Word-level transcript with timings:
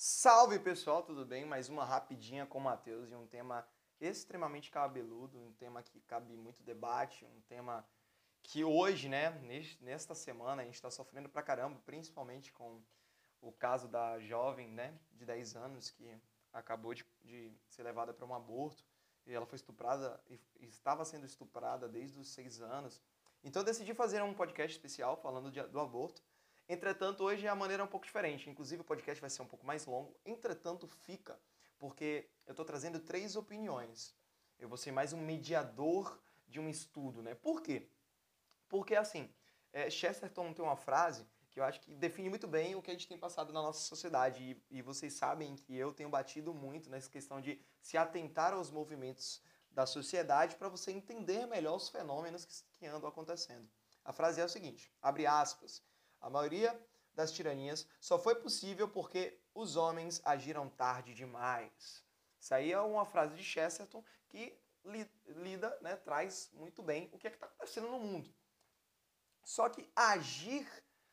Salve 0.00 0.60
pessoal, 0.60 1.02
tudo 1.02 1.26
bem? 1.26 1.44
Mais 1.44 1.68
uma 1.68 1.84
rapidinha 1.84 2.46
com 2.46 2.58
o 2.58 2.60
Matheus 2.60 3.10
e 3.10 3.16
um 3.16 3.26
tema 3.26 3.66
extremamente 4.00 4.70
cabeludo, 4.70 5.36
um 5.36 5.52
tema 5.54 5.82
que 5.82 6.00
cabe 6.02 6.36
muito 6.36 6.62
debate, 6.62 7.24
um 7.24 7.40
tema 7.48 7.84
que 8.40 8.62
hoje, 8.62 9.08
né, 9.08 9.30
nesta 9.80 10.14
semana, 10.14 10.62
a 10.62 10.64
gente 10.64 10.76
está 10.76 10.88
sofrendo 10.88 11.28
pra 11.28 11.42
caramba, 11.42 11.82
principalmente 11.84 12.52
com 12.52 12.80
o 13.40 13.50
caso 13.50 13.88
da 13.88 14.20
jovem, 14.20 14.68
né, 14.68 14.96
de 15.10 15.26
10 15.26 15.56
anos, 15.56 15.90
que 15.90 16.16
acabou 16.52 16.94
de, 16.94 17.04
de 17.24 17.52
ser 17.66 17.82
levada 17.82 18.14
para 18.14 18.24
um 18.24 18.32
aborto, 18.32 18.84
e 19.26 19.34
ela 19.34 19.46
foi 19.46 19.56
estuprada, 19.56 20.22
e 20.28 20.40
estava 20.60 21.04
sendo 21.04 21.26
estuprada 21.26 21.88
desde 21.88 22.20
os 22.20 22.28
6 22.28 22.60
anos. 22.60 23.02
Então 23.42 23.62
eu 23.62 23.66
decidi 23.66 23.92
fazer 23.94 24.22
um 24.22 24.32
podcast 24.32 24.76
especial 24.76 25.16
falando 25.16 25.50
de, 25.50 25.60
do 25.64 25.80
aborto, 25.80 26.22
Entretanto, 26.68 27.24
hoje 27.24 27.48
a 27.48 27.54
maneira 27.54 27.82
é 27.82 27.86
um 27.86 27.88
pouco 27.88 28.04
diferente. 28.04 28.50
Inclusive, 28.50 28.82
o 28.82 28.84
podcast 28.84 29.18
vai 29.20 29.30
ser 29.30 29.40
um 29.40 29.46
pouco 29.46 29.64
mais 29.64 29.86
longo. 29.86 30.14
Entretanto, 30.24 30.86
fica, 30.86 31.40
porque 31.78 32.28
eu 32.46 32.52
estou 32.52 32.64
trazendo 32.64 33.00
três 33.00 33.36
opiniões. 33.36 34.14
Eu 34.58 34.68
vou 34.68 34.76
ser 34.76 34.92
mais 34.92 35.14
um 35.14 35.20
mediador 35.20 36.20
de 36.46 36.60
um 36.60 36.68
estudo, 36.68 37.22
né? 37.22 37.34
Por 37.34 37.62
quê? 37.62 37.88
Porque, 38.68 38.94
assim, 38.94 39.32
é, 39.72 39.88
Chesterton 39.88 40.52
tem 40.52 40.62
uma 40.62 40.76
frase 40.76 41.26
que 41.50 41.58
eu 41.58 41.64
acho 41.64 41.80
que 41.80 41.94
define 41.94 42.28
muito 42.28 42.46
bem 42.46 42.74
o 42.74 42.82
que 42.82 42.90
a 42.90 42.94
gente 42.94 43.08
tem 43.08 43.16
passado 43.16 43.50
na 43.50 43.62
nossa 43.62 43.80
sociedade. 43.80 44.42
E, 44.70 44.78
e 44.78 44.82
vocês 44.82 45.14
sabem 45.14 45.56
que 45.56 45.74
eu 45.74 45.90
tenho 45.94 46.10
batido 46.10 46.52
muito 46.52 46.90
nessa 46.90 47.08
questão 47.08 47.40
de 47.40 47.58
se 47.80 47.96
atentar 47.96 48.52
aos 48.52 48.70
movimentos 48.70 49.40
da 49.70 49.86
sociedade 49.86 50.56
para 50.56 50.68
você 50.68 50.90
entender 50.90 51.46
melhor 51.46 51.76
os 51.76 51.88
fenômenos 51.88 52.44
que, 52.44 52.62
que 52.78 52.86
andam 52.86 53.08
acontecendo. 53.08 53.66
A 54.04 54.12
frase 54.12 54.40
é 54.40 54.44
o 54.44 54.48
seguinte, 54.48 54.92
abre 55.00 55.26
aspas, 55.26 55.82
a 56.20 56.30
maioria 56.30 56.78
das 57.14 57.32
tiranias 57.32 57.86
só 58.00 58.18
foi 58.18 58.36
possível 58.36 58.88
porque 58.88 59.40
os 59.54 59.76
homens 59.76 60.20
agiram 60.24 60.68
tarde 60.68 61.14
demais. 61.14 62.04
Isso 62.38 62.54
aí 62.54 62.72
é 62.72 62.80
uma 62.80 63.04
frase 63.04 63.34
de 63.34 63.42
Chesterton 63.42 64.04
que 64.28 64.56
lida, 65.26 65.76
né, 65.80 65.96
traz 65.96 66.50
muito 66.52 66.82
bem 66.82 67.10
o 67.12 67.18
que 67.18 67.26
é 67.26 67.30
está 67.30 67.46
acontecendo 67.46 67.88
no 67.88 67.98
mundo. 67.98 68.32
Só 69.44 69.68
que 69.68 69.90
agir 69.94 70.66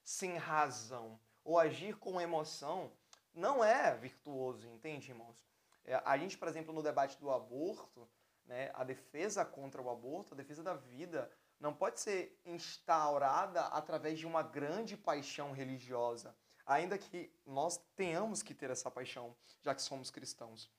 sem 0.03 0.37
razão 0.37 1.19
ou 1.43 1.57
agir 1.57 1.97
com 1.97 2.21
emoção 2.21 2.91
não 3.33 3.63
é 3.63 3.95
virtuoso, 3.97 4.67
entende, 4.67 5.11
irmãos? 5.11 5.43
É, 5.83 5.95
a 6.05 6.17
gente, 6.17 6.37
por 6.37 6.47
exemplo, 6.47 6.73
no 6.73 6.81
debate 6.81 7.19
do 7.19 7.29
aborto, 7.31 8.09
né, 8.45 8.71
a 8.73 8.83
defesa 8.83 9.43
contra 9.43 9.81
o 9.81 9.89
aborto, 9.89 10.33
a 10.33 10.37
defesa 10.37 10.63
da 10.63 10.73
vida, 10.73 11.31
não 11.59 11.73
pode 11.73 11.99
ser 11.99 12.39
instaurada 12.45 13.61
através 13.67 14.19
de 14.19 14.25
uma 14.25 14.43
grande 14.43 14.97
paixão 14.97 15.51
religiosa, 15.51 16.35
ainda 16.65 16.97
que 16.97 17.31
nós 17.45 17.77
tenhamos 17.95 18.41
que 18.41 18.53
ter 18.53 18.69
essa 18.69 18.91
paixão, 18.91 19.35
já 19.61 19.73
que 19.73 19.81
somos 19.81 20.09
cristãos. 20.09 20.71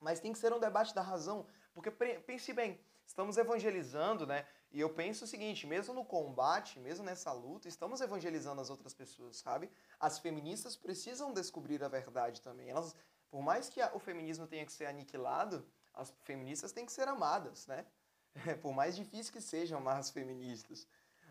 Mas 0.00 0.20
tem 0.20 0.32
que 0.32 0.38
ser 0.38 0.52
um 0.52 0.58
debate 0.58 0.94
da 0.94 1.02
razão, 1.02 1.46
porque 1.72 1.90
pense 1.90 2.52
bem, 2.52 2.80
estamos 3.06 3.36
evangelizando, 3.36 4.26
né? 4.26 4.46
E 4.70 4.80
eu 4.80 4.88
penso 4.90 5.24
o 5.24 5.28
seguinte, 5.28 5.66
mesmo 5.66 5.92
no 5.92 6.04
combate, 6.04 6.80
mesmo 6.80 7.04
nessa 7.04 7.30
luta, 7.30 7.68
estamos 7.68 8.00
evangelizando 8.00 8.60
as 8.60 8.70
outras 8.70 8.94
pessoas, 8.94 9.36
sabe? 9.36 9.70
As 10.00 10.18
feministas 10.18 10.76
precisam 10.76 11.32
descobrir 11.32 11.84
a 11.84 11.88
verdade 11.88 12.40
também. 12.40 12.70
Elas, 12.70 12.96
por 13.30 13.42
mais 13.42 13.68
que 13.68 13.82
o 13.92 13.98
feminismo 13.98 14.46
tenha 14.46 14.64
que 14.64 14.72
ser 14.72 14.86
aniquilado, 14.86 15.66
as 15.92 16.10
feministas 16.22 16.72
têm 16.72 16.86
que 16.86 16.92
ser 16.92 17.06
amadas, 17.06 17.66
né? 17.66 17.86
por 18.60 18.72
mais 18.72 18.96
difícil 18.96 19.32
que 19.32 19.40
sejam 19.40 19.78
amarras 19.78 20.10
feministas. 20.10 20.86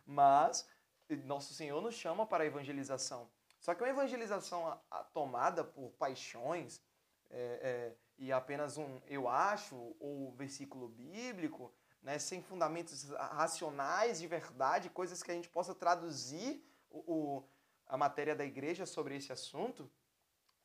Mas 0.05 0.67
nosso 1.25 1.53
Senhor 1.53 1.81
nos 1.81 1.95
chama 1.95 2.25
para 2.25 2.43
a 2.43 2.47
evangelização. 2.47 3.29
Só 3.59 3.75
que 3.75 3.83
uma 3.83 3.89
evangelização 3.89 4.79
tomada 5.13 5.63
por 5.63 5.91
paixões 5.91 6.81
é, 7.29 7.59
é, 7.61 7.95
e 8.17 8.31
apenas 8.31 8.77
um 8.77 8.99
eu 9.07 9.27
acho 9.27 9.95
ou 9.99 10.31
versículo 10.31 10.87
bíblico, 10.89 11.73
né, 12.01 12.17
sem 12.17 12.41
fundamentos 12.41 13.09
racionais 13.11 14.19
de 14.19 14.27
verdade, 14.27 14.89
coisas 14.89 15.21
que 15.21 15.31
a 15.31 15.33
gente 15.33 15.49
possa 15.49 15.75
traduzir 15.75 16.65
o, 16.89 16.99
o, 17.13 17.43
a 17.85 17.97
matéria 17.97 18.35
da 18.35 18.43
igreja 18.43 18.85
sobre 18.85 19.15
esse 19.15 19.31
assunto, 19.31 19.89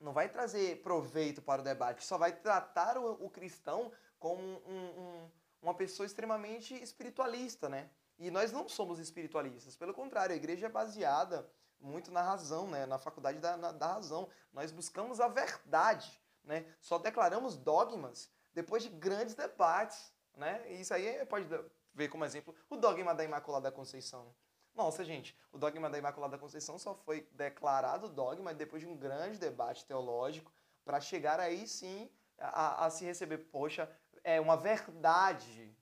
não 0.01 0.13
vai 0.13 0.29
trazer 0.29 0.83
proveito 0.83 1.43
para 1.43 1.61
o 1.61 1.65
debate, 1.65 2.05
só 2.05 2.17
vai 2.17 2.33
tratar 2.33 2.97
o, 2.97 3.25
o 3.25 3.31
cristão 3.31 3.93
como 4.19 4.43
um, 4.43 5.01
um 5.01 5.31
uma 5.67 5.75
pessoa 5.75 6.07
extremamente 6.07 6.75
espiritualista, 6.75 7.69
né? 7.69 7.91
E 8.19 8.31
nós 8.31 8.53
não 8.53 8.69
somos 8.69 8.99
espiritualistas, 8.99 9.77
pelo 9.77 9.93
contrário, 9.93 10.33
a 10.33 10.37
igreja 10.37 10.67
é 10.67 10.71
baseada 10.71 11.51
muito 11.81 12.11
na 12.11 12.23
razão, 12.23 12.69
né? 12.69 12.87
na 12.87 12.99
faculdade 12.99 13.39
da, 13.39 13.57
na, 13.57 13.73
da 13.73 13.95
razão. 13.95 14.29
Nós 14.53 14.73
buscamos 14.73 15.21
a 15.21 15.29
verdade, 15.29 16.21
né? 16.43 16.65
só 16.81 16.99
declaramos 16.99 17.57
dogmas 17.57 18.31
depois 18.55 18.83
de 18.83 18.89
grandes 18.89 19.35
debates. 19.35 20.13
Né? 20.37 20.65
E 20.73 20.81
isso 20.81 20.95
aí 20.95 21.25
pode 21.27 21.47
ver 21.93 22.09
como 22.09 22.25
exemplo 22.25 22.55
o 22.71 22.77
dogma 22.77 23.15
da 23.15 23.25
Imaculada 23.25 23.71
Conceição. 23.71 24.35
Nossa, 24.75 25.05
gente, 25.05 25.39
o 25.53 25.59
dogma 25.59 25.91
da 25.91 25.99
Imaculada 25.99 26.39
Conceição 26.39 26.79
só 26.79 26.95
foi 26.95 27.29
declarado 27.33 28.09
dogma 28.09 28.55
depois 28.55 28.83
de 28.83 28.89
um 28.89 28.97
grande 28.97 29.39
debate 29.39 29.85
teológico 29.85 30.53
para 30.85 31.01
chegar 31.01 31.41
aí 31.41 31.67
sim 31.67 32.11
a, 32.39 32.85
a 32.85 32.91
se 32.91 33.05
receber, 33.05 33.39
poxa, 33.39 33.91
é 34.27 34.41
uma 34.41 34.57
verdade 34.57 35.73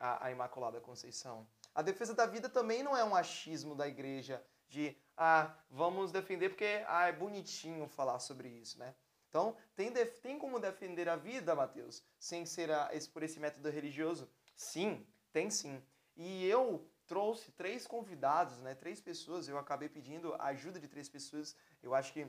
a, 0.00 0.26
a 0.26 0.30
Imaculada 0.30 0.80
Conceição. 0.80 1.46
A 1.74 1.82
defesa 1.82 2.14
da 2.14 2.24
vida 2.24 2.48
também 2.48 2.82
não 2.82 2.96
é 2.96 3.04
um 3.04 3.14
achismo 3.14 3.74
da 3.74 3.86
igreja 3.86 4.42
de, 4.66 4.96
ah, 5.14 5.54
vamos 5.68 6.10
defender 6.10 6.48
porque 6.48 6.82
ah, 6.88 7.06
é 7.06 7.12
bonitinho 7.12 7.86
falar 7.86 8.18
sobre 8.18 8.48
isso, 8.48 8.78
né? 8.78 8.94
Então, 9.28 9.54
tem, 9.74 9.92
tem 9.92 10.38
como 10.38 10.58
defender 10.58 11.06
a 11.06 11.16
vida, 11.16 11.54
Mateus, 11.54 12.02
sem 12.18 12.46
ser 12.46 12.70
a, 12.70 12.88
esse, 12.94 13.10
por 13.10 13.22
esse 13.22 13.38
método 13.38 13.68
religioso? 13.68 14.26
Sim, 14.56 15.06
tem 15.30 15.50
sim. 15.50 15.82
E 16.16 16.46
eu 16.46 16.90
trouxe 17.06 17.52
três 17.52 17.86
convidados, 17.86 18.56
né, 18.60 18.74
três 18.74 19.02
pessoas, 19.02 19.48
eu 19.48 19.58
acabei 19.58 19.90
pedindo 19.90 20.32
a 20.36 20.46
ajuda 20.46 20.80
de 20.80 20.88
três 20.88 21.10
pessoas, 21.10 21.54
eu 21.82 21.94
acho 21.94 22.10
que, 22.14 22.26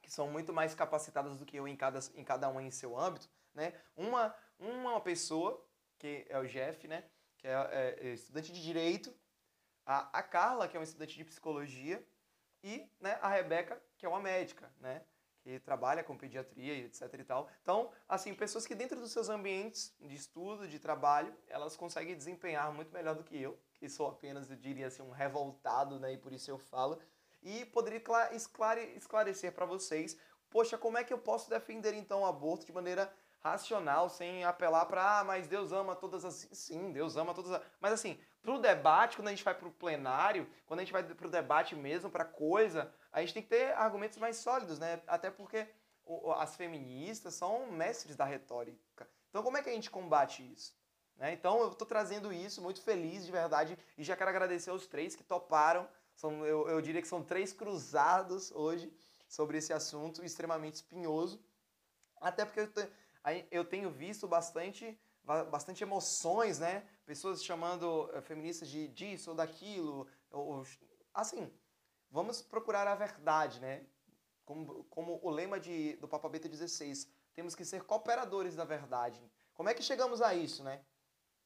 que 0.00 0.10
são 0.10 0.30
muito 0.30 0.52
mais 0.52 0.72
capacitadas 0.72 1.36
do 1.36 1.44
que 1.44 1.56
eu 1.56 1.66
em 1.66 1.74
cada, 1.76 1.98
em 2.14 2.22
cada 2.22 2.48
um 2.48 2.60
em 2.60 2.70
seu 2.70 2.96
âmbito, 2.96 3.28
né? 3.52 3.72
Uma, 3.96 4.32
uma 4.58 5.00
pessoa, 5.00 5.64
que 5.98 6.26
é 6.28 6.38
o 6.38 6.46
Jeff, 6.46 6.86
né? 6.86 7.04
Que 7.38 7.46
é, 7.46 7.52
é, 7.52 8.08
é 8.08 8.12
estudante 8.12 8.52
de 8.52 8.62
Direito, 8.62 9.14
a, 9.86 10.18
a 10.18 10.22
Carla, 10.22 10.68
que 10.68 10.76
é 10.76 10.80
uma 10.80 10.84
estudante 10.84 11.16
de 11.16 11.24
Psicologia, 11.24 12.04
e 12.62 12.90
né, 13.00 13.18
a 13.22 13.28
Rebeca, 13.28 13.80
que 13.96 14.04
é 14.04 14.08
uma 14.08 14.20
médica, 14.20 14.70
né? 14.80 15.02
Que 15.40 15.58
trabalha 15.60 16.02
com 16.02 16.18
pediatria 16.18 16.74
e 16.74 16.84
etc 16.84 17.14
e 17.14 17.24
tal. 17.24 17.48
Então, 17.62 17.90
assim, 18.08 18.34
pessoas 18.34 18.66
que 18.66 18.74
dentro 18.74 18.98
dos 19.00 19.12
seus 19.12 19.28
ambientes 19.28 19.94
de 20.00 20.14
estudo, 20.14 20.68
de 20.68 20.78
trabalho, 20.78 21.34
elas 21.46 21.76
conseguem 21.76 22.16
desempenhar 22.16 22.72
muito 22.72 22.92
melhor 22.92 23.14
do 23.14 23.24
que 23.24 23.40
eu, 23.40 23.58
que 23.74 23.88
sou 23.88 24.08
apenas, 24.08 24.50
eu 24.50 24.56
diria 24.56 24.88
assim, 24.88 25.02
um 25.02 25.10
revoltado, 25.10 25.98
né? 25.98 26.12
E 26.12 26.18
por 26.18 26.32
isso 26.32 26.50
eu 26.50 26.58
falo. 26.58 27.00
E 27.42 27.64
poderia 27.66 28.02
esclarecer 28.96 29.52
para 29.52 29.64
vocês, 29.64 30.18
poxa, 30.50 30.76
como 30.76 30.98
é 30.98 31.04
que 31.04 31.12
eu 31.12 31.18
posso 31.18 31.48
defender 31.48 31.94
então 31.94 32.22
o 32.22 32.26
aborto 32.26 32.66
de 32.66 32.72
maneira 32.72 33.10
racional, 33.52 34.08
sem 34.08 34.44
apelar 34.44 34.86
para, 34.86 35.20
ah, 35.20 35.24
mas 35.24 35.46
Deus 35.46 35.72
ama 35.72 35.94
todas 35.94 36.24
as. 36.24 36.48
Sim, 36.52 36.92
Deus 36.92 37.16
ama 37.16 37.34
todas 37.34 37.52
as. 37.52 37.62
Mas 37.80 37.92
assim, 37.92 38.18
para 38.42 38.52
o 38.52 38.58
debate, 38.58 39.16
quando 39.16 39.28
a 39.28 39.30
gente 39.30 39.44
vai 39.44 39.54
para 39.54 39.68
o 39.68 39.72
plenário, 39.72 40.48
quando 40.66 40.80
a 40.80 40.82
gente 40.82 40.92
vai 40.92 41.02
para 41.02 41.26
o 41.26 41.30
debate 41.30 41.74
mesmo, 41.74 42.10
para 42.10 42.24
coisa, 42.24 42.92
a 43.12 43.20
gente 43.20 43.34
tem 43.34 43.42
que 43.42 43.48
ter 43.48 43.72
argumentos 43.76 44.18
mais 44.18 44.36
sólidos, 44.36 44.78
né? 44.78 45.02
Até 45.06 45.30
porque 45.30 45.66
as 46.36 46.56
feministas 46.56 47.34
são 47.34 47.70
mestres 47.70 48.16
da 48.16 48.24
retórica. 48.24 49.08
Então, 49.28 49.42
como 49.42 49.56
é 49.58 49.62
que 49.62 49.68
a 49.68 49.72
gente 49.72 49.90
combate 49.90 50.42
isso? 50.52 50.74
Né? 51.16 51.32
Então, 51.32 51.60
eu 51.60 51.72
estou 51.72 51.86
trazendo 51.86 52.32
isso, 52.32 52.62
muito 52.62 52.80
feliz 52.80 53.26
de 53.26 53.32
verdade, 53.32 53.78
e 53.96 54.04
já 54.04 54.16
quero 54.16 54.30
agradecer 54.30 54.70
aos 54.70 54.86
três 54.86 55.14
que 55.14 55.24
toparam. 55.24 55.88
São, 56.14 56.44
eu, 56.46 56.68
eu 56.68 56.80
diria 56.80 57.02
que 57.02 57.08
são 57.08 57.22
três 57.22 57.52
cruzados 57.52 58.50
hoje 58.52 58.92
sobre 59.28 59.58
esse 59.58 59.72
assunto 59.72 60.24
extremamente 60.24 60.76
espinhoso. 60.76 61.40
Até 62.20 62.44
porque 62.44 62.60
eu 62.60 62.90
eu 63.50 63.64
tenho 63.64 63.90
visto 63.90 64.28
bastante, 64.28 64.98
bastante 65.50 65.82
emoções, 65.82 66.58
né? 66.58 66.86
Pessoas 67.04 67.44
chamando 67.44 68.10
eh, 68.12 68.20
feministas 68.20 68.68
de 68.68 68.88
disso 68.88 69.30
ou 69.30 69.36
daquilo. 69.36 70.06
Ou, 70.30 70.64
assim, 71.12 71.52
vamos 72.10 72.42
procurar 72.42 72.86
a 72.86 72.94
verdade, 72.94 73.60
né? 73.60 73.84
Como, 74.44 74.84
como 74.84 75.20
o 75.22 75.30
lema 75.30 75.58
de, 75.60 75.96
do 75.96 76.08
Papa 76.08 76.28
Beta 76.28 76.48
XVI, 76.48 77.06
temos 77.34 77.54
que 77.54 77.64
ser 77.64 77.84
cooperadores 77.84 78.54
da 78.56 78.64
verdade. 78.64 79.20
Como 79.54 79.68
é 79.68 79.74
que 79.74 79.82
chegamos 79.82 80.22
a 80.22 80.34
isso, 80.34 80.62
né? 80.62 80.84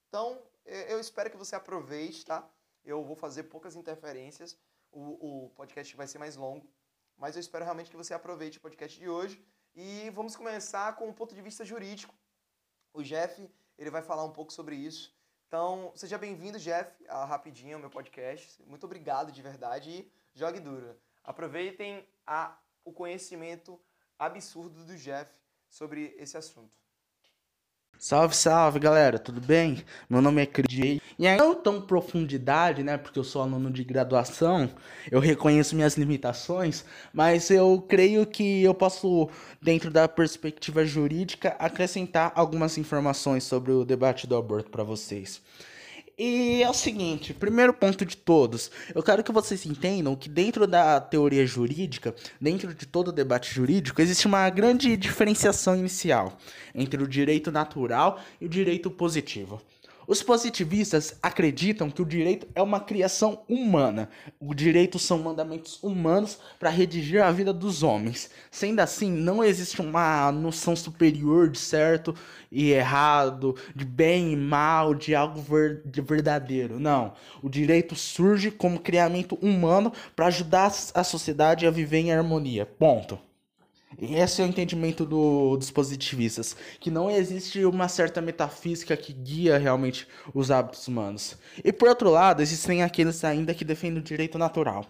Então, 0.09 0.43
eu 0.65 1.01
espero 1.01 1.31
que 1.31 1.37
você 1.37 1.57
aproveite, 1.57 2.25
tá? 2.25 2.49
Eu 2.85 3.03
vou 3.03 3.17
fazer 3.17 3.45
poucas 3.45 3.75
interferências, 3.75 4.59
o, 4.91 5.47
o 5.47 5.51
podcast 5.51 5.97
vai 5.97 6.07
ser 6.07 6.19
mais 6.19 6.37
longo, 6.37 6.69
mas 7.17 7.35
eu 7.35 7.41
espero 7.41 7.65
realmente 7.65 7.91
que 7.91 7.97
você 7.97 8.13
aproveite 8.13 8.59
o 8.59 8.61
podcast 8.61 8.99
de 8.99 9.09
hoje 9.09 9.43
e 9.75 10.11
vamos 10.11 10.37
começar 10.37 10.95
com 10.97 11.07
o 11.07 11.09
um 11.09 11.13
ponto 11.13 11.35
de 11.35 11.41
vista 11.41 11.65
jurídico. 11.65 12.15
O 12.93 13.03
Jeff, 13.03 13.51
ele 13.79 13.91
vai 13.91 14.03
falar 14.03 14.25
um 14.25 14.33
pouco 14.33 14.53
sobre 14.53 14.77
isso. 14.77 15.17
Então, 15.47 15.93
seja 15.95 16.19
bem-vindo, 16.19 16.59
Jeff, 16.59 16.93
a 17.09 17.25
Rapidinho, 17.25 17.77
ao 17.77 17.81
meu 17.81 17.91
podcast. 17.91 18.63
Muito 18.65 18.85
obrigado 18.85 19.31
de 19.31 19.41
verdade 19.43 19.91
e 19.91 20.13
jogue 20.35 20.61
duro. 20.61 20.99
Aproveitem 21.23 22.07
a, 22.27 22.59
o 22.85 22.93
conhecimento 22.93 23.81
absurdo 24.19 24.85
do 24.85 24.97
Jeff 24.97 25.31
sobre 25.69 26.15
esse 26.19 26.37
assunto. 26.37 26.82
Salve, 28.05 28.35
salve, 28.35 28.81
galera, 28.81 29.17
tudo 29.17 29.41
bem? 29.41 29.85
Meu 30.11 30.21
nome 30.21 30.43
é 30.43 30.47
Cris. 30.47 31.01
E 31.17 31.25
aí, 31.25 31.39
não 31.39 31.55
tão 31.55 31.81
profundidade, 31.81 32.83
né, 32.83 32.99
porque 32.99 33.17
eu 33.17 33.23
sou 33.23 33.41
aluno 33.41 33.71
de 33.71 33.85
graduação, 33.85 34.69
eu 35.09 35.21
reconheço 35.21 35.77
minhas 35.77 35.97
limitações, 35.97 36.85
mas 37.13 37.49
eu 37.49 37.81
creio 37.89 38.27
que 38.27 38.65
eu 38.65 38.75
posso, 38.75 39.31
dentro 39.63 39.89
da 39.89 40.09
perspectiva 40.09 40.85
jurídica, 40.85 41.51
acrescentar 41.61 42.33
algumas 42.35 42.77
informações 42.77 43.45
sobre 43.45 43.71
o 43.71 43.85
debate 43.85 44.27
do 44.27 44.35
aborto 44.35 44.69
para 44.69 44.83
vocês. 44.83 45.41
E 46.19 46.63
é 46.63 46.69
o 46.69 46.75
seguinte, 46.75 47.33
primeiro 47.33 47.73
ponto 47.73 48.05
de 48.05 48.17
todos, 48.17 48.71
eu 48.95 49.03
quero 49.03 49.25
que 49.25 49.33
vocês 49.33 49.65
entendam 49.65 50.15
que 50.15 50.29
dentro 50.29 50.67
da 50.67 51.01
teoria 51.01 51.47
jurídica, 51.47 52.15
dentro 52.39 52.75
de 52.75 52.85
todo 52.85 53.09
o 53.09 53.13
debate 53.13 53.53
jurídico, 53.53 54.01
existe 54.01 54.27
uma 54.27 54.49
grande 54.51 54.95
diferenciação 54.97 55.75
inicial 55.75 56.39
entre 56.75 57.03
o 57.03 57.09
direito 57.09 57.51
natural 57.51 58.21
e 58.39 58.45
o 58.45 58.49
direito 58.49 58.91
positivo. 58.91 59.63
Os 60.13 60.23
positivistas 60.23 61.17
acreditam 61.23 61.91
que 61.91 62.03
o 62.03 62.05
direito 62.05 62.47
é 62.55 62.61
uma 62.61 62.81
criação 62.81 63.45
humana. 63.49 64.11
O 64.39 64.53
direito 64.53 64.99
são 64.99 65.19
mandamentos 65.19 65.83
humanos 65.83 66.39
para 66.61 66.69
redigir 66.69 67.25
a 67.25 67.33
vida 67.33 67.51
dos 67.51 67.83
homens. 67.83 68.29
Sendo 68.51 68.81
assim, 68.81 69.11
não 69.11 69.43
existe 69.43 69.81
uma 69.81 70.31
noção 70.31 70.77
superior 70.77 71.49
de 71.49 71.59
certo 71.59 72.15
e 72.51 72.73
errado, 72.73 73.57
de 73.75 73.87
bem 73.87 74.35
e 74.35 74.37
mal, 74.37 74.95
de 74.95 75.15
algo 75.15 75.41
ver 75.41 75.81
de 75.87 76.03
verdadeiro. 76.03 76.79
Não. 76.79 77.15
O 77.43 77.49
direito 77.49 77.97
surge 77.97 78.51
como 78.51 78.81
criamento 78.81 79.37
humano 79.37 79.91
para 80.15 80.27
ajudar 80.27 80.71
a 80.93 81.03
sociedade 81.03 81.67
a 81.67 81.71
viver 81.71 82.01
em 82.01 82.13
harmonia. 82.13 82.67
Ponto. 82.67 83.19
Esse 84.01 84.43
é 84.43 84.45
o 84.45 84.49
entendimento 84.49 85.05
do, 85.05 85.57
dos 85.57 85.71
positivistas, 85.71 86.57
que 86.81 86.91
não 86.91 87.11
existe 87.11 87.65
uma 87.65 87.89
certa 87.89 88.21
metafísica 88.21 88.97
que 88.97 89.13
guia 89.13 89.59
realmente 89.59 90.07
os 90.35 90.51
hábitos 90.51 90.89
humanos. 90.89 91.37
E 91.63 91.73
por 91.73 91.89
outro 91.89 92.11
lado, 92.11 92.43
existem 92.43 92.83
aqueles 92.83 93.25
ainda 93.25 93.55
que 93.55 93.65
defendem 93.65 93.99
o 94.01 94.03
direito 94.03 94.39
natural. 94.39 94.87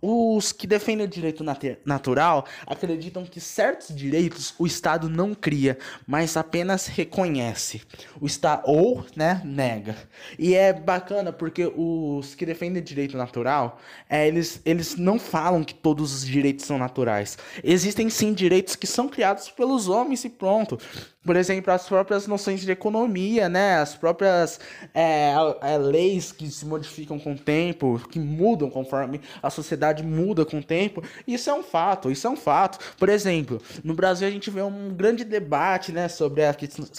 Os 0.00 0.52
que 0.52 0.66
defendem 0.66 1.06
o 1.06 1.08
direito 1.08 1.44
nat 1.44 1.58
natural 1.84 2.46
acreditam 2.66 3.24
que 3.24 3.40
certos 3.40 3.94
direitos 3.94 4.54
o 4.58 4.66
Estado 4.66 5.08
não 5.08 5.34
cria, 5.34 5.78
mas 6.06 6.36
apenas 6.36 6.86
reconhece. 6.86 7.82
O 8.20 8.26
Estado 8.26 8.62
ou, 8.64 9.04
né, 9.14 9.42
nega. 9.44 9.96
E 10.38 10.54
é 10.54 10.72
bacana 10.72 11.32
porque 11.32 11.70
os 11.76 12.34
que 12.34 12.46
defendem 12.46 12.80
o 12.80 12.84
direito 12.84 13.16
natural, 13.16 13.78
é, 14.08 14.26
eles, 14.26 14.60
eles 14.64 14.96
não 14.96 15.18
falam 15.18 15.64
que 15.64 15.74
todos 15.74 16.14
os 16.14 16.26
direitos 16.26 16.64
são 16.64 16.78
naturais. 16.78 17.36
Existem 17.62 18.08
sim 18.08 18.32
direitos 18.38 18.76
que 18.76 18.86
são 18.86 19.08
criados 19.08 19.50
pelos 19.50 19.88
homens 19.88 20.24
e 20.24 20.30
pronto 20.30 20.78
por 21.28 21.36
exemplo, 21.36 21.70
as 21.74 21.86
próprias 21.86 22.26
noções 22.26 22.62
de 22.62 22.72
economia, 22.72 23.50
né? 23.50 23.74
As 23.74 23.94
próprias 23.94 24.58
é, 24.94 25.34
é, 25.60 25.76
leis 25.76 26.32
que 26.32 26.50
se 26.50 26.64
modificam 26.64 27.18
com 27.18 27.34
o 27.34 27.38
tempo, 27.38 28.00
que 28.10 28.18
mudam 28.18 28.70
conforme 28.70 29.20
a 29.42 29.50
sociedade 29.50 30.02
muda 30.02 30.46
com 30.46 30.56
o 30.56 30.64
tempo. 30.64 31.02
Isso 31.26 31.50
é 31.50 31.52
um 31.52 31.62
fato, 31.62 32.10
isso 32.10 32.26
é 32.26 32.30
um 32.30 32.36
fato. 32.36 32.78
Por 32.96 33.10
exemplo, 33.10 33.60
no 33.84 33.92
Brasil 33.92 34.26
a 34.26 34.30
gente 34.30 34.50
vê 34.50 34.62
um 34.62 34.88
grande 34.88 35.22
debate, 35.22 35.92
né, 35.92 36.08
sobre 36.08 36.46
a 36.46 36.56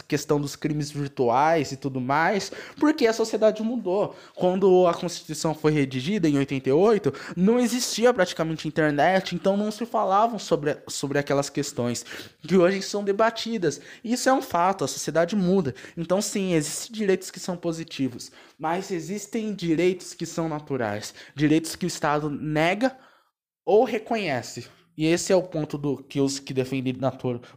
questão 0.08 0.40
dos 0.40 0.56
crimes 0.56 0.92
virtuais 0.92 1.72
e 1.72 1.76
tudo 1.76 2.00
mais, 2.00 2.52
porque 2.80 3.08
a 3.08 3.14
sociedade 3.14 3.64
mudou. 3.64 4.16
Quando 4.36 4.86
a 4.86 4.94
Constituição 4.94 5.56
foi 5.56 5.72
redigida 5.72 6.30
em 6.30 6.38
88, 6.38 7.12
não 7.36 7.58
existia 7.58 8.14
praticamente 8.14 8.68
internet, 8.68 9.34
então 9.34 9.58
não 9.58 9.72
se 9.72 9.88
falavam 9.88 10.38
sobre, 10.38 10.78
sobre 10.88 11.18
aquelas 11.18 11.50
questões 11.50 12.06
que 12.44 12.56
hoje 12.56 12.84
são 12.84 13.04
debatidas. 13.04 13.82
E 14.04 14.19
isso 14.20 14.30
é 14.30 14.34
um 14.34 14.42
fato, 14.42 14.84
a 14.84 14.88
sociedade 14.88 15.36
muda. 15.36 15.74
Então, 15.96 16.22
sim, 16.22 16.54
existem 16.54 16.92
direitos 16.92 17.32
que 17.32 17.40
são 17.40 17.56
positivos, 17.56 18.32
mas 18.58 18.92
existem 18.92 19.54
direitos 19.54 20.14
que 20.14 20.26
são 20.26 20.50
naturais, 20.50 21.14
direitos 21.34 21.76
que 21.76 21.86
o 21.86 21.88
Estado 21.88 22.30
nega 22.30 22.98
ou 23.66 23.86
reconhece. 23.86 24.68
E 24.98 25.06
esse 25.06 25.32
é 25.32 25.36
o 25.36 25.42
ponto 25.42 25.78
do 25.78 26.04
que 26.04 26.20
os 26.20 26.40
que 26.40 26.54
defendem 26.54 26.94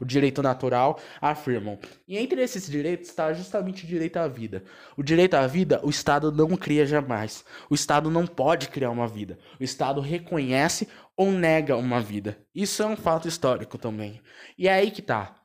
o 0.01 0.05
direito 0.05 0.41
natural 0.41 1.01
afirmam. 1.21 1.77
E 2.07 2.17
entre 2.17 2.41
esses 2.41 2.71
direitos 2.71 3.09
está 3.09 3.33
justamente 3.33 3.83
o 3.83 3.87
direito 3.89 4.19
à 4.19 4.29
vida. 4.29 4.63
O 4.97 5.03
direito 5.03 5.35
à 5.35 5.45
vida, 5.49 5.81
o 5.83 5.91
Estado 5.91 6.31
não 6.31 6.57
cria 6.57 6.87
jamais. 6.87 7.45
O 7.69 7.75
Estado 7.75 8.09
não 8.09 8.29
pode 8.29 8.69
criar 8.69 8.91
uma 8.91 9.09
vida. 9.09 9.41
O 9.59 9.65
Estado 9.65 10.01
reconhece 10.01 10.87
ou 11.17 11.33
nega 11.33 11.77
uma 11.77 12.01
vida. 12.01 12.39
Isso 12.55 12.81
é 12.81 12.87
um 12.87 12.97
fato 12.97 13.27
histórico 13.27 13.77
também. 13.77 14.21
E 14.57 14.69
é 14.69 14.75
aí 14.75 14.93
que 14.93 15.03
tá. 15.03 15.42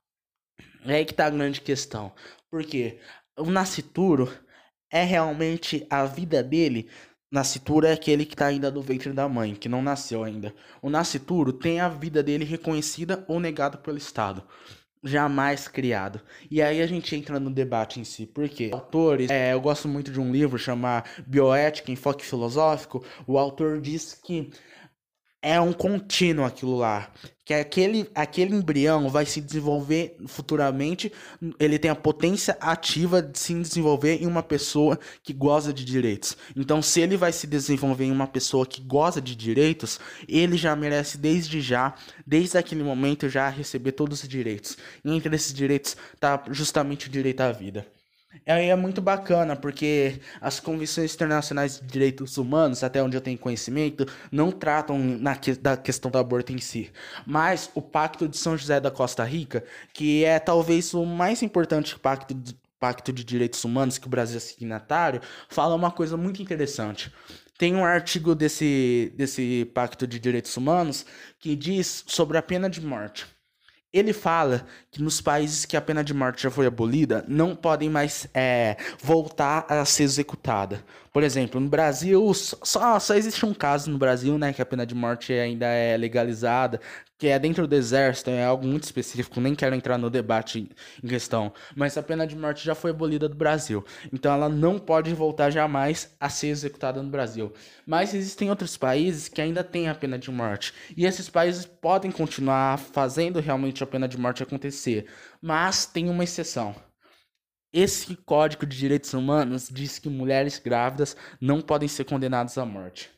É 0.86 0.96
aí 0.96 1.06
que 1.06 1.14
tá 1.14 1.26
a 1.26 1.30
grande 1.30 1.62
questão. 1.62 2.12
Porque 2.50 3.00
o 3.38 3.46
nascituro 3.46 4.32
é 4.92 5.04
realmente 5.04 5.86
a 5.90 6.06
vida 6.06 6.42
dele. 6.42 6.90
Nascituro 7.32 7.86
é 7.86 7.92
aquele 7.92 8.26
que 8.26 8.34
está 8.34 8.48
ainda 8.48 8.72
no 8.72 8.82
ventre 8.82 9.12
da 9.12 9.28
mãe, 9.28 9.54
que 9.54 9.68
não 9.68 9.82
nasceu 9.82 10.24
ainda. 10.24 10.54
O 10.82 10.90
nascituro 10.90 11.52
tem 11.52 11.80
a 11.80 11.90
vida 11.90 12.24
dele 12.24 12.46
reconhecida 12.46 13.26
ou 13.28 13.40
negada 13.40 13.78
pelo 13.78 13.98
Estado. 13.98 14.44
Jamais 15.04 15.68
criado. 15.68 16.22
E 16.50 16.62
aí 16.62 16.82
a 16.82 16.88
gente 16.88 17.16
entra 17.16 17.40
no 17.40 17.52
debate 17.52 18.00
em 18.00 18.04
si. 18.04 18.26
Por 18.26 18.48
quê? 18.50 18.70
Autores, 18.74 19.30
é, 19.30 19.54
eu 19.54 19.62
gosto 19.62 19.88
muito 19.88 20.12
de 20.12 20.20
um 20.20 20.32
livro 20.32 20.58
chamado 20.58 21.08
Bioética, 21.28 21.92
Enfoque 21.92 22.26
Filosófico. 22.26 23.06
O 23.28 23.38
autor 23.38 23.80
diz 23.80 24.14
que 24.14 24.50
é 25.48 25.62
um 25.62 25.72
contínuo 25.72 26.46
aquilo 26.46 26.78
lá. 26.78 27.10
Que 27.46 27.54
aquele, 27.54 28.10
aquele 28.14 28.54
embrião 28.54 29.08
vai 29.08 29.26
se 29.26 29.40
desenvolver 29.40 30.18
futuramente, 30.28 31.10
ele 31.58 31.80
tem 31.80 31.90
a 31.90 31.96
potência 31.96 32.58
ativa 32.60 33.22
de 33.22 33.40
se 33.40 33.54
desenvolver 33.54 34.22
em 34.22 34.28
uma 34.28 34.44
pessoa 34.44 35.00
que 35.24 35.32
goza 35.32 35.72
de 35.72 35.86
direitos. 35.86 36.36
Então, 36.54 36.82
se 36.82 37.00
ele 37.00 37.16
vai 37.16 37.32
se 37.32 37.48
desenvolver 37.48 38.04
em 38.04 38.12
uma 38.12 38.28
pessoa 38.28 38.66
que 38.66 38.82
goza 38.82 39.22
de 39.22 39.34
direitos, 39.34 39.98
ele 40.28 40.58
já 40.58 40.76
merece 40.76 41.18
desde 41.18 41.62
já, 41.62 41.96
desde 42.26 42.58
aquele 42.58 42.84
momento, 42.84 43.30
já 43.30 43.48
receber 43.48 43.94
todos 43.94 44.24
os 44.24 44.28
direitos. 44.28 44.78
E 45.06 45.16
entre 45.16 45.34
esses 45.34 45.54
direitos 45.54 45.96
está 46.14 46.44
justamente 46.52 47.08
o 47.08 47.10
direito 47.10 47.40
à 47.40 47.54
vida. 47.54 47.88
É, 48.46 48.68
é 48.68 48.76
muito 48.76 49.02
bacana, 49.02 49.56
porque 49.56 50.20
as 50.40 50.60
convenções 50.60 51.14
internacionais 51.14 51.80
de 51.80 51.88
direitos 51.88 52.38
humanos, 52.38 52.84
até 52.84 53.02
onde 53.02 53.18
eu 53.18 53.22
tenho 53.22 53.38
conhecimento, 53.38 54.06
não 54.32 54.52
tratam 54.52 54.98
na 54.98 55.36
que, 55.36 55.54
da 55.54 55.78
questão 55.78 56.10
do 56.10 56.18
aborto 56.18 56.52
em 56.52 56.60
si. 56.60 56.92
Mas 57.26 57.70
o 57.74 57.82
Pacto 57.82 58.28
de 58.28 58.38
São 58.38 58.58
José 58.58 58.80
da 58.80 58.92
Costa 58.92 59.24
Rica, 59.24 59.64
que 59.94 60.24
é 60.24 60.40
talvez 60.40 60.94
o 60.94 61.06
mais 61.06 61.42
importante 61.42 61.98
pacto 61.98 62.34
de, 62.34 62.56
pacto 62.80 63.12
de 63.12 63.24
direitos 63.24 63.64
humanos 63.64 63.98
que 63.98 64.08
o 64.08 64.10
Brasil 64.10 64.38
é 64.38 64.40
signatário, 64.40 65.22
fala 65.50 65.76
uma 65.76 65.92
coisa 65.92 66.16
muito 66.16 66.42
interessante. 66.42 67.12
Tem 67.58 67.76
um 67.76 67.84
artigo 67.84 68.36
desse, 68.36 69.12
desse 69.16 69.66
Pacto 69.74 70.06
de 70.06 70.20
Direitos 70.20 70.56
Humanos 70.56 71.06
que 71.40 71.56
diz 71.56 72.04
sobre 72.06 72.38
a 72.38 72.42
pena 72.42 72.70
de 72.70 72.80
morte. 72.80 73.26
Ele 73.94 74.12
fala 74.12 74.66
que 74.92 75.02
nos 75.02 75.22
países 75.22 75.66
que 75.66 75.78
a 75.78 75.82
pena 75.82 76.04
de 76.04 76.14
morte 76.14 76.44
já 76.44 76.52
foi 76.52 76.66
abolida, 76.66 77.24
não 77.28 77.56
podem 77.56 77.90
mais 77.90 78.28
é, 78.34 78.76
voltar 79.02 79.66
a 79.70 79.84
ser 79.86 80.04
executada. 80.04 80.84
Por 81.18 81.24
exemplo, 81.24 81.60
no 81.60 81.68
Brasil, 81.68 82.32
só, 82.36 83.00
só 83.00 83.16
existe 83.16 83.44
um 83.44 83.52
caso 83.52 83.90
no 83.90 83.98
Brasil, 83.98 84.38
né, 84.38 84.54
que 84.54 84.62
a 84.62 84.66
pena 84.68 84.86
de 84.86 84.94
morte 84.94 85.34
ainda 85.34 85.66
é 85.66 85.98
legalizada, 85.98 86.80
que 87.18 87.26
é 87.26 87.40
dentro 87.40 87.66
do 87.66 87.74
exército, 87.74 88.30
é 88.30 88.46
algo 88.46 88.68
muito 88.68 88.84
específico, 88.84 89.42
nem 89.42 89.56
quero 89.56 89.74
entrar 89.74 89.98
no 89.98 90.12
debate 90.12 90.70
em 91.04 91.08
questão, 91.08 91.52
mas 91.76 91.98
a 91.98 92.04
pena 92.04 92.28
de 92.28 92.36
morte 92.36 92.64
já 92.64 92.76
foi 92.76 92.92
abolida 92.92 93.28
do 93.28 93.34
Brasil, 93.34 93.84
então 94.14 94.32
ela 94.32 94.48
não 94.48 94.78
pode 94.78 95.12
voltar 95.16 95.50
jamais 95.50 96.16
a 96.20 96.30
ser 96.30 96.50
executada 96.50 97.02
no 97.02 97.10
Brasil. 97.10 97.52
Mas 97.84 98.14
existem 98.14 98.52
outros 98.52 98.78
países 98.78 99.28
que 99.28 99.42
ainda 99.42 99.64
têm 99.64 99.90
a 99.90 99.96
pena 99.96 100.20
de 100.20 100.30
morte, 100.30 100.72
e 100.96 101.04
esses 101.04 101.28
países 101.28 101.66
podem 101.66 102.12
continuar 102.12 102.78
fazendo 102.78 103.40
realmente 103.40 103.84
a 103.84 103.88
pena 103.88 104.08
de 104.08 104.20
morte 104.20 104.44
acontecer, 104.44 105.08
mas 105.42 105.84
tem 105.88 106.12
uma 106.12 106.24
exceção. 106.24 106.76
Esse 107.80 108.16
Código 108.16 108.66
de 108.66 108.76
Direitos 108.76 109.14
Humanos 109.14 109.70
diz 109.72 110.00
que 110.00 110.10
mulheres 110.10 110.58
grávidas 110.58 111.16
não 111.40 111.62
podem 111.62 111.88
ser 111.88 112.06
condenadas 112.06 112.58
à 112.58 112.66
morte. 112.66 113.12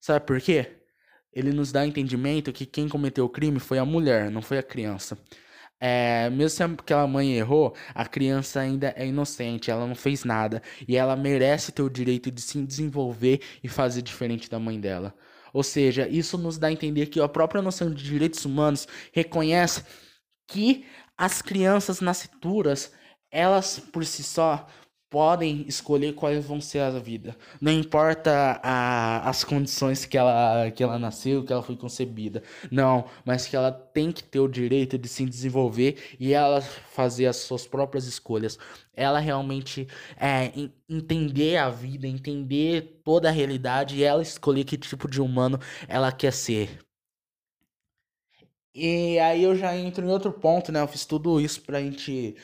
Sabe 0.00 0.24
por 0.24 0.40
quê? 0.40 0.84
Ele 1.32 1.50
nos 1.50 1.72
dá 1.72 1.84
entendimento 1.84 2.52
que 2.52 2.64
quem 2.64 2.88
cometeu 2.88 3.24
o 3.24 3.28
crime 3.28 3.58
foi 3.58 3.76
a 3.76 3.84
mulher, 3.84 4.30
não 4.30 4.40
foi 4.40 4.58
a 4.58 4.62
criança. 4.62 5.18
É, 5.80 6.30
mesmo 6.30 6.50
se 6.50 6.62
aquela 6.62 7.08
mãe 7.08 7.38
errou, 7.38 7.74
a 7.92 8.06
criança 8.06 8.60
ainda 8.60 8.94
é 8.96 9.04
inocente, 9.04 9.68
ela 9.68 9.84
não 9.84 9.96
fez 9.96 10.22
nada 10.22 10.62
e 10.86 10.96
ela 10.96 11.16
merece 11.16 11.72
ter 11.72 11.82
o 11.82 11.90
direito 11.90 12.30
de 12.30 12.40
se 12.40 12.64
desenvolver 12.64 13.40
e 13.64 13.68
fazer 13.68 14.02
diferente 14.02 14.48
da 14.48 14.60
mãe 14.60 14.80
dela. 14.80 15.12
Ou 15.52 15.64
seja, 15.64 16.06
isso 16.06 16.38
nos 16.38 16.56
dá 16.56 16.68
a 16.68 16.72
entender 16.72 17.06
que 17.06 17.20
a 17.20 17.28
própria 17.28 17.60
noção 17.60 17.92
de 17.92 18.04
direitos 18.04 18.44
humanos 18.44 18.86
reconhece 19.12 19.82
que 20.46 20.86
as 21.16 21.42
crianças 21.42 22.00
nascituras 22.00 22.92
elas 23.30 23.78
por 23.78 24.04
si 24.04 24.22
só 24.22 24.66
podem 25.10 25.64
escolher 25.66 26.12
quais 26.14 26.44
vão 26.44 26.60
ser 26.60 26.80
a 26.80 26.90
vida. 26.90 27.36
Não 27.60 27.72
importa 27.72 28.60
a, 28.62 29.28
as 29.28 29.42
condições 29.42 30.04
que 30.04 30.18
ela, 30.18 30.70
que 30.70 30.82
ela 30.82 30.98
nasceu, 30.98 31.44
que 31.44 31.52
ela 31.52 31.62
foi 31.62 31.76
concebida. 31.76 32.42
Não, 32.70 33.06
mas 33.24 33.46
que 33.46 33.56
ela 33.56 33.72
tem 33.72 34.12
que 34.12 34.22
ter 34.22 34.40
o 34.40 34.48
direito 34.48 34.98
de 34.98 35.08
se 35.08 35.24
desenvolver 35.24 36.16
e 36.20 36.32
ela 36.34 36.60
fazer 36.60 37.26
as 37.26 37.36
suas 37.36 37.66
próprias 37.66 38.06
escolhas. 38.06 38.58
Ela 38.94 39.18
realmente 39.18 39.88
é, 40.18 40.52
entender 40.88 41.56
a 41.56 41.70
vida, 41.70 42.06
entender 42.06 43.00
toda 43.04 43.28
a 43.28 43.32
realidade 43.32 43.96
e 43.96 44.04
ela 44.04 44.22
escolher 44.22 44.64
que 44.64 44.76
tipo 44.76 45.08
de 45.08 45.20
humano 45.20 45.58
ela 45.88 46.12
quer 46.12 46.32
ser. 46.32 46.86
E 48.74 49.18
aí 49.18 49.42
eu 49.42 49.56
já 49.56 49.76
entro 49.76 50.04
em 50.04 50.08
outro 50.08 50.32
ponto, 50.32 50.70
né? 50.70 50.80
Eu 50.80 50.86
fiz 50.86 51.04
tudo 51.04 51.40
isso 51.40 51.62
pra 51.62 51.80
gente 51.80 52.36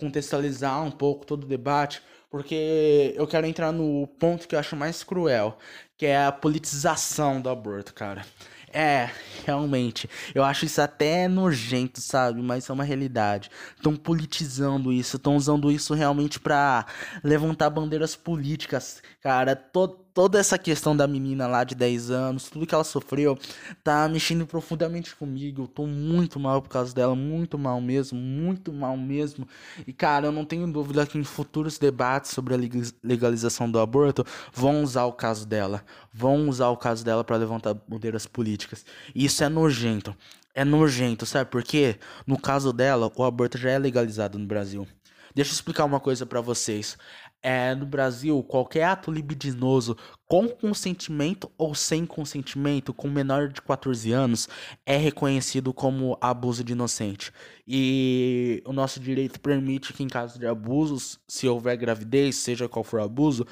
contextualizar 0.00 0.82
um 0.82 0.90
pouco 0.90 1.24
todo 1.24 1.44
o 1.44 1.46
debate, 1.46 2.02
porque 2.30 3.14
eu 3.16 3.26
quero 3.26 3.46
entrar 3.46 3.72
no 3.72 4.06
ponto 4.18 4.48
que 4.48 4.54
eu 4.54 4.58
acho 4.58 4.74
mais 4.74 5.04
cruel, 5.04 5.58
que 5.96 6.06
é 6.06 6.24
a 6.24 6.32
politização 6.32 7.40
do 7.40 7.48
aborto, 7.48 7.92
cara. 7.94 8.24
É, 8.72 9.10
realmente. 9.44 10.08
Eu 10.32 10.44
acho 10.44 10.64
isso 10.64 10.80
até 10.80 11.26
nojento, 11.26 12.00
sabe? 12.00 12.40
Mas 12.40 12.70
é 12.70 12.72
uma 12.72 12.84
realidade. 12.84 13.50
Estão 13.76 13.96
politizando 13.96 14.92
isso, 14.92 15.16
estão 15.16 15.34
usando 15.36 15.72
isso 15.72 15.92
realmente 15.92 16.38
para 16.38 16.86
levantar 17.24 17.68
bandeiras 17.68 18.14
políticas. 18.14 19.02
Cara, 19.20 19.54
todo 19.54 20.00
toda 20.20 20.38
essa 20.38 20.58
questão 20.58 20.96
da 20.96 21.06
menina 21.06 21.46
lá 21.46 21.64
de 21.64 21.74
10 21.74 22.10
anos, 22.10 22.50
tudo 22.50 22.66
que 22.66 22.74
ela 22.74 22.84
sofreu, 22.84 23.38
tá 23.82 24.08
mexendo 24.08 24.46
profundamente 24.46 25.14
comigo. 25.16 25.62
Eu 25.62 25.68
tô 25.68 25.86
muito 25.86 26.38
mal 26.38 26.60
por 26.60 26.68
causa 26.68 26.94
dela, 26.94 27.14
muito 27.14 27.58
mal 27.58 27.80
mesmo, 27.80 28.18
muito 28.18 28.72
mal 28.72 28.96
mesmo. 28.96 29.48
E 29.86 29.92
cara, 29.92 30.26
eu 30.26 30.32
não 30.32 30.44
tenho 30.44 30.70
dúvida 30.70 31.06
que 31.06 31.18
em 31.18 31.24
futuros 31.24 31.78
debates 31.78 32.32
sobre 32.32 32.54
a 32.54 32.58
legalização 33.02 33.70
do 33.70 33.78
aborto 33.78 34.24
vão 34.52 34.82
usar 34.82 35.04
o 35.04 35.12
caso 35.12 35.46
dela, 35.46 35.82
vão 36.12 36.48
usar 36.48 36.68
o 36.68 36.76
caso 36.76 37.04
dela 37.04 37.24
para 37.24 37.36
levantar 37.36 37.74
bandeiras 37.88 38.26
políticas. 38.26 38.84
E 39.14 39.24
isso 39.24 39.42
é 39.42 39.48
nojento. 39.48 40.14
É 40.54 40.64
nojento, 40.64 41.24
sabe 41.24 41.48
por 41.48 41.62
quê? 41.62 41.96
No 42.26 42.38
caso 42.38 42.72
dela, 42.72 43.10
o 43.14 43.24
aborto 43.24 43.56
já 43.56 43.70
é 43.70 43.78
legalizado 43.78 44.38
no 44.38 44.46
Brasil. 44.46 44.86
Deixa 45.34 45.52
eu 45.52 45.54
explicar 45.54 45.84
uma 45.84 46.00
coisa 46.00 46.26
para 46.26 46.40
vocês 46.40 46.98
é, 47.42 47.74
no 47.74 47.86
Brasil, 47.86 48.42
qualquer 48.42 48.84
ato 48.84 49.10
libidinoso 49.10 49.96
com 50.26 50.48
consentimento 50.48 51.50
ou 51.56 51.74
sem 51.74 52.04
consentimento 52.04 52.92
com 52.92 53.08
menor 53.08 53.48
de 53.48 53.62
14 53.62 54.12
anos 54.12 54.48
é 54.84 54.96
reconhecido 54.96 55.72
como 55.72 56.18
abuso 56.20 56.62
de 56.62 56.72
inocente. 56.72 57.32
E 57.66 58.62
o 58.66 58.72
nosso 58.72 59.00
direito 59.00 59.40
permite 59.40 59.92
que, 59.92 60.02
em 60.02 60.08
caso 60.08 60.38
de 60.38 60.46
abusos, 60.46 61.18
se 61.26 61.48
houver 61.48 61.76
gravidez, 61.76 62.36
seja 62.36 62.68
qual 62.68 62.84
for 62.84 63.00
o 63.00 63.04
abuso, 63.04 63.46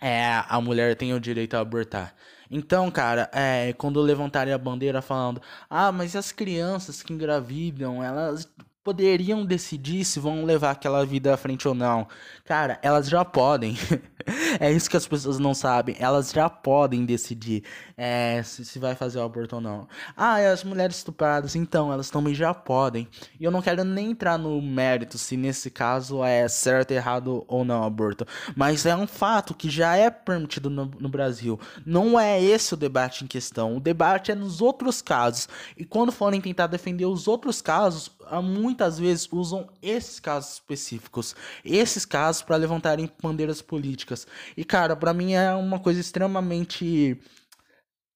é, 0.00 0.42
a 0.48 0.60
mulher 0.60 0.96
tenha 0.96 1.14
o 1.14 1.20
direito 1.20 1.54
a 1.54 1.60
abortar. 1.60 2.14
Então, 2.50 2.90
cara, 2.90 3.30
é, 3.32 3.72
quando 3.74 4.00
levantarem 4.00 4.52
a 4.52 4.58
bandeira 4.58 5.00
falando, 5.00 5.40
ah, 5.70 5.92
mas 5.92 6.16
as 6.16 6.32
crianças 6.32 7.02
que 7.02 7.12
engravidam, 7.12 8.02
elas 8.02 8.46
poderiam 8.84 9.44
decidir 9.44 10.04
se 10.04 10.18
vão 10.18 10.44
levar 10.44 10.72
aquela 10.72 11.04
vida 11.06 11.32
à 11.32 11.36
frente 11.36 11.68
ou 11.68 11.74
não. 11.74 12.06
Cara, 12.44 12.78
elas 12.82 13.08
já 13.08 13.24
podem. 13.24 13.76
é 14.58 14.70
isso 14.72 14.90
que 14.90 14.96
as 14.96 15.06
pessoas 15.06 15.38
não 15.38 15.54
sabem. 15.54 15.94
Elas 15.98 16.32
já 16.32 16.50
podem 16.50 17.04
decidir 17.04 17.62
é, 17.96 18.42
se, 18.42 18.64
se 18.64 18.78
vai 18.78 18.94
fazer 18.94 19.18
o 19.18 19.22
aborto 19.22 19.56
ou 19.56 19.60
não. 19.60 19.86
Ah, 20.16 20.40
e 20.40 20.46
as 20.46 20.64
mulheres 20.64 20.96
estupradas, 20.96 21.54
então, 21.54 21.92
elas 21.92 22.10
também 22.10 22.34
já 22.34 22.52
podem. 22.52 23.06
E 23.38 23.44
eu 23.44 23.50
não 23.50 23.62
quero 23.62 23.84
nem 23.84 24.10
entrar 24.10 24.36
no 24.36 24.60
mérito 24.60 25.16
se 25.16 25.36
nesse 25.36 25.70
caso 25.70 26.24
é 26.24 26.48
certo, 26.48 26.90
errado 26.90 27.44
ou 27.46 27.64
não 27.64 27.84
aborto. 27.84 28.26
Mas 28.56 28.84
é 28.84 28.96
um 28.96 29.06
fato 29.06 29.54
que 29.54 29.70
já 29.70 29.96
é 29.96 30.10
permitido 30.10 30.68
no, 30.68 30.86
no 30.98 31.08
Brasil. 31.08 31.58
Não 31.86 32.18
é 32.18 32.42
esse 32.42 32.74
o 32.74 32.76
debate 32.76 33.24
em 33.24 33.28
questão. 33.28 33.76
O 33.76 33.80
debate 33.80 34.32
é 34.32 34.34
nos 34.34 34.60
outros 34.60 35.00
casos. 35.00 35.48
E 35.76 35.84
quando 35.84 36.10
forem 36.10 36.40
tentar 36.40 36.66
defender 36.66 37.06
os 37.06 37.28
outros 37.28 37.62
casos, 37.62 38.10
muitas 38.42 38.98
vezes 38.98 39.28
usam 39.30 39.68
esses 39.82 40.20
casos 40.20 40.54
específicos, 40.54 41.34
esses 41.64 42.04
casos 42.04 42.42
para 42.42 42.56
levantarem 42.56 43.10
bandeiras 43.22 43.62
políticas. 43.62 44.26
E 44.56 44.64
cara, 44.64 44.96
para 44.96 45.12
mim 45.14 45.32
é 45.32 45.52
uma 45.54 45.78
coisa 45.78 46.00
extremamente 46.00 47.18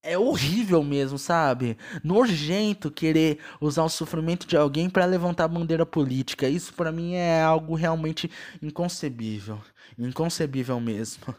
é 0.07 0.17
horrível 0.17 0.85
mesmo, 0.85 1.19
sabe? 1.19 1.77
Nojento 2.03 2.91
querer 2.91 3.41
usar 3.61 3.83
o 3.83 3.89
sofrimento 3.89 4.47
de 4.47 4.57
alguém 4.57 4.89
para 4.89 5.05
levantar 5.05 5.49
bandeira 5.49 5.85
política. 5.85 6.49
Isso 6.49 6.73
para 6.75 6.93
mim 6.93 7.15
é 7.15 7.43
algo 7.43 7.75
realmente 7.75 8.31
inconcebível, 8.63 9.61
inconcebível 9.99 10.79
mesmo. 10.81 11.35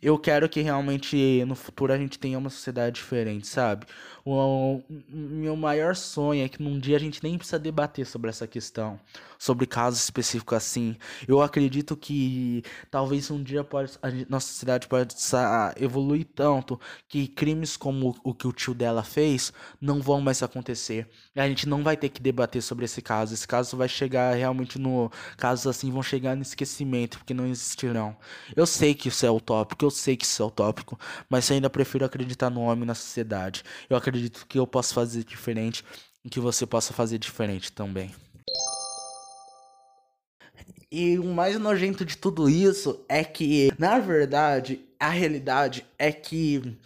Eu 0.00 0.18
quero 0.18 0.48
que 0.48 0.60
realmente 0.60 1.44
no 1.46 1.54
futuro 1.54 1.92
a 1.92 1.98
gente 1.98 2.18
tenha 2.18 2.38
uma 2.38 2.50
sociedade 2.50 2.96
diferente, 2.96 3.46
sabe? 3.46 3.86
O, 4.24 4.80
meu 5.08 5.56
maior 5.56 5.96
sonho 5.96 6.44
é 6.44 6.48
que 6.48 6.62
num 6.62 6.78
dia 6.78 6.96
a 6.96 7.00
gente 7.00 7.22
nem 7.22 7.36
precisa 7.36 7.58
debater 7.58 8.06
sobre 8.06 8.30
essa 8.30 8.46
questão, 8.46 9.00
sobre 9.36 9.66
casos 9.66 10.04
específicos 10.04 10.56
assim. 10.56 10.96
Eu 11.26 11.42
acredito 11.42 11.96
que 11.96 12.62
talvez 12.90 13.30
um 13.30 13.42
dia 13.42 13.64
pode, 13.64 13.98
a 14.00 14.08
nossa 14.28 14.46
sociedade 14.46 14.86
pode 14.86 15.16
evoluir 15.76 16.26
tanto 16.34 16.80
que 17.08 17.26
crimes 17.26 17.76
como 17.76 18.16
o 18.22 18.32
que 18.32 18.46
o 18.46 18.52
tio 18.52 18.74
dela 18.74 19.02
fez 19.02 19.52
não 19.80 20.00
vão 20.00 20.20
mais 20.20 20.40
acontecer. 20.42 21.08
A 21.34 21.48
gente 21.48 21.68
não 21.68 21.82
vai 21.82 21.96
ter 21.96 22.08
que 22.08 22.22
debater 22.22 22.62
sobre 22.62 22.84
esse 22.84 23.02
caso. 23.02 23.34
Esse 23.34 23.48
caso 23.48 23.76
vai 23.76 23.88
chegar 23.88 24.34
realmente 24.34 24.78
no. 24.78 25.10
Casos 25.36 25.66
assim 25.66 25.90
vão 25.90 26.02
chegar 26.02 26.36
no 26.36 26.42
esquecimento, 26.42 27.18
porque 27.18 27.34
não 27.34 27.46
existirão. 27.46 28.16
Eu 28.54 28.66
sei 28.66 28.94
que 28.94 29.08
isso 29.08 29.26
é 29.26 29.30
utópico, 29.30 29.84
eu 29.84 29.90
sei 29.90 30.16
que 30.16 30.24
isso 30.24 30.42
é 30.42 30.46
utópico, 30.46 30.98
mas 31.28 31.48
eu 31.50 31.54
ainda 31.54 31.70
prefiro 31.70 32.04
acreditar 32.04 32.50
no 32.50 32.60
homem 32.60 32.84
na 32.84 32.94
sociedade. 32.94 33.64
Eu 33.88 33.96
acredito 33.96 34.11
acredito 34.12 34.46
que 34.46 34.58
eu 34.58 34.66
posso 34.66 34.92
fazer 34.92 35.24
diferente 35.24 35.82
e 36.22 36.28
que 36.28 36.38
você 36.38 36.66
possa 36.66 36.92
fazer 36.92 37.18
diferente 37.18 37.72
também. 37.72 38.14
E 40.90 41.18
o 41.18 41.24
mais 41.24 41.58
nojento 41.58 42.04
de 42.04 42.18
tudo 42.18 42.50
isso 42.50 43.00
é 43.08 43.24
que, 43.24 43.72
na 43.78 43.98
verdade, 43.98 44.80
a 45.00 45.08
realidade 45.08 45.86
é 45.98 46.12
que 46.12 46.76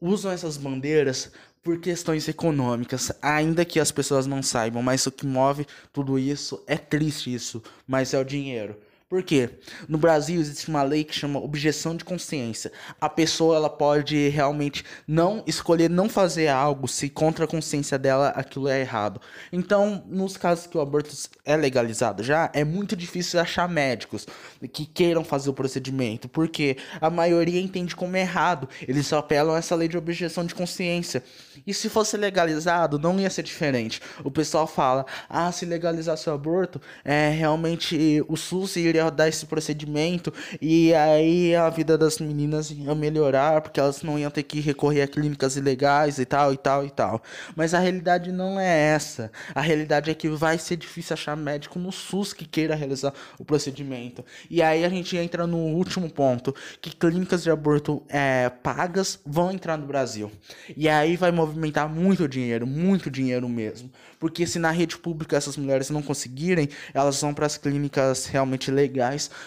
usam 0.00 0.32
essas 0.32 0.56
bandeiras 0.56 1.30
por 1.62 1.78
questões 1.78 2.26
econômicas, 2.26 3.12
ainda 3.20 3.64
que 3.64 3.78
as 3.78 3.92
pessoas 3.92 4.26
não 4.26 4.42
saibam, 4.42 4.82
mas 4.82 5.06
o 5.06 5.12
que 5.12 5.26
move 5.26 5.66
tudo 5.92 6.18
isso 6.18 6.62
é 6.66 6.76
triste 6.76 7.32
isso, 7.32 7.62
mas 7.86 8.14
é 8.14 8.18
o 8.18 8.24
dinheiro. 8.24 8.76
Por 9.14 9.22
quê? 9.22 9.48
No 9.88 9.96
Brasil 9.96 10.40
existe 10.40 10.68
uma 10.68 10.82
lei 10.82 11.04
que 11.04 11.14
chama 11.14 11.38
objeção 11.38 11.94
de 11.94 12.04
consciência. 12.04 12.72
A 13.00 13.08
pessoa 13.08 13.54
ela 13.54 13.70
pode 13.70 14.28
realmente 14.30 14.84
não 15.06 15.44
escolher 15.46 15.88
não 15.88 16.08
fazer 16.08 16.48
algo 16.48 16.88
se 16.88 17.08
contra 17.08 17.44
a 17.44 17.46
consciência 17.48 17.96
dela 17.96 18.30
aquilo 18.30 18.66
é 18.66 18.80
errado. 18.80 19.20
Então, 19.52 20.02
nos 20.08 20.36
casos 20.36 20.66
que 20.66 20.76
o 20.76 20.80
aborto 20.80 21.14
é 21.44 21.56
legalizado 21.56 22.24
já, 22.24 22.50
é 22.52 22.64
muito 22.64 22.96
difícil 22.96 23.38
achar 23.38 23.68
médicos 23.68 24.26
que 24.72 24.84
queiram 24.84 25.22
fazer 25.22 25.48
o 25.48 25.54
procedimento, 25.54 26.28
porque 26.28 26.76
a 27.00 27.08
maioria 27.08 27.60
entende 27.60 27.94
como 27.94 28.16
errado. 28.16 28.68
Eles 28.82 29.06
só 29.06 29.18
apelam 29.18 29.54
a 29.54 29.58
essa 29.58 29.76
lei 29.76 29.86
de 29.86 29.96
objeção 29.96 30.44
de 30.44 30.56
consciência. 30.56 31.22
E 31.64 31.72
se 31.72 31.88
fosse 31.88 32.16
legalizado, 32.16 32.98
não 32.98 33.20
ia 33.20 33.30
ser 33.30 33.44
diferente. 33.44 34.00
O 34.24 34.30
pessoal 34.30 34.66
fala: 34.66 35.06
"Ah, 35.28 35.52
se 35.52 35.64
legalizasse 35.64 36.28
o 36.28 36.32
aborto, 36.32 36.80
é 37.04 37.28
realmente 37.28 38.24
o 38.26 38.36
SUS 38.36 38.74
iria 38.74 39.03
dar 39.10 39.28
esse 39.28 39.46
procedimento 39.46 40.32
e 40.60 40.94
aí 40.94 41.54
a 41.54 41.68
vida 41.70 41.96
das 41.96 42.18
meninas 42.18 42.70
ia 42.70 42.94
melhorar 42.94 43.60
porque 43.60 43.80
elas 43.80 44.02
não 44.02 44.18
iam 44.18 44.30
ter 44.30 44.42
que 44.42 44.60
recorrer 44.60 45.02
a 45.02 45.08
clínicas 45.08 45.56
ilegais 45.56 46.18
e 46.18 46.24
tal 46.24 46.52
e 46.52 46.56
tal 46.56 46.84
e 46.84 46.90
tal. 46.90 47.22
Mas 47.56 47.74
a 47.74 47.78
realidade 47.78 48.32
não 48.32 48.58
é 48.58 48.94
essa. 48.94 49.30
A 49.54 49.60
realidade 49.60 50.10
é 50.10 50.14
que 50.14 50.28
vai 50.28 50.58
ser 50.58 50.76
difícil 50.76 51.14
achar 51.14 51.36
médico 51.36 51.78
no 51.78 51.92
SUS 51.92 52.32
que 52.32 52.44
queira 52.44 52.74
realizar 52.74 53.12
o 53.38 53.44
procedimento. 53.44 54.24
E 54.50 54.62
aí 54.62 54.84
a 54.84 54.88
gente 54.88 55.16
entra 55.16 55.46
no 55.46 55.58
último 55.58 56.10
ponto, 56.10 56.54
que 56.80 56.94
clínicas 56.94 57.42
de 57.42 57.50
aborto 57.50 58.02
é, 58.08 58.48
pagas 58.48 59.20
vão 59.24 59.50
entrar 59.50 59.76
no 59.76 59.86
Brasil. 59.86 60.30
E 60.76 60.88
aí 60.88 61.16
vai 61.16 61.30
movimentar 61.30 61.88
muito 61.88 62.28
dinheiro, 62.28 62.66
muito 62.66 63.10
dinheiro 63.10 63.48
mesmo. 63.48 63.90
Porque 64.18 64.46
se 64.46 64.58
na 64.58 64.70
rede 64.70 64.96
pública 64.96 65.36
essas 65.36 65.56
mulheres 65.56 65.90
não 65.90 66.02
conseguirem, 66.02 66.68
elas 66.92 67.20
vão 67.20 67.34
para 67.34 67.46
as 67.46 67.56
clínicas 67.56 68.26
realmente 68.26 68.70
legais 68.70 68.83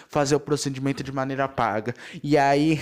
fazer 0.10 0.36
o 0.36 0.40
procedimento 0.40 1.04
de 1.04 1.12
maneira 1.12 1.48
paga. 1.48 1.94
E 2.24 2.38
aí 2.38 2.80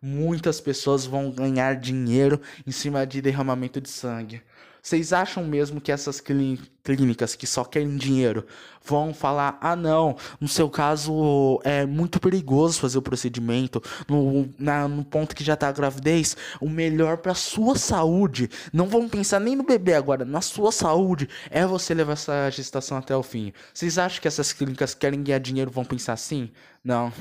muitas 0.00 0.60
pessoas 0.60 1.06
vão 1.06 1.30
ganhar 1.30 1.76
dinheiro 1.76 2.40
em 2.66 2.70
cima 2.70 3.06
de 3.06 3.22
derramamento 3.22 3.80
de 3.80 3.88
sangue. 3.88 4.42
Vocês 4.82 5.12
acham 5.12 5.44
mesmo 5.44 5.80
que 5.80 5.92
essas 5.92 6.20
clínicas 6.20 7.36
que 7.36 7.46
só 7.46 7.62
querem 7.62 7.96
dinheiro 7.96 8.44
vão 8.84 9.14
falar: 9.14 9.56
ah, 9.60 9.76
não, 9.76 10.16
no 10.40 10.48
seu 10.48 10.68
caso 10.68 11.60
é 11.62 11.86
muito 11.86 12.18
perigoso 12.18 12.80
fazer 12.80 12.98
o 12.98 13.02
procedimento, 13.02 13.80
no, 14.08 14.52
na, 14.58 14.88
no 14.88 15.04
ponto 15.04 15.36
que 15.36 15.44
já 15.44 15.54
tá 15.54 15.68
a 15.68 15.72
gravidez, 15.72 16.36
o 16.60 16.68
melhor 16.68 17.18
para 17.18 17.32
sua 17.32 17.76
saúde, 17.76 18.50
não 18.72 18.88
vão 18.88 19.08
pensar 19.08 19.38
nem 19.38 19.54
no 19.54 19.62
bebê 19.62 19.94
agora, 19.94 20.24
na 20.24 20.40
sua 20.40 20.72
saúde, 20.72 21.28
é 21.48 21.64
você 21.64 21.94
levar 21.94 22.14
essa 22.14 22.50
gestação 22.50 22.98
até 22.98 23.14
o 23.14 23.22
fim. 23.22 23.52
Vocês 23.72 23.98
acham 23.98 24.20
que 24.20 24.26
essas 24.26 24.52
clínicas 24.52 24.94
querem 24.94 25.22
ganhar 25.22 25.38
dinheiro 25.38 25.70
vão 25.70 25.84
pensar 25.84 26.14
assim? 26.14 26.50
Não. 26.82 27.12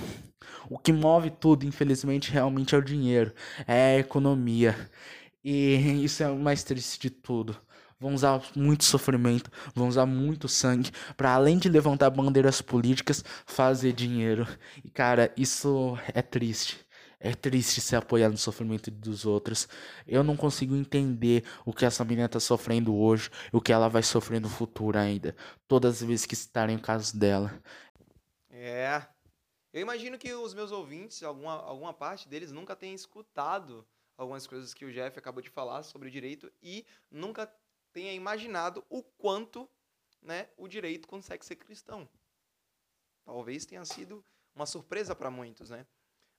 O 0.68 0.80
que 0.80 0.92
move 0.92 1.30
tudo, 1.30 1.66
infelizmente, 1.66 2.32
realmente 2.32 2.74
é 2.74 2.78
o 2.78 2.82
dinheiro, 2.82 3.34
é 3.68 3.98
a 3.98 4.00
economia. 4.00 4.76
E 5.44 5.76
isso 6.04 6.24
é 6.24 6.30
o 6.30 6.38
mais 6.38 6.64
triste 6.64 7.00
de 7.00 7.10
tudo. 7.10 7.60
Vão 8.00 8.16
usar 8.16 8.42
muito 8.56 8.84
sofrimento, 8.84 9.52
vão 9.76 9.88
usar 9.88 10.08
muito 10.08 10.48
sangue 10.48 10.92
para 11.16 11.36
além 11.36 11.60
de 11.60 11.70
levantar 11.70 12.10
bandeiras 12.10 12.60
políticas, 12.60 13.24
fazer 13.46 13.94
dinheiro. 13.94 14.48
E 14.84 14.90
cara, 14.90 15.32
isso 15.38 15.96
é 16.12 16.22
triste. 16.22 16.84
É 17.20 17.36
triste 17.36 17.80
se 17.80 17.96
apoiar 17.96 18.30
no 18.30 18.38
sofrimento 18.38 18.90
dos 18.90 19.26
outros. 19.26 19.68
Eu 20.08 20.24
não 20.24 20.36
consigo 20.36 20.76
entender 20.76 21.44
o 21.64 21.72
que 21.72 21.86
essa 21.86 22.04
menina 22.04 22.28
tá 22.28 22.40
sofrendo 22.40 22.96
hoje 22.96 23.30
e 23.54 23.56
o 23.56 23.62
que 23.62 23.72
ela 23.72 23.88
vai 23.88 24.02
sofrer 24.02 24.42
no 24.42 24.50
futuro 24.50 24.98
ainda. 24.98 25.36
Todas 25.68 26.02
as 26.02 26.08
vezes 26.08 26.26
que 26.26 26.34
estarem 26.34 26.78
em 26.78 26.80
caso 26.80 27.16
dela. 27.16 27.62
É. 28.50 29.06
Eu 29.72 29.82
imagino 29.82 30.18
que 30.18 30.34
os 30.34 30.56
meus 30.56 30.72
ouvintes, 30.72 31.22
alguma, 31.22 31.54
alguma 31.54 31.94
parte 31.94 32.28
deles, 32.28 32.52
nunca 32.52 32.76
tenha 32.76 32.96
escutado 32.96 33.86
algumas 34.22 34.46
coisas 34.46 34.74
que 34.74 34.86
o 34.86 34.92
Jeff 34.92 35.18
acabou 35.18 35.42
de 35.42 35.50
falar 35.50 35.84
sobre 35.84 36.08
o 36.08 36.12
direito 36.12 36.52
e 36.62 36.86
nunca 37.10 37.52
tenha 37.92 38.14
imaginado 38.14 38.84
o 38.90 39.02
quanto 39.02 39.70
né, 40.22 40.48
o 40.56 40.68
direito 40.68 41.08
consegue 41.08 41.46
ser 41.46 41.56
cristão. 41.56 42.08
Talvez 43.26 43.66
tenha 43.66 43.84
sido 43.84 44.24
uma 44.56 44.66
surpresa 44.66 45.16
para 45.16 45.32
muitos, 45.32 45.70
né? 45.70 45.86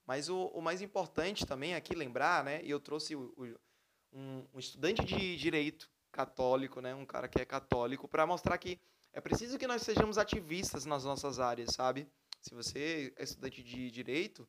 Mas 0.07 0.29
o, 0.29 0.47
o, 0.49 0.61
mais 0.61 0.83
importante 0.83 1.47
também 1.47 1.75
aqui 1.75 1.95
lembrar, 1.95 2.45
né? 2.45 2.63
E 2.65 2.71
eu 2.71 2.81
trouxe 2.81 3.15
o, 3.15 3.33
o, 3.37 3.45
um, 4.13 4.47
um, 4.53 4.59
estudante 4.59 5.05
de 5.05 5.37
direito 5.37 5.91
católico, 6.11 6.81
né? 6.81 6.95
Um 6.95 7.07
cara 7.07 7.29
que 7.29 7.41
é 7.41 7.45
católico, 7.45 8.09
para 8.09 8.27
mostrar 8.27 8.59
que 8.59 8.81
é 9.13 9.21
preciso 9.21 9.59
que 9.59 9.67
nós 9.67 9.83
sejamos 9.83 10.19
ativistas 10.19 10.85
nas 10.85 11.05
nossas 11.05 11.39
áreas, 11.39 11.73
sabe? 11.75 12.09
Se 12.41 12.55
você 12.55 13.13
é 13.17 13.23
estudante 13.23 13.63
de 13.63 13.91
direito, 13.91 14.49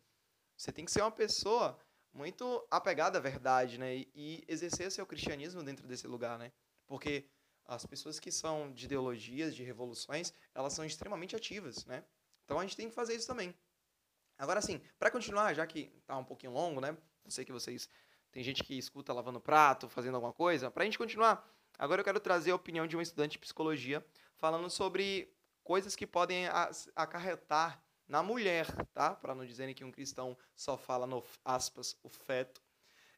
você 0.57 0.71
tem 0.71 0.85
que 0.85 0.91
ser 0.91 1.01
uma 1.01 1.11
pessoa 1.11 1.79
muito 2.13 2.65
apegada 2.69 3.17
à 3.17 3.21
verdade, 3.21 3.77
né? 3.77 3.95
E, 3.95 4.11
e 4.13 4.43
exercer 4.47 4.91
seu 4.91 5.05
cristianismo 5.05 5.63
dentro 5.63 5.87
desse 5.87 6.07
lugar, 6.07 6.37
né? 6.37 6.51
Porque 6.85 7.25
as 7.65 7.85
pessoas 7.85 8.19
que 8.19 8.31
são 8.31 8.71
de 8.71 8.85
ideologias, 8.85 9.55
de 9.55 9.63
revoluções, 9.63 10.33
elas 10.53 10.73
são 10.73 10.85
extremamente 10.85 11.35
ativas, 11.35 11.85
né? 11.85 12.03
Então 12.45 12.59
a 12.59 12.63
gente 12.63 12.75
tem 12.75 12.89
que 12.89 12.95
fazer 12.95 13.15
isso 13.15 13.27
também. 13.27 13.55
Agora 14.37 14.61
sim, 14.61 14.81
para 14.99 15.09
continuar, 15.09 15.53
já 15.53 15.65
que 15.65 15.91
tá 16.05 16.17
um 16.17 16.25
pouquinho 16.25 16.51
longo, 16.51 16.81
né? 16.81 16.97
Eu 17.23 17.31
sei 17.31 17.45
que 17.45 17.51
vocês 17.51 17.89
tem 18.31 18.43
gente 18.43 18.63
que 18.63 18.75
escuta 18.77 19.13
lavando 19.13 19.39
prato, 19.39 19.87
fazendo 19.87 20.15
alguma 20.15 20.33
coisa. 20.33 20.71
Para 20.71 20.83
a 20.83 20.85
gente 20.85 20.97
continuar, 20.97 21.47
agora 21.77 22.01
eu 22.01 22.05
quero 22.05 22.19
trazer 22.19 22.49
a 22.49 22.55
opinião 22.55 22.87
de 22.87 22.97
um 22.97 23.01
estudante 23.01 23.33
de 23.33 23.39
psicologia 23.39 24.03
falando 24.37 24.69
sobre 24.71 25.31
coisas 25.63 25.95
que 25.95 26.07
podem 26.07 26.47
acarretar 26.95 27.82
na 28.07 28.21
mulher, 28.21 28.67
tá? 28.93 29.13
Para 29.15 29.35
não 29.35 29.45
dizerem 29.45 29.73
que 29.73 29.83
um 29.83 29.91
cristão 29.91 30.37
só 30.55 30.77
fala 30.77 31.07
no 31.07 31.23
aspas 31.43 31.95
o 32.03 32.09
feto. 32.09 32.61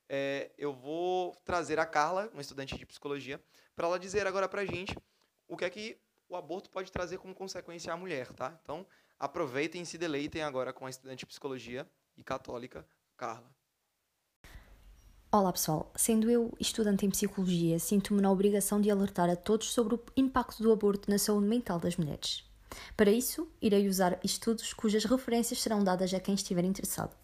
É, 0.08 0.51
eu 0.58 0.74
vou 0.74 1.36
trazer 1.44 1.80
a 1.80 1.86
Carla, 1.86 2.30
uma 2.32 2.42
estudante 2.42 2.77
de 2.77 2.86
psicologia, 2.86 3.44
para 3.75 3.88
ela 3.88 4.00
dizer 4.00 4.27
agora 4.27 4.48
para 4.48 4.62
a 4.62 4.65
gente 4.65 4.96
o 5.48 5.58
que 5.58 5.65
é 5.65 5.70
que 5.70 5.98
o 6.30 6.36
aborto 6.36 6.70
pode 6.70 6.92
trazer 6.92 7.18
como 7.18 7.34
consequência 7.34 7.92
à 7.92 7.98
mulher, 7.98 8.32
tá? 8.34 8.58
Então, 8.62 8.86
aproveitem 9.20 9.82
e 9.82 9.86
se 9.86 9.98
deleitem 9.98 10.44
agora 10.44 10.74
com 10.74 10.86
a 10.86 10.89
estudante 10.89 11.20
de 11.20 11.25
psicologia 11.25 11.88
e 12.18 12.24
católica, 12.24 12.86
Carla. 13.18 13.50
Olá 15.32 15.51
pessoal, 15.51 15.92
sendo 15.96 16.30
eu 16.30 16.56
estudante 16.60 17.06
em 17.06 17.10
psicologia, 17.10 17.77
sinto-me 17.77 18.22
na 18.22 18.32
obrigação 18.32 18.80
de 18.80 18.89
alertar 18.89 19.30
a 19.30 19.36
todos 19.36 19.72
sobre 19.72 19.96
o 19.96 20.04
impacto 20.15 20.63
do 20.63 20.72
aborto 20.72 21.10
na 21.10 21.18
saúde 21.18 21.48
mental 21.48 21.77
das 21.77 21.98
mulheres. 21.98 22.46
Para 22.96 23.12
isso, 23.12 23.48
irei 23.62 23.88
usar 23.88 24.20
estudos 24.24 24.74
cujas 24.74 25.05
referências 25.05 25.62
serão 25.62 25.84
dadas 25.84 26.13
a 26.13 26.20
quem 26.20 26.36
estiver 26.36 26.63
interessado. 26.63 27.15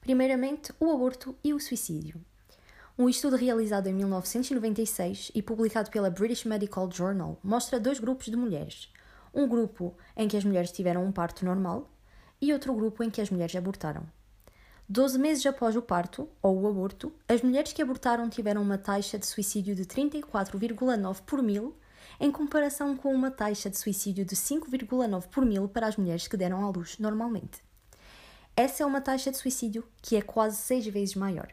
Primeiramente, 0.00 0.72
o 0.80 0.90
aborto 0.90 1.36
e 1.44 1.52
o 1.52 1.60
suicídio. 1.60 2.20
Um 2.98 3.08
estudo 3.08 3.36
realizado 3.36 3.86
em 3.86 3.94
1996 3.94 5.32
e 5.34 5.42
publicado 5.42 5.90
pela 5.90 6.10
British 6.10 6.44
Medical 6.44 6.90
Journal 6.90 7.38
mostra 7.42 7.80
dois 7.80 7.98
grupos 7.98 8.26
de 8.26 8.36
mulheres. 8.36 8.92
Um 9.32 9.48
grupo 9.48 9.96
em 10.16 10.28
que 10.28 10.36
as 10.36 10.44
mulheres 10.44 10.72
tiveram 10.72 11.04
um 11.04 11.12
parto 11.12 11.44
normal 11.44 11.90
e 12.40 12.52
outro 12.52 12.74
grupo 12.74 13.02
em 13.02 13.10
que 13.10 13.20
as 13.20 13.30
mulheres 13.30 13.54
abortaram. 13.56 14.06
Doze 14.88 15.18
meses 15.18 15.46
após 15.46 15.76
o 15.76 15.82
parto, 15.82 16.28
ou 16.42 16.60
o 16.60 16.68
aborto, 16.68 17.12
as 17.28 17.42
mulheres 17.42 17.72
que 17.72 17.80
abortaram 17.80 18.28
tiveram 18.28 18.60
uma 18.60 18.76
taxa 18.76 19.18
de 19.18 19.26
suicídio 19.26 19.74
de 19.74 19.84
34,9 19.84 21.20
por 21.22 21.40
mil 21.42 21.76
em 22.18 22.30
comparação 22.30 22.96
com 22.96 23.14
uma 23.14 23.30
taxa 23.30 23.70
de 23.70 23.78
suicídio 23.78 24.24
de 24.24 24.34
5,9 24.34 25.28
por 25.28 25.44
mil 25.44 25.68
para 25.68 25.86
as 25.86 25.96
mulheres 25.96 26.26
que 26.26 26.36
deram 26.36 26.64
à 26.64 26.70
luz 26.70 26.98
normalmente. 26.98 27.62
Essa 28.56 28.82
é 28.82 28.86
uma 28.86 29.00
taxa 29.00 29.30
de 29.30 29.38
suicídio 29.38 29.84
que 30.02 30.16
é 30.16 30.22
quase 30.22 30.56
seis 30.56 30.86
vezes 30.86 31.14
maior. 31.14 31.48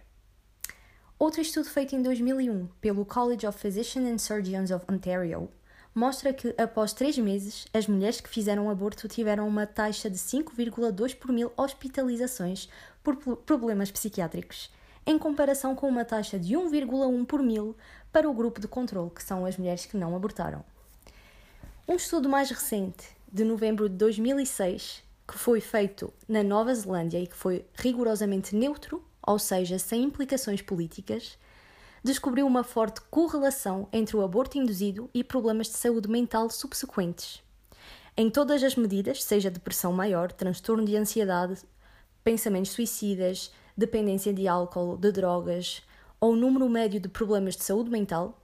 Outro 1.19 1.41
estudo 1.41 1.69
feito 1.69 1.95
em 1.95 2.01
2001 2.01 2.67
pelo 2.79 3.05
College 3.05 3.47
of 3.47 3.57
Physicians 3.57 4.07
and 4.07 4.17
Surgeons 4.17 4.71
of 4.71 4.85
Ontario 4.91 5.49
mostra 5.95 6.31
que, 6.31 6.53
após 6.59 6.93
três 6.93 7.17
meses, 7.17 7.65
as 7.73 7.87
mulheres 7.87 8.21
que 8.21 8.29
fizeram 8.29 8.69
aborto 8.69 9.07
tiveram 9.07 9.47
uma 9.47 9.65
taxa 9.65 10.11
de 10.11 10.17
5,2 10.17 11.15
por 11.15 11.31
mil 11.31 11.51
hospitalizações 11.57 12.69
por 13.03 13.15
problemas 13.15 13.89
psiquiátricos, 13.89 14.71
em 15.07 15.17
comparação 15.17 15.73
com 15.73 15.87
uma 15.87 16.03
taxa 16.03 16.37
de 16.37 16.53
1,1 16.53 17.25
por 17.25 17.41
mil 17.41 17.77
para 18.11 18.29
o 18.29 18.33
grupo 18.33 18.59
de 18.59 18.67
controle, 18.67 19.09
que 19.09 19.23
são 19.23 19.45
as 19.45 19.57
mulheres 19.57 19.85
que 19.85 19.95
não 19.95 20.13
abortaram. 20.13 20.65
Um 21.87 21.95
estudo 21.95 22.27
mais 22.27 22.49
recente, 22.49 23.07
de 23.31 23.45
novembro 23.45 23.87
de 23.87 23.95
2006, 23.95 25.01
que 25.25 25.37
foi 25.37 25.61
feito 25.61 26.13
na 26.27 26.43
Nova 26.43 26.75
Zelândia 26.75 27.19
e 27.19 27.27
que 27.27 27.37
foi 27.37 27.65
rigorosamente 27.73 28.53
neutro, 28.53 29.01
ou 29.25 29.39
seja, 29.39 29.79
sem 29.79 30.03
implicações 30.03 30.61
políticas, 30.61 31.37
descobriu 32.03 32.45
uma 32.45 32.63
forte 32.63 32.99
correlação 33.09 33.87
entre 33.93 34.17
o 34.17 34.21
aborto 34.21 34.57
induzido 34.57 35.09
e 35.13 35.23
problemas 35.23 35.67
de 35.67 35.77
saúde 35.77 36.09
mental 36.09 36.49
subsequentes. 36.49 37.41
Em 38.17 38.29
todas 38.29 38.61
as 38.61 38.75
medidas, 38.75 39.23
seja 39.23 39.49
depressão 39.49 39.93
maior, 39.93 40.33
transtorno 40.33 40.83
de 40.83 40.97
ansiedade, 40.97 41.61
pensamentos 42.25 42.71
suicidas, 42.71 43.53
dependência 43.77 44.33
de 44.33 44.47
álcool, 44.47 44.97
de 44.97 45.11
drogas, 45.11 45.83
ou 46.19 46.35
número 46.35 46.67
médio 46.67 46.99
de 46.99 47.07
problemas 47.07 47.55
de 47.55 47.63
saúde 47.63 47.91
mental, 47.91 48.41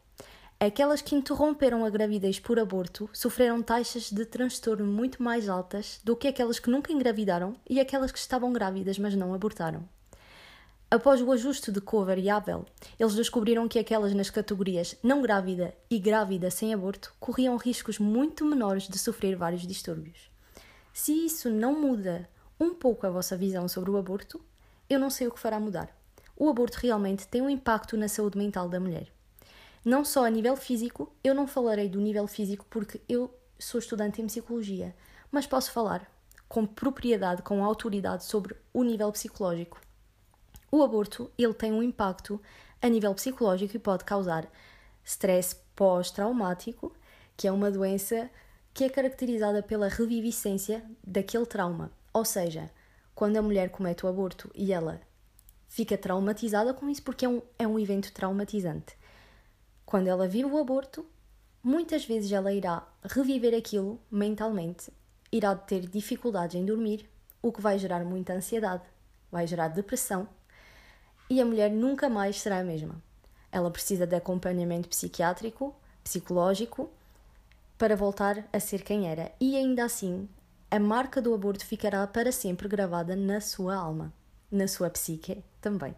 aquelas 0.60 1.02
que 1.02 1.16
interromperam 1.16 1.84
a 1.84 1.90
gravidez 1.90 2.40
por 2.40 2.60
aborto 2.60 3.10
sofreram 3.12 3.62
taxas 3.62 4.12
de 4.12 4.26
transtorno 4.26 4.86
muito 4.86 5.22
mais 5.24 5.50
altas 5.50 6.00
do 6.04 6.16
que 6.16 6.28
aquelas 6.28 6.60
que 6.60 6.70
nunca 6.70 6.94
engravidaram 6.94 7.56
e 7.70 7.80
aquelas 7.80 8.12
que 8.12 8.20
estavam 8.20 8.54
grávidas 8.54 9.00
mas 9.00 9.16
não 9.16 9.34
abortaram. 9.34 9.84
Após 10.90 11.20
o 11.24 11.32
ajuste 11.32 11.72
de 11.72 11.82
cor 11.82 12.06
variável, 12.06 12.68
eles 13.00 13.16
descobriram 13.16 13.68
que 13.68 13.80
aquelas 13.80 14.14
nas 14.14 14.30
categorias 14.30 14.96
não 15.02 15.24
grávida 15.24 15.74
e 15.90 15.98
grávida 15.98 16.52
sem 16.52 16.72
aborto 16.72 17.12
corriam 17.20 17.58
riscos 17.58 17.98
muito 17.98 18.46
menores 18.46 18.88
de 18.88 19.00
sofrer 19.00 19.36
vários 19.36 19.66
distúrbios. 19.66 20.30
Se 20.94 21.26
isso 21.26 21.50
não 21.50 21.82
muda 21.82 22.30
um 22.60 22.76
pouco 22.76 23.08
a 23.08 23.10
vossa 23.10 23.36
visão 23.36 23.68
sobre 23.68 23.90
o 23.90 23.98
aborto, 23.98 24.40
eu 24.94 25.00
não 25.00 25.10
sei 25.10 25.28
o 25.28 25.32
que 25.32 25.40
fará 25.40 25.60
mudar 25.60 25.90
o 26.36 26.50
aborto 26.50 26.78
realmente 26.82 27.28
tem 27.28 27.42
um 27.42 27.50
impacto 27.50 27.96
na 27.96 28.08
saúde 28.08 28.38
mental 28.38 28.68
da 28.68 28.80
mulher. 28.80 29.12
Não 29.86 30.04
só 30.04 30.26
a 30.26 30.30
nível 30.30 30.56
físico, 30.56 31.12
eu 31.24 31.36
não 31.36 31.48
falarei 31.48 31.90
do 31.90 32.00
nível 32.00 32.28
físico 32.28 32.66
porque 32.70 33.02
eu 33.08 33.34
sou 33.60 33.80
estudante 33.80 34.22
em 34.22 34.28
psicologia, 34.28 34.96
mas 35.32 35.46
posso 35.46 35.72
falar 35.72 36.10
com 36.48 36.66
propriedade, 36.66 37.42
com 37.42 37.64
autoridade 37.64 38.24
sobre 38.24 38.56
o 38.74 38.84
nível 38.84 39.12
psicológico. 39.12 39.80
O 40.72 40.84
aborto, 40.84 41.32
ele 41.38 41.54
tem 41.54 41.72
um 41.72 41.84
impacto 41.84 42.42
a 42.82 42.88
nível 42.88 43.14
psicológico 43.14 43.76
e 43.76 43.80
pode 43.80 44.04
causar 44.04 44.48
stress 45.04 45.56
pós-traumático, 45.76 46.96
que 47.36 47.48
é 47.48 47.52
uma 47.52 47.70
doença 47.70 48.30
que 48.74 48.84
é 48.84 48.90
caracterizada 48.90 49.62
pela 49.62 49.88
reviviscência 49.88 50.84
daquele 51.06 51.46
trauma. 51.46 51.92
Ou 52.12 52.26
seja, 52.26 52.72
quando 53.16 53.38
a 53.38 53.42
mulher 53.42 53.70
comete 53.70 54.06
o 54.06 54.10
aborto 54.10 54.50
e 54.56 54.74
ela 54.74 55.02
fica 55.68 55.98
traumatizada 55.98 56.74
com 56.74 56.90
isso 56.90 57.04
porque 57.04 57.26
é 57.26 57.30
um, 57.30 57.42
é 57.58 57.68
um 57.68 57.80
evento 57.80 58.12
traumatizante. 58.12 58.98
Quando 59.86 60.08
ela 60.08 60.28
vive 60.28 60.46
o 60.46 60.58
aborto, 60.58 61.06
muitas 61.64 62.06
vezes 62.06 62.32
ela 62.32 62.54
irá 62.54 62.88
reviver 63.04 63.56
aquilo 63.56 64.00
mentalmente, 64.10 64.92
irá 65.32 65.56
ter 65.56 65.88
dificuldades 65.88 66.56
em 66.56 66.66
dormir, 66.66 67.10
o 67.42 67.52
que 67.52 67.62
vai 67.62 67.78
gerar 67.78 68.04
muita 68.06 68.34
ansiedade, 68.34 68.84
vai 69.32 69.46
gerar 69.48 69.68
depressão 69.68 70.28
e 71.30 71.42
a 71.42 71.46
mulher 71.46 71.72
nunca 71.72 72.10
mais 72.10 72.40
será 72.40 72.60
a 72.60 72.64
mesma. 72.64 73.02
ela 73.52 73.70
precisa 73.70 74.08
de 74.08 74.16
acompanhamento 74.16 74.90
psiquiátrico, 74.90 75.76
psicológico, 76.04 76.90
para 77.78 77.96
voltar 77.96 78.48
a 78.52 78.60
ser 78.60 78.84
quem 78.84 79.08
era. 79.08 79.32
E 79.40 79.56
ainda 79.56 79.86
assim, 79.86 80.28
a 80.74 80.80
marca 80.80 81.22
do 81.22 81.36
aborto 81.36 81.64
ficará 81.64 82.08
para 82.08 82.32
sempre 82.32 82.68
gravada 82.68 83.16
na 83.16 83.40
sua 83.40 83.76
alma, 83.76 84.12
na 84.50 84.68
sua 84.68 84.90
psique 84.90 85.44
também. 85.62 85.96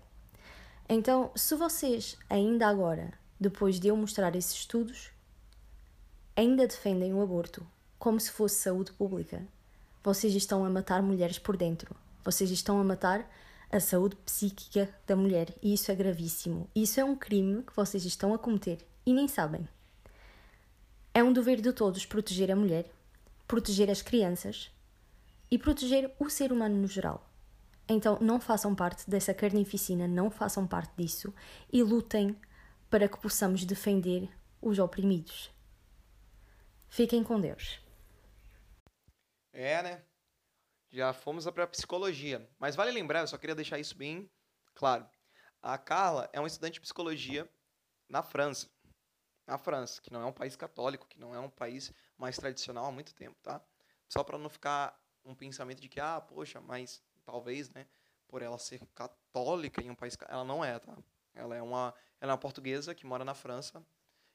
Então, 0.89 1.31
se 1.33 1.55
vocês 1.55 2.17
ainda 2.29 2.67
agora, 2.67 3.13
depois 3.39 3.79
de 3.79 3.87
eu 3.87 3.95
mostrar 3.95 4.35
esses 4.35 4.51
estudos, 4.51 5.11
ainda 6.35 6.67
defendem 6.67 7.13
o 7.13 7.21
aborto 7.21 7.65
como 7.97 8.19
se 8.19 8.29
fosse 8.29 8.57
saúde 8.57 8.91
pública, 8.91 9.47
vocês 10.03 10.35
estão 10.35 10.65
a 10.65 10.69
matar 10.69 11.01
mulheres 11.01 11.39
por 11.39 11.55
dentro. 11.55 11.95
Vocês 12.21 12.51
estão 12.51 12.77
a 12.77 12.83
matar 12.83 13.25
a 13.71 13.79
saúde 13.79 14.17
psíquica 14.25 14.93
da 15.07 15.15
mulher 15.15 15.55
e 15.63 15.73
isso 15.73 15.89
é 15.89 15.95
gravíssimo. 15.95 16.69
Isso 16.75 16.99
é 16.99 17.05
um 17.05 17.15
crime 17.15 17.63
que 17.63 17.73
vocês 17.73 18.03
estão 18.03 18.33
a 18.33 18.37
cometer 18.37 18.85
e 19.05 19.13
nem 19.13 19.29
sabem. 19.29 19.65
É 21.13 21.23
um 21.23 21.31
dever 21.31 21.61
de 21.61 21.71
todos 21.71 22.05
proteger 22.05 22.51
a 22.51 22.57
mulher, 22.57 22.91
proteger 23.47 23.89
as 23.89 24.01
crianças 24.01 24.71
e 25.49 25.57
proteger 25.57 26.13
o 26.19 26.29
ser 26.29 26.51
humano 26.51 26.75
no 26.75 26.87
geral. 26.87 27.29
Então 27.87 28.17
não 28.19 28.39
façam 28.39 28.73
parte 28.75 29.09
dessa 29.09 29.33
carnificina, 29.33 30.07
não 30.07 30.31
façam 30.31 30.65
parte 30.65 30.93
disso 30.97 31.33
e 31.71 31.83
lutem 31.83 32.35
para 32.89 33.07
que 33.07 33.19
possamos 33.19 33.63
defender 33.63 34.29
os 34.61 34.79
oprimidos. 34.79 35.51
Fiquem 36.87 37.23
com 37.23 37.39
Deus. 37.39 37.79
É, 39.53 39.83
né? 39.83 40.03
já 40.95 41.11
fomos 41.11 41.45
para 41.49 41.65
a 41.65 41.67
psicologia. 41.67 42.47
Mas 42.57 42.75
vale 42.75 42.91
lembrar, 42.91 43.19
eu 43.19 43.27
só 43.27 43.37
queria 43.37 43.53
deixar 43.53 43.77
isso 43.77 43.97
bem 43.97 44.31
claro. 44.73 45.05
A 45.61 45.77
Carla 45.77 46.29
é 46.31 46.39
uma 46.39 46.47
estudante 46.47 46.75
de 46.75 46.81
psicologia 46.81 47.49
na 48.07 48.23
França. 48.23 48.69
Na 49.45 49.57
França, 49.57 50.01
que 50.01 50.11
não 50.11 50.21
é 50.21 50.25
um 50.25 50.31
país 50.31 50.55
católico, 50.55 51.05
que 51.07 51.19
não 51.19 51.35
é 51.35 51.39
um 51.39 51.49
país 51.49 51.91
mais 52.17 52.37
tradicional 52.37 52.85
há 52.85 52.91
muito 52.91 53.13
tempo, 53.13 53.35
tá? 53.41 53.61
Só 54.07 54.23
para 54.23 54.37
não 54.37 54.49
ficar 54.49 54.99
um 55.23 55.33
pensamento 55.33 55.81
de 55.81 55.89
que, 55.89 55.99
ah, 55.99 56.21
poxa, 56.21 56.61
mas 56.61 57.03
talvez, 57.23 57.69
né, 57.71 57.87
por 58.27 58.41
ela 58.41 58.57
ser 58.57 58.85
católica 58.93 59.81
em 59.81 59.89
um 59.89 59.95
país. 59.95 60.17
Ela 60.27 60.43
não 60.43 60.63
é, 60.63 60.77
tá? 60.79 60.95
Ela 61.33 61.55
é 61.55 61.61
uma, 61.61 61.93
ela 62.19 62.31
é 62.31 62.33
uma 62.33 62.37
portuguesa 62.37 62.95
que 62.95 63.05
mora 63.05 63.25
na 63.25 63.33
França 63.33 63.85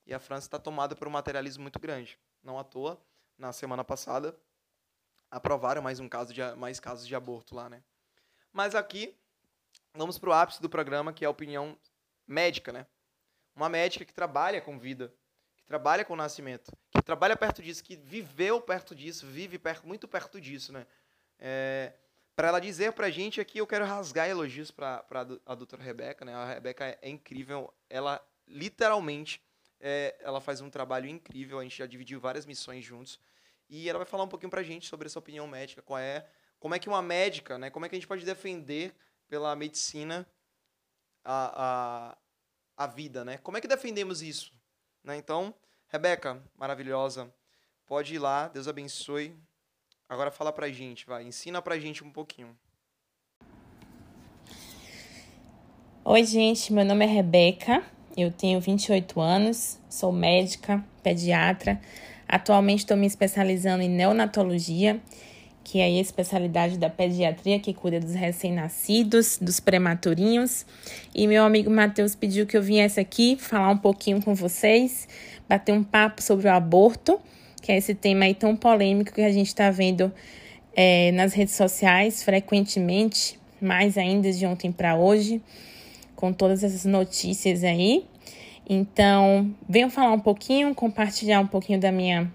e 0.06 0.12
a 0.12 0.18
França 0.18 0.46
está 0.46 0.58
tomada 0.58 0.94
por 0.96 1.06
um 1.08 1.10
materialismo 1.10 1.62
muito 1.62 1.78
grande. 1.78 2.18
Não 2.42 2.58
à 2.58 2.64
toa, 2.64 3.00
na 3.38 3.52
semana 3.52 3.84
passada, 3.84 4.36
aprovaram 5.30 5.80
mais 5.80 6.00
um 6.00 6.08
caso 6.08 6.34
de 6.34 6.42
mais 6.56 6.80
casos 6.80 7.06
de 7.06 7.14
aborto 7.14 7.54
lá, 7.54 7.68
né? 7.68 7.82
Mas 8.52 8.74
aqui 8.74 9.16
vamos 9.94 10.18
para 10.18 10.30
o 10.30 10.32
ápice 10.32 10.60
do 10.60 10.68
programa, 10.68 11.12
que 11.12 11.24
é 11.24 11.28
a 11.28 11.30
opinião 11.30 11.78
médica, 12.26 12.72
né? 12.72 12.86
Uma 13.54 13.68
médica 13.68 14.04
que 14.04 14.12
trabalha 14.12 14.60
com 14.60 14.78
vida, 14.78 15.14
trabalha 15.70 16.04
com 16.04 16.16
nascimento, 16.16 16.76
que 16.90 17.00
trabalha 17.00 17.36
perto 17.36 17.62
disso, 17.62 17.84
que 17.84 17.94
viveu 17.94 18.60
perto 18.60 18.92
disso, 18.92 19.24
vive 19.24 19.56
perto, 19.56 19.86
muito 19.86 20.08
perto 20.08 20.40
disso, 20.40 20.72
né? 20.72 20.84
É, 21.38 21.92
para 22.34 22.48
ela 22.48 22.58
dizer 22.58 22.90
para 22.90 23.06
a 23.06 23.10
gente 23.10 23.40
aqui, 23.40 23.58
eu 23.58 23.66
quero 23.68 23.84
rasgar 23.84 24.28
elogios 24.28 24.72
para 24.72 25.06
a 25.46 25.54
doutora 25.54 25.80
Rebeca, 25.80 26.24
né? 26.24 26.34
A 26.34 26.54
Rebeca 26.54 26.98
é, 27.00 27.08
incrível, 27.08 27.72
ela 27.88 28.20
literalmente 28.48 29.40
é, 29.78 30.16
ela 30.18 30.40
faz 30.40 30.60
um 30.60 30.68
trabalho 30.68 31.08
incrível, 31.08 31.60
a 31.60 31.62
gente 31.62 31.78
já 31.78 31.86
dividiu 31.86 32.18
várias 32.18 32.46
missões 32.46 32.84
juntos. 32.84 33.20
E 33.68 33.88
ela 33.88 34.00
vai 34.00 34.06
falar 34.06 34.24
um 34.24 34.28
pouquinho 34.28 34.50
pra 34.50 34.64
gente 34.64 34.88
sobre 34.88 35.06
essa 35.06 35.20
opinião 35.20 35.46
médica, 35.46 35.82
qual 35.82 36.00
é, 36.00 36.26
como 36.58 36.74
é 36.74 36.80
que 36.80 36.88
uma 36.88 37.00
médica, 37.00 37.56
né, 37.58 37.70
como 37.70 37.86
é 37.86 37.88
que 37.88 37.94
a 37.94 37.98
gente 37.98 38.08
pode 38.08 38.24
defender 38.24 38.92
pela 39.28 39.54
medicina 39.54 40.26
a, 41.22 42.16
a, 42.76 42.84
a 42.84 42.86
vida, 42.88 43.24
né? 43.24 43.38
Como 43.38 43.56
é 43.56 43.60
que 43.60 43.68
defendemos 43.68 44.20
isso? 44.20 44.58
Né? 45.04 45.16
Então, 45.16 45.54
Rebeca, 45.88 46.42
maravilhosa, 46.56 47.32
pode 47.86 48.14
ir 48.14 48.18
lá, 48.18 48.48
Deus 48.48 48.68
abençoe. 48.68 49.36
Agora 50.08 50.30
fala 50.30 50.52
pra 50.52 50.70
gente, 50.70 51.06
vai, 51.06 51.24
ensina 51.24 51.60
pra 51.62 51.78
gente 51.78 52.04
um 52.04 52.10
pouquinho. 52.10 52.58
Oi, 56.04 56.24
gente, 56.24 56.72
meu 56.72 56.84
nome 56.84 57.04
é 57.04 57.08
Rebeca, 57.08 57.84
eu 58.16 58.32
tenho 58.32 58.60
28 58.60 59.20
anos, 59.20 59.78
sou 59.88 60.12
médica, 60.12 60.84
pediatra, 61.02 61.80
Atualmente 62.32 62.80
estou 62.80 62.96
me 62.96 63.08
especializando 63.08 63.82
em 63.82 63.88
neonatologia, 63.88 65.00
que 65.62 65.78
é 65.78 65.84
a 65.84 66.00
especialidade 66.00 66.78
da 66.78 66.90
pediatria 66.90 67.58
que 67.60 67.72
cuida 67.72 68.00
dos 68.00 68.14
recém-nascidos, 68.14 69.38
dos 69.40 69.60
prematurinhos. 69.60 70.66
E 71.14 71.26
meu 71.26 71.44
amigo 71.44 71.70
Matheus 71.70 72.14
pediu 72.14 72.46
que 72.46 72.56
eu 72.56 72.62
viesse 72.62 72.98
aqui 72.98 73.36
falar 73.36 73.70
um 73.70 73.76
pouquinho 73.76 74.22
com 74.22 74.34
vocês, 74.34 75.06
bater 75.48 75.72
um 75.72 75.82
papo 75.82 76.22
sobre 76.22 76.48
o 76.48 76.52
aborto, 76.52 77.20
que 77.62 77.70
é 77.70 77.76
esse 77.76 77.94
tema 77.94 78.24
aí 78.24 78.34
tão 78.34 78.56
polêmico 78.56 79.12
que 79.12 79.20
a 79.20 79.32
gente 79.32 79.48
está 79.48 79.70
vendo 79.70 80.12
é, 80.74 81.12
nas 81.12 81.34
redes 81.34 81.54
sociais 81.54 82.22
frequentemente, 82.22 83.38
mais 83.60 83.98
ainda 83.98 84.32
de 84.32 84.46
ontem 84.46 84.72
para 84.72 84.96
hoje, 84.96 85.40
com 86.16 86.32
todas 86.32 86.64
essas 86.64 86.84
notícias 86.84 87.62
aí. 87.62 88.04
Então, 88.68 89.54
venho 89.68 89.90
falar 89.90 90.12
um 90.12 90.20
pouquinho, 90.20 90.74
compartilhar 90.74 91.40
um 91.40 91.46
pouquinho 91.46 91.80
da 91.80 91.90
minha 91.90 92.32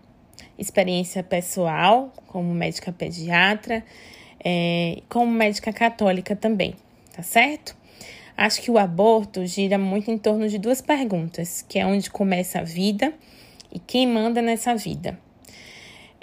experiência 0.58 1.24
pessoal 1.24 2.12
como 2.28 2.54
médica 2.54 2.91
pediatra, 2.91 3.84
é, 4.44 5.02
como 5.10 5.32
médica 5.32 5.74
católica 5.74 6.36
também, 6.36 6.76
tá 7.13 7.24
certo? 7.24 7.76
Acho 8.38 8.62
que 8.62 8.70
o 8.70 8.78
aborto 8.78 9.46
gira 9.46 9.78
muito 9.78 10.12
em 10.12 10.18
torno 10.18 10.48
de 10.50 10.58
duas 10.58 10.82
perguntas, 10.82 11.65
que 11.68 11.80
é 11.80 11.86
onde 11.86 12.10
começa 12.10 12.60
a 12.60 12.63
vida 12.63 13.13
e 13.72 13.80
quem 13.80 14.06
manda 14.06 14.41
nessa 14.41 14.76
vida. 14.76 15.18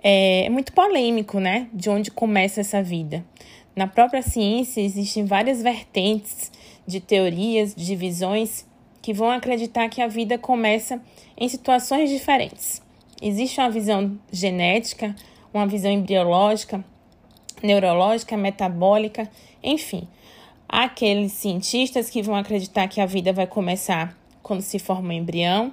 É, 0.02 0.44
é 0.44 0.50
muito 0.50 0.72
polêmico, 0.72 1.40
né? 1.40 1.68
De 1.72 1.88
onde 1.88 2.10
começa 2.10 2.60
essa 2.60 2.82
vida. 2.82 3.24
Na 3.74 3.86
própria 3.86 4.20
ciência 4.20 4.82
existem 4.82 5.24
várias 5.24 5.62
vertentes 5.62 6.52
de 6.86 7.00
teorias, 7.00 7.74
de 7.74 7.96
visões 7.96 8.66
que 9.00 9.14
vão 9.14 9.30
acreditar 9.30 9.88
que 9.88 10.02
a 10.02 10.06
vida 10.06 10.36
começa 10.36 11.00
em 11.36 11.48
situações 11.48 12.10
diferentes. 12.10 12.82
Existe 13.24 13.60
uma 13.60 13.70
visão 13.70 14.18
genética, 14.32 15.14
uma 15.54 15.64
visão 15.64 15.92
embriológica, 15.92 16.84
neurológica, 17.62 18.36
metabólica, 18.36 19.30
enfim. 19.62 20.08
Há 20.68 20.86
aqueles 20.86 21.30
cientistas 21.30 22.10
que 22.10 22.20
vão 22.20 22.34
acreditar 22.34 22.88
que 22.88 23.00
a 23.00 23.06
vida 23.06 23.32
vai 23.32 23.46
começar 23.46 24.18
quando 24.42 24.60
se 24.60 24.80
forma 24.80 25.10
um 25.10 25.12
embrião. 25.12 25.72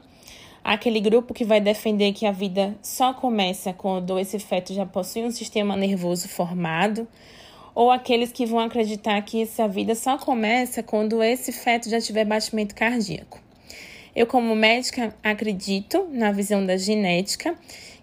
Há 0.64 0.74
aquele 0.74 1.00
grupo 1.00 1.34
que 1.34 1.44
vai 1.44 1.60
defender 1.60 2.14
que 2.14 2.28
a 2.28 2.32
vida 2.32 2.78
só 2.84 3.16
começa 3.16 3.74
quando 3.74 4.20
esse 4.20 4.38
feto 4.38 4.72
já 4.72 4.86
possui 4.86 5.24
um 5.24 5.32
sistema 5.32 5.76
nervoso 5.76 6.30
formado 6.30 7.08
ou 7.74 7.90
aqueles 7.90 8.32
que 8.32 8.46
vão 8.46 8.60
acreditar 8.60 9.20
que 9.24 9.42
essa 9.42 9.68
vida 9.68 9.96
só 9.96 10.20
começa 10.20 10.84
quando 10.84 11.24
esse 11.24 11.52
feto 11.52 11.90
já 11.90 12.00
tiver 12.00 12.26
batimento 12.26 12.76
cardíaco. 12.76 13.49
Eu, 14.16 14.26
como 14.26 14.56
médica, 14.56 15.16
acredito 15.24 16.08
na 16.12 16.32
visão 16.32 16.66
da 16.66 16.78
genética, 16.78 17.56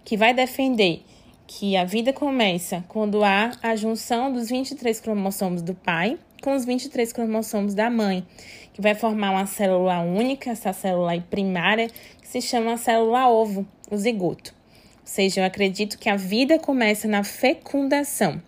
que 0.05 0.17
vai 0.17 0.33
defender 0.33 1.03
que 1.47 1.77
a 1.77 1.85
vida 1.85 2.13
começa 2.13 2.85
quando 2.89 3.23
há 3.23 3.53
a 3.63 3.77
junção 3.77 4.33
dos 4.33 4.49
23 4.49 5.01
cromossomos 5.01 5.63
do 5.63 5.75
pai 5.75 6.19
com 6.43 6.55
os 6.55 6.65
23 6.65 7.13
cromossomos 7.13 7.75
da 7.75 7.91
mãe, 7.91 8.27
que 8.73 8.81
vai 8.81 8.95
formar 8.95 9.31
uma 9.31 9.47
célula 9.47 10.01
única, 10.01 10.51
essa 10.51 10.73
célula 10.73 11.21
primária, 11.31 11.89
que 12.21 12.29
se 12.29 12.41
chama 12.41 12.75
a 12.75 12.77
célula 12.77 13.29
ovo, 13.29 13.67
o 13.91 13.97
zigoto. 13.97 14.55
Ou 15.01 15.07
seja, 15.07 15.41
eu 15.41 15.45
acredito 15.45 15.99
que 15.99 16.09
a 16.09 16.17
vida 16.17 16.59
começa 16.59 17.09
na 17.09 17.25
fecundação 17.25 18.41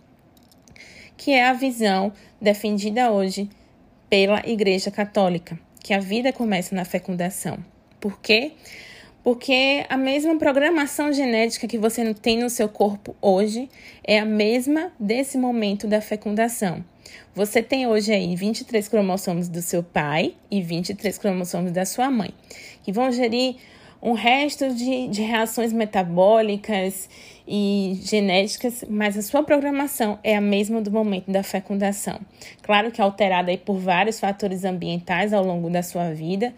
que 1.18 1.32
é 1.32 1.44
a 1.44 1.52
visão 1.52 2.12
defendida 2.40 3.10
hoje 3.10 3.50
pela 4.08 4.40
Igreja 4.48 4.90
Católica, 4.90 5.58
que 5.82 5.94
a 5.94 5.98
vida 5.98 6.32
começa 6.32 6.74
na 6.74 6.84
fecundação. 6.84 7.58
Por 8.00 8.20
quê? 8.20 8.52
Porque 9.22 9.84
a 9.88 9.96
mesma 9.96 10.38
programação 10.38 11.12
genética 11.12 11.66
que 11.66 11.76
você 11.76 12.14
tem 12.14 12.38
no 12.38 12.48
seu 12.48 12.68
corpo 12.68 13.14
hoje 13.20 13.68
é 14.04 14.18
a 14.18 14.24
mesma 14.24 14.92
desse 14.98 15.36
momento 15.36 15.86
da 15.86 16.00
fecundação. 16.00 16.84
Você 17.34 17.62
tem 17.62 17.86
hoje 17.86 18.12
aí 18.12 18.34
23 18.34 18.88
cromossomos 18.88 19.48
do 19.48 19.60
seu 19.62 19.82
pai 19.82 20.34
e 20.50 20.62
23 20.62 21.18
cromossomos 21.18 21.72
da 21.72 21.84
sua 21.84 22.10
mãe, 22.10 22.30
que 22.82 22.92
vão 22.92 23.10
gerir 23.12 23.56
um 24.00 24.12
resto 24.12 24.72
de, 24.74 25.08
de 25.08 25.22
reações 25.22 25.72
metabólicas 25.72 27.08
e 27.46 27.98
genéticas, 28.02 28.84
mas 28.88 29.16
a 29.16 29.22
sua 29.22 29.42
programação 29.42 30.18
é 30.22 30.36
a 30.36 30.40
mesma 30.40 30.80
do 30.80 30.90
momento 30.90 31.30
da 31.30 31.42
fecundação. 31.42 32.20
Claro 32.62 32.90
que 32.90 33.00
alterada 33.00 33.50
aí 33.50 33.58
por 33.58 33.78
vários 33.78 34.20
fatores 34.20 34.64
ambientais 34.64 35.32
ao 35.32 35.44
longo 35.44 35.68
da 35.68 35.82
sua 35.82 36.12
vida, 36.12 36.54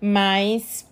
mas 0.00 0.86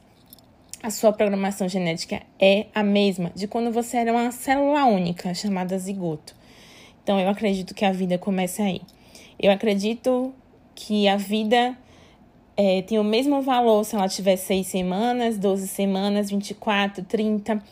a 0.83 0.91
sua 0.91 1.13
programação 1.13 1.69
genética 1.69 2.23
é 2.39 2.67
a 2.75 2.83
mesma 2.83 3.31
de 3.35 3.47
quando 3.47 3.71
você 3.71 3.99
era 3.99 4.13
uma 4.13 4.31
célula 4.31 4.85
única, 4.87 5.35
chamada 5.35 5.79
zigoto. 5.79 6.35
Então 7.03 7.21
eu 7.21 7.29
acredito 7.29 7.75
que 7.75 7.85
a 7.85 7.93
vida 7.93 8.17
começa 8.17 8.63
aí. 8.63 8.81
Eu 9.39 9.51
acredito 9.51 10.33
que 10.75 11.09
a 11.09 11.17
vida 11.17 11.77
é, 12.63 12.83
tem 12.83 12.99
o 12.99 13.05
mesmo 13.05 13.41
valor 13.41 13.85
se 13.85 13.97
ela 13.97 14.07
tiver 14.07 14.37
6 14.37 14.67
semanas, 14.67 15.39
12 15.39 15.67
semanas, 15.67 16.29
24, 16.29 17.03
30, 17.05 17.65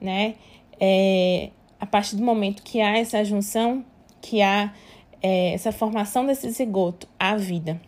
né? 0.00 0.36
É, 0.78 1.50
a 1.80 1.84
partir 1.84 2.14
do 2.14 2.22
momento 2.22 2.62
que 2.62 2.80
há 2.80 2.96
essa 2.96 3.24
junção, 3.24 3.84
que 4.22 4.40
há 4.40 4.72
é, 5.20 5.54
essa 5.54 5.72
formação 5.72 6.24
desse 6.24 6.48
zigoto 6.50 7.08
à 7.18 7.34
vida. 7.34 7.80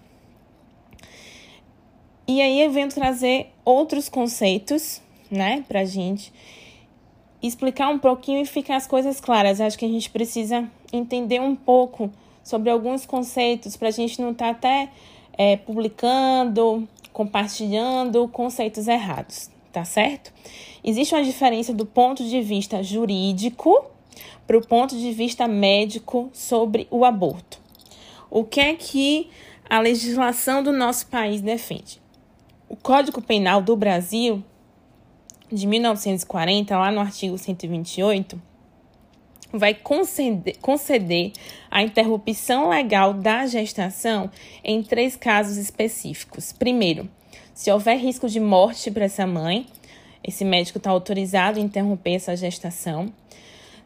E 2.26 2.42
aí 2.42 2.62
eu 2.62 2.72
venho 2.72 2.88
trazer 2.88 3.52
outros 3.64 4.08
conceitos, 4.08 5.00
né, 5.30 5.64
pra 5.68 5.84
gente 5.84 6.32
explicar 7.40 7.90
um 7.90 7.98
pouquinho 8.00 8.42
e 8.42 8.44
ficar 8.44 8.74
as 8.74 8.88
coisas 8.88 9.20
claras. 9.20 9.60
Acho 9.60 9.78
que 9.78 9.84
a 9.84 9.88
gente 9.88 10.10
precisa 10.10 10.68
entender 10.92 11.40
um 11.40 11.54
pouco 11.54 12.10
sobre 12.42 12.70
alguns 12.70 13.06
conceitos 13.06 13.76
para 13.76 13.86
a 13.86 13.92
gente 13.92 14.20
não 14.20 14.32
estar 14.32 14.46
tá 14.46 14.50
até 14.50 14.90
é, 15.42 15.56
publicando, 15.56 16.86
compartilhando 17.14 18.28
conceitos 18.28 18.86
errados, 18.86 19.48
tá 19.72 19.86
certo? 19.86 20.30
Existe 20.84 21.14
uma 21.14 21.24
diferença 21.24 21.72
do 21.72 21.86
ponto 21.86 22.22
de 22.22 22.42
vista 22.42 22.82
jurídico 22.82 23.86
para 24.46 24.58
o 24.58 24.60
ponto 24.60 24.94
de 24.94 25.12
vista 25.12 25.48
médico 25.48 26.28
sobre 26.34 26.86
o 26.90 27.06
aborto. 27.06 27.58
O 28.30 28.44
que 28.44 28.60
é 28.60 28.74
que 28.74 29.30
a 29.68 29.80
legislação 29.80 30.62
do 30.62 30.72
nosso 30.72 31.06
país 31.06 31.40
defende? 31.40 31.98
O 32.68 32.76
Código 32.76 33.22
Penal 33.22 33.62
do 33.62 33.74
Brasil, 33.74 34.44
de 35.50 35.66
1940, 35.66 36.78
lá 36.78 36.92
no 36.92 37.00
artigo 37.00 37.38
128, 37.38 38.38
vai 39.52 39.74
conceder, 39.74 40.56
conceder 40.60 41.32
a 41.70 41.82
interrupção 41.82 42.68
legal 42.68 43.14
da 43.14 43.46
gestação 43.46 44.30
em 44.62 44.82
três 44.82 45.16
casos 45.16 45.56
específicos. 45.56 46.52
Primeiro, 46.52 47.08
se 47.54 47.70
houver 47.70 47.98
risco 47.98 48.28
de 48.28 48.40
morte 48.40 48.90
para 48.90 49.04
essa 49.04 49.26
mãe, 49.26 49.66
esse 50.22 50.44
médico 50.44 50.78
está 50.78 50.90
autorizado 50.90 51.58
a 51.58 51.62
interromper 51.62 52.14
essa 52.14 52.36
gestação. 52.36 53.12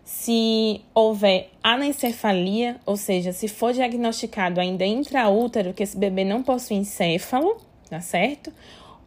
Se 0.04 0.82
houver 0.94 1.50
anencefalia, 1.62 2.76
ou 2.84 2.96
seja, 2.96 3.32
se 3.32 3.48
for 3.48 3.72
diagnosticado 3.72 4.60
ainda 4.60 4.84
intraútero 4.84 5.72
que 5.72 5.82
esse 5.82 5.96
bebê 5.96 6.24
não 6.24 6.42
possui 6.42 6.76
encéfalo, 6.76 7.56
tá 7.88 8.00
certo? 8.00 8.52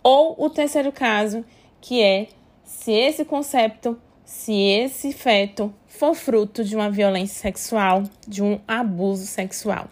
Ou 0.02 0.36
o 0.38 0.50
terceiro 0.50 0.91
caso, 0.91 1.46
que 1.80 2.02
é 2.02 2.28
se 2.63 2.91
esse 2.91 3.24
concepto, 3.24 3.98
se 4.28 4.52
esse 4.52 5.13
feto 5.13 5.74
for 5.88 6.13
fruto 6.13 6.62
de 6.62 6.76
uma 6.76 6.92
violência 6.92 7.42
sexual, 7.42 8.04
de 8.28 8.44
um 8.44 8.60
abuso 8.68 9.26
sexual. 9.26 9.88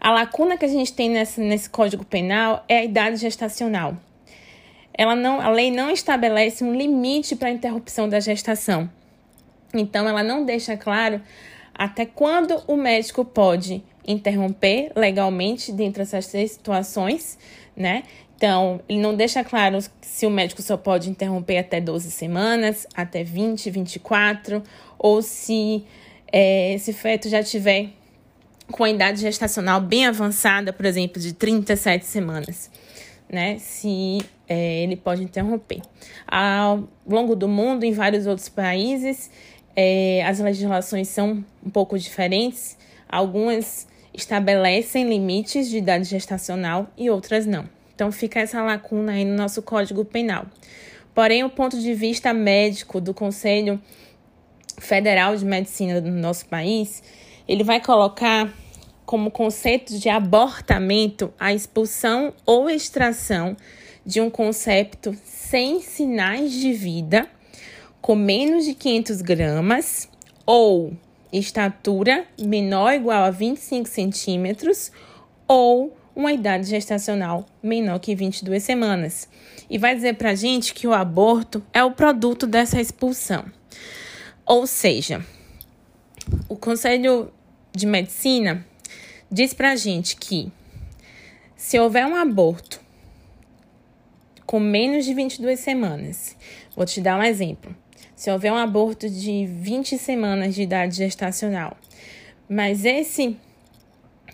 A 0.00 0.12
lacuna 0.12 0.56
que 0.56 0.64
a 0.64 0.68
gente 0.68 0.92
tem 0.92 1.10
nesse, 1.10 1.40
nesse 1.40 1.68
Código 1.68 2.04
Penal 2.04 2.64
é 2.68 2.78
a 2.78 2.84
idade 2.84 3.16
gestacional. 3.16 3.96
Ela 4.96 5.16
não, 5.16 5.40
a 5.40 5.50
lei 5.50 5.72
não 5.72 5.90
estabelece 5.90 6.62
um 6.62 6.76
limite 6.76 7.34
para 7.34 7.48
a 7.48 7.50
interrupção 7.50 8.08
da 8.08 8.20
gestação. 8.20 8.88
Então, 9.74 10.08
ela 10.08 10.22
não 10.22 10.44
deixa 10.44 10.76
claro 10.76 11.20
até 11.74 12.06
quando 12.06 12.62
o 12.68 12.76
médico 12.76 13.24
pode 13.24 13.82
interromper 14.06 14.92
legalmente 14.94 15.72
dentro 15.72 16.04
dessas 16.04 16.28
três 16.28 16.52
situações, 16.52 17.36
né? 17.76 18.04
Então, 18.44 18.78
ele 18.86 19.00
não 19.00 19.14
deixa 19.16 19.42
claro 19.42 19.78
se 20.02 20.26
o 20.26 20.30
médico 20.30 20.60
só 20.60 20.76
pode 20.76 21.08
interromper 21.08 21.56
até 21.56 21.80
12 21.80 22.10
semanas, 22.10 22.86
até 22.94 23.24
20, 23.24 23.70
24, 23.70 24.62
ou 24.98 25.22
se 25.22 25.82
é, 26.30 26.74
esse 26.74 26.92
feto 26.92 27.26
já 27.26 27.42
tiver 27.42 27.88
com 28.70 28.84
a 28.84 28.90
idade 28.90 29.22
gestacional 29.22 29.80
bem 29.80 30.04
avançada, 30.04 30.74
por 30.74 30.84
exemplo, 30.84 31.18
de 31.22 31.32
37 31.32 32.04
semanas, 32.04 32.70
né? 33.32 33.56
Se 33.58 34.18
é, 34.46 34.82
ele 34.82 34.96
pode 34.96 35.22
interromper. 35.22 35.80
Ao 36.28 36.86
longo 37.06 37.34
do 37.34 37.48
mundo, 37.48 37.84
em 37.84 37.92
vários 37.92 38.26
outros 38.26 38.50
países, 38.50 39.30
é, 39.74 40.22
as 40.22 40.38
legislações 40.38 41.08
são 41.08 41.42
um 41.64 41.70
pouco 41.70 41.98
diferentes. 41.98 42.76
Algumas 43.08 43.88
estabelecem 44.12 45.08
limites 45.08 45.70
de 45.70 45.78
idade 45.78 46.04
gestacional 46.04 46.90
e 46.94 47.08
outras 47.08 47.46
não. 47.46 47.72
Então 47.94 48.10
fica 48.10 48.40
essa 48.40 48.62
lacuna 48.62 49.12
aí 49.12 49.24
no 49.24 49.36
nosso 49.36 49.62
Código 49.62 50.04
Penal. 50.04 50.46
Porém, 51.14 51.44
o 51.44 51.50
ponto 51.50 51.78
de 51.78 51.94
vista 51.94 52.32
médico 52.32 53.00
do 53.00 53.14
Conselho 53.14 53.80
Federal 54.78 55.36
de 55.36 55.44
Medicina 55.44 56.00
do 56.00 56.10
nosso 56.10 56.46
país, 56.46 57.02
ele 57.46 57.62
vai 57.62 57.80
colocar 57.80 58.52
como 59.06 59.30
conceito 59.30 59.96
de 59.98 60.08
abortamento 60.08 61.32
a 61.38 61.52
expulsão 61.52 62.32
ou 62.44 62.68
extração 62.68 63.56
de 64.04 64.20
um 64.20 64.28
concepto 64.28 65.16
sem 65.24 65.80
sinais 65.80 66.52
de 66.52 66.72
vida, 66.72 67.28
com 68.00 68.16
menos 68.16 68.64
de 68.64 68.74
500 68.74 69.22
gramas 69.22 70.08
ou 70.44 70.92
estatura 71.32 72.26
menor 72.38 72.92
ou 72.92 72.96
igual 72.96 73.24
a 73.24 73.30
25 73.30 73.88
centímetros 73.88 74.90
ou 75.46 75.96
uma 76.14 76.32
idade 76.32 76.66
gestacional 76.66 77.46
menor 77.62 77.98
que 77.98 78.14
22 78.14 78.62
semanas. 78.62 79.28
E 79.68 79.78
vai 79.78 79.94
dizer 79.94 80.14
para 80.14 80.34
gente 80.34 80.74
que 80.74 80.86
o 80.86 80.92
aborto 80.92 81.62
é 81.72 81.82
o 81.82 81.92
produto 81.92 82.46
dessa 82.46 82.80
expulsão. 82.80 83.44
Ou 84.46 84.66
seja, 84.66 85.24
o 86.48 86.56
Conselho 86.56 87.32
de 87.72 87.86
Medicina 87.86 88.64
diz 89.30 89.52
para 89.52 89.74
gente 89.74 90.16
que 90.16 90.52
se 91.56 91.78
houver 91.78 92.06
um 92.06 92.14
aborto 92.14 92.80
com 94.46 94.60
menos 94.60 95.04
de 95.04 95.14
22 95.14 95.58
semanas, 95.58 96.36
vou 96.76 96.84
te 96.84 97.00
dar 97.00 97.18
um 97.18 97.22
exemplo. 97.22 97.74
Se 98.14 98.30
houver 98.30 98.52
um 98.52 98.56
aborto 98.56 99.08
de 99.08 99.46
20 99.46 99.98
semanas 99.98 100.54
de 100.54 100.62
idade 100.62 100.96
gestacional, 100.96 101.76
mas 102.48 102.84
esse 102.84 103.36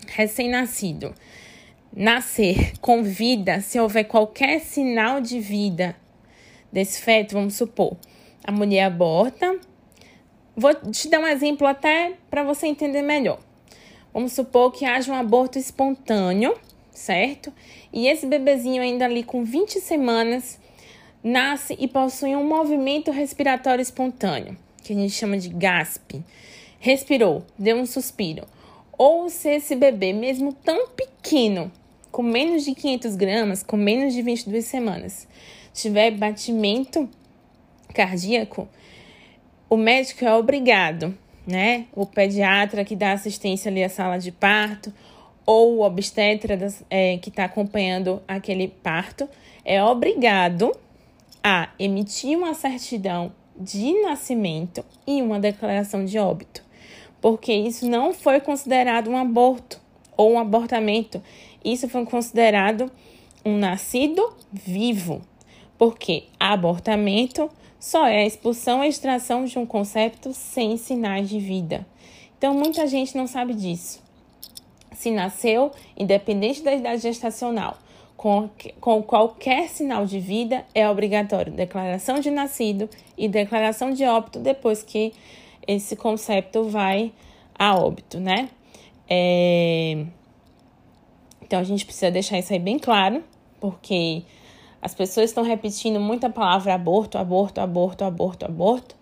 recém-nascido 0.07 1.15
nascer 1.95 2.73
com 2.79 3.03
vida, 3.03 3.61
se 3.61 3.79
houver 3.79 4.05
qualquer 4.05 4.59
sinal 4.59 5.19
de 5.21 5.39
vida 5.39 5.95
desse 6.71 7.01
feto, 7.01 7.33
vamos 7.33 7.55
supor, 7.55 7.97
a 8.43 8.51
mulher 8.51 8.83
aborta, 8.83 9.59
Vou 10.55 10.73
te 10.75 11.07
dar 11.07 11.21
um 11.21 11.27
exemplo 11.27 11.65
até 11.65 12.13
para 12.29 12.43
você 12.43 12.67
entender 12.67 13.01
melhor. 13.01 13.39
Vamos 14.13 14.33
supor 14.33 14.71
que 14.71 14.83
haja 14.83 15.11
um 15.11 15.15
aborto 15.15 15.57
espontâneo, 15.57 16.55
certo? 16.91 17.53
E 17.93 18.07
esse 18.07 18.27
bebezinho 18.27 18.81
ainda 18.81 19.05
ali 19.05 19.23
com 19.23 19.45
20 19.45 19.79
semanas 19.79 20.59
nasce 21.23 21.77
e 21.79 21.87
possui 21.87 22.35
um 22.35 22.45
movimento 22.45 23.11
respiratório 23.11 23.81
espontâneo, 23.81 24.57
que 24.83 24.91
a 24.91 24.95
gente 24.95 25.13
chama 25.13 25.37
de 25.37 25.47
GASP. 25.47 26.21
Respirou, 26.79 27.45
deu 27.57 27.77
um 27.77 27.85
suspiro. 27.85 28.45
Ou 28.97 29.29
se 29.29 29.49
esse 29.49 29.73
bebê, 29.73 30.11
mesmo 30.11 30.51
tão 30.51 30.89
pequeno, 30.89 31.71
com 32.11 32.21
menos 32.21 32.65
de 32.65 32.75
500 32.75 33.15
gramas, 33.15 33.63
com 33.63 33.77
menos 33.77 34.13
de 34.13 34.21
22 34.21 34.65
semanas, 34.65 35.27
tiver 35.73 36.11
batimento 36.11 37.09
cardíaco, 37.93 38.67
o 39.69 39.77
médico 39.77 40.25
é 40.25 40.35
obrigado, 40.35 41.17
né? 41.47 41.85
O 41.93 42.05
pediatra 42.05 42.83
que 42.83 42.95
dá 42.95 43.13
assistência 43.13 43.71
ali 43.71 43.83
à 43.83 43.89
sala 43.89 44.17
de 44.17 44.31
parto 44.31 44.93
ou 45.45 45.77
o 45.77 45.81
obstetra 45.81 46.55
das, 46.57 46.83
é, 46.89 47.17
que 47.17 47.29
está 47.29 47.45
acompanhando 47.45 48.21
aquele 48.27 48.67
parto 48.67 49.27
é 49.63 49.83
obrigado 49.83 50.71
a 51.43 51.69
emitir 51.79 52.37
uma 52.37 52.53
certidão 52.53 53.31
de 53.57 54.01
nascimento 54.01 54.83
e 55.07 55.21
uma 55.21 55.39
declaração 55.39 56.05
de 56.05 56.17
óbito, 56.17 56.63
porque 57.19 57.53
isso 57.53 57.87
não 57.87 58.13
foi 58.13 58.39
considerado 58.39 59.09
um 59.09 59.17
aborto 59.17 59.79
ou 60.15 60.33
um 60.33 60.39
abortamento, 60.39 61.21
isso 61.63 61.87
foi 61.89 62.05
considerado 62.05 62.91
um 63.45 63.57
nascido 63.57 64.33
vivo, 64.51 65.21
porque 65.77 66.25
abortamento 66.39 67.49
só 67.79 68.05
é 68.05 68.23
a 68.23 68.25
expulsão 68.25 68.79
ou 68.79 68.85
extração 68.85 69.45
de 69.45 69.57
um 69.57 69.65
conceito 69.65 70.33
sem 70.33 70.77
sinais 70.77 71.27
de 71.27 71.39
vida. 71.39 71.85
Então, 72.37 72.53
muita 72.53 72.85
gente 72.87 73.17
não 73.17 73.27
sabe 73.27 73.53
disso. 73.53 74.01
Se 74.93 75.09
nasceu, 75.09 75.71
independente 75.97 76.61
da 76.61 76.73
idade 76.73 77.01
gestacional, 77.01 77.77
com, 78.15 78.49
com 78.79 79.01
qualquer 79.01 79.67
sinal 79.67 80.05
de 80.05 80.19
vida, 80.19 80.63
é 80.75 80.87
obrigatório 80.87 81.51
declaração 81.51 82.19
de 82.19 82.29
nascido 82.29 82.87
e 83.17 83.27
declaração 83.27 83.91
de 83.91 84.03
óbito 84.05 84.37
depois 84.37 84.83
que 84.83 85.11
esse 85.67 85.95
conceito 85.95 86.65
vai 86.65 87.11
a 87.57 87.75
óbito, 87.75 88.19
né? 88.19 88.49
É... 89.09 90.05
Então, 91.51 91.59
a 91.59 91.65
gente 91.65 91.83
precisa 91.85 92.09
deixar 92.09 92.39
isso 92.39 92.53
aí 92.53 92.59
bem 92.59 92.79
claro, 92.79 93.21
porque 93.59 94.23
as 94.81 94.95
pessoas 94.95 95.31
estão 95.31 95.43
repetindo 95.43 95.99
muita 95.99 96.29
palavra 96.29 96.73
aborto, 96.73 97.17
aborto, 97.17 97.59
aborto, 97.59 98.05
aborto, 98.05 98.45
aborto. 98.45 98.95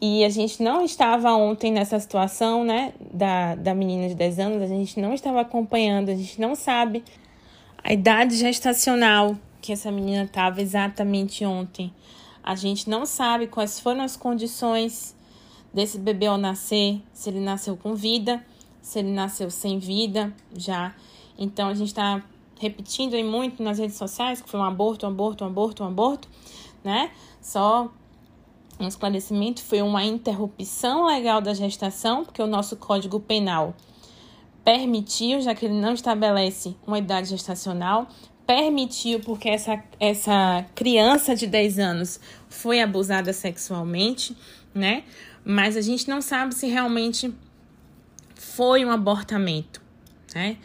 E 0.00 0.24
a 0.24 0.28
gente 0.28 0.60
não 0.60 0.84
estava 0.84 1.32
ontem 1.34 1.70
nessa 1.70 2.00
situação, 2.00 2.64
né, 2.64 2.94
da, 3.14 3.54
da 3.54 3.76
menina 3.76 4.08
de 4.08 4.16
10 4.16 4.40
anos, 4.40 4.62
a 4.62 4.66
gente 4.66 4.98
não 4.98 5.14
estava 5.14 5.40
acompanhando, 5.40 6.08
a 6.08 6.16
gente 6.16 6.40
não 6.40 6.56
sabe 6.56 7.04
A 7.84 7.92
idade 7.92 8.34
gestacional 8.34 9.38
que 9.62 9.72
essa 9.72 9.92
menina 9.92 10.24
estava 10.24 10.60
exatamente 10.60 11.44
ontem. 11.44 11.94
A 12.42 12.56
gente 12.56 12.90
não 12.90 13.06
sabe 13.06 13.46
quais 13.46 13.78
foram 13.78 14.00
as 14.00 14.16
condições 14.16 15.14
desse 15.72 15.96
bebê 15.96 16.26
ao 16.26 16.38
nascer, 16.38 17.00
se 17.12 17.30
ele 17.30 17.38
nasceu 17.38 17.76
com 17.76 17.94
vida, 17.94 18.44
se 18.82 18.98
ele 18.98 19.12
nasceu 19.12 19.48
sem 19.48 19.78
vida 19.78 20.34
já. 20.56 20.92
Então 21.38 21.68
a 21.68 21.74
gente 21.74 21.88
está 21.88 22.22
repetindo 22.60 23.14
aí 23.14 23.22
muito 23.22 23.62
nas 23.62 23.78
redes 23.78 23.96
sociais 23.96 24.40
que 24.42 24.50
foi 24.50 24.58
um 24.58 24.64
aborto, 24.64 25.06
um 25.06 25.10
aborto, 25.10 25.44
um 25.44 25.46
aborto, 25.46 25.84
um 25.84 25.86
aborto, 25.86 26.28
né? 26.82 27.12
Só 27.40 27.90
um 28.80 28.86
esclarecimento 28.86 29.62
foi 29.62 29.80
uma 29.80 30.04
interrupção 30.04 31.06
legal 31.06 31.40
da 31.40 31.54
gestação, 31.54 32.24
porque 32.24 32.42
o 32.42 32.46
nosso 32.46 32.76
Código 32.76 33.18
Penal 33.18 33.74
permitiu, 34.64 35.40
já 35.40 35.54
que 35.54 35.64
ele 35.64 35.80
não 35.80 35.94
estabelece 35.94 36.76
uma 36.86 36.98
idade 36.98 37.28
gestacional, 37.28 38.06
permitiu 38.46 39.20
porque 39.20 39.48
essa, 39.48 39.82
essa 39.98 40.64
criança 40.74 41.34
de 41.34 41.46
10 41.46 41.78
anos 41.78 42.20
foi 42.48 42.80
abusada 42.80 43.32
sexualmente, 43.32 44.36
né? 44.74 45.04
Mas 45.44 45.76
a 45.76 45.80
gente 45.80 46.08
não 46.08 46.20
sabe 46.20 46.54
se 46.54 46.66
realmente 46.66 47.32
foi 48.34 48.84
um 48.84 48.90
abortamento, 48.90 49.82
né? 50.34 50.56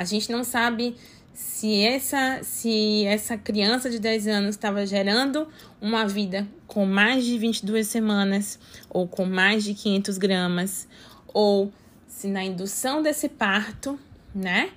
A 0.00 0.04
gente 0.04 0.32
não 0.32 0.42
sabe 0.42 0.96
se 1.34 1.84
essa, 1.84 2.40
se 2.42 3.04
essa 3.04 3.36
criança 3.36 3.90
de 3.90 3.98
10 3.98 4.28
anos 4.28 4.50
estava 4.54 4.86
gerando 4.86 5.46
uma 5.78 6.08
vida 6.08 6.48
com 6.66 6.86
mais 6.86 7.22
de 7.22 7.36
22 7.36 7.86
semanas, 7.86 8.58
ou 8.88 9.06
com 9.06 9.26
mais 9.26 9.62
de 9.62 9.74
500 9.74 10.16
gramas, 10.16 10.88
ou 11.34 11.70
se 12.08 12.28
na 12.28 12.42
indução 12.42 13.02
desse 13.02 13.28
parto, 13.28 14.00
né, 14.34 14.70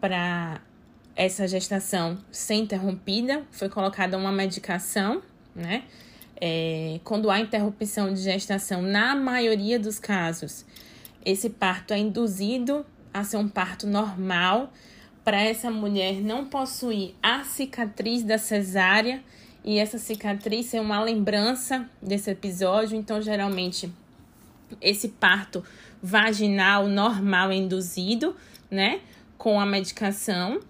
para 0.00 0.60
essa 1.16 1.48
gestação 1.48 2.16
ser 2.30 2.54
interrompida, 2.54 3.42
foi 3.50 3.68
colocada 3.68 4.16
uma 4.16 4.30
medicação, 4.30 5.20
né, 5.56 5.82
é, 6.40 7.00
quando 7.02 7.32
há 7.32 7.40
interrupção 7.40 8.14
de 8.14 8.20
gestação, 8.20 8.80
na 8.80 9.16
maioria 9.16 9.76
dos 9.76 9.98
casos, 9.98 10.64
esse 11.24 11.50
parto 11.50 11.92
é 11.92 11.98
induzido 11.98 12.86
a 13.12 13.24
ser 13.24 13.36
um 13.36 13.48
parto 13.48 13.86
normal, 13.86 14.72
para 15.24 15.40
essa 15.40 15.70
mulher 15.70 16.20
não 16.20 16.46
possuir 16.46 17.14
a 17.22 17.44
cicatriz 17.44 18.22
da 18.22 18.38
cesárea 18.38 19.22
e 19.64 19.78
essa 19.78 19.98
cicatriz 19.98 20.66
ser 20.66 20.80
uma 20.80 21.02
lembrança 21.02 21.88
desse 22.00 22.30
episódio. 22.30 22.96
Então, 22.96 23.22
geralmente, 23.22 23.92
esse 24.80 25.08
parto 25.08 25.64
vaginal 26.02 26.88
normal 26.88 27.50
é 27.50 27.56
induzido, 27.56 28.34
né, 28.70 29.00
com 29.38 29.60
a 29.60 29.66
medicação 29.66 30.60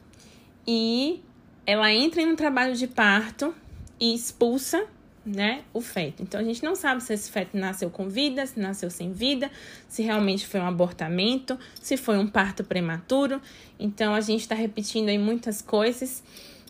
e 0.67 1.23
ela 1.67 1.93
entra 1.93 2.21
em 2.21 2.27
um 2.27 2.37
trabalho 2.37 2.75
de 2.75 2.87
parto 2.87 3.55
e 3.99 4.15
expulsa 4.15 4.85
né, 5.25 5.63
o 5.73 5.81
feto. 5.81 6.23
Então 6.23 6.41
a 6.41 6.45
gente 6.45 6.63
não 6.63 6.75
sabe 6.75 7.03
se 7.03 7.13
esse 7.13 7.31
feto 7.31 7.57
nasceu 7.57 7.89
com 7.91 8.09
vida, 8.09 8.45
se 8.45 8.59
nasceu 8.59 8.91
sem 8.91 9.13
vida, 9.13 9.51
se 9.89 10.03
realmente 10.03 10.47
foi 10.47 10.61
um 10.61 10.67
abortamento, 10.67 11.59
se 11.81 11.97
foi 11.97 12.19
um 12.19 12.27
parto 12.27 12.65
prematuro. 12.65 13.41
Então 13.79 14.15
a 14.15 14.21
gente 14.21 14.41
está 14.41 14.55
repetindo 14.55 15.09
aí 15.09 15.19
muitas 15.19 15.63
coisas 15.63 16.23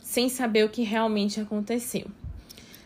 sem 0.03 0.29
saber 0.29 0.65
o 0.65 0.69
que 0.69 0.83
realmente 0.83 1.41
aconteceu. 1.41 2.07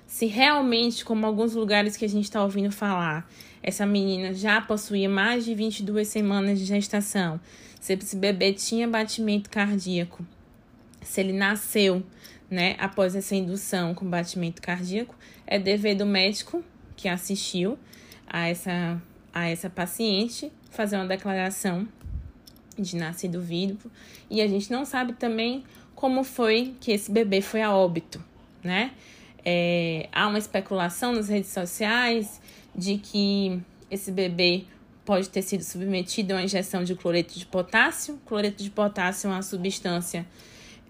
Se 0.06 0.26
realmente, 0.26 1.04
como 1.04 1.26
alguns 1.26 1.54
lugares 1.54 1.96
que 1.96 2.04
a 2.04 2.08
gente 2.08 2.24
está 2.24 2.42
ouvindo 2.42 2.70
falar, 2.70 3.28
essa 3.62 3.84
menina 3.84 4.32
já 4.32 4.60
possuía 4.60 5.08
mais 5.08 5.44
de 5.44 5.52
22 5.52 6.06
semanas 6.06 6.60
de 6.60 6.64
gestação, 6.64 7.40
se 7.80 7.94
esse 7.94 8.14
bebê 8.16 8.52
tinha 8.52 8.86
batimento 8.86 9.50
cardíaco, 9.50 10.24
se 11.02 11.20
ele 11.20 11.32
nasceu 11.32 12.02
né, 12.50 12.76
após 12.78 13.16
essa 13.16 13.34
indução 13.34 13.94
com 13.94 14.08
batimento 14.08 14.62
cardíaco, 14.62 15.14
é 15.46 15.58
dever 15.58 15.96
do 15.96 16.06
médico 16.06 16.64
que 16.96 17.08
assistiu 17.08 17.78
a 18.26 18.48
essa, 18.48 19.00
a 19.32 19.48
essa 19.48 19.68
paciente 19.68 20.50
fazer 20.70 20.96
uma 20.96 21.06
declaração 21.06 21.86
de 22.78 22.96
nascido 22.96 23.40
vivo. 23.40 23.90
E 24.30 24.40
a 24.40 24.48
gente 24.48 24.70
não 24.70 24.84
sabe 24.84 25.14
também 25.14 25.64
como 25.94 26.22
foi 26.22 26.74
que 26.80 26.92
esse 26.92 27.10
bebê 27.10 27.40
foi 27.40 27.62
a 27.62 27.74
óbito, 27.74 28.22
né? 28.62 28.92
É, 29.44 30.08
há 30.12 30.26
uma 30.26 30.38
especulação 30.38 31.12
nas 31.12 31.28
redes 31.28 31.50
sociais 31.50 32.40
de 32.74 32.98
que 32.98 33.60
esse 33.90 34.10
bebê 34.10 34.64
pode 35.04 35.28
ter 35.28 35.40
sido 35.40 35.62
submetido 35.62 36.32
a 36.32 36.36
uma 36.36 36.42
injeção 36.42 36.82
de 36.82 36.94
cloreto 36.96 37.38
de 37.38 37.46
potássio. 37.46 38.20
Cloreto 38.26 38.62
de 38.62 38.70
potássio 38.70 39.28
é 39.28 39.30
uma 39.30 39.42
substância 39.42 40.26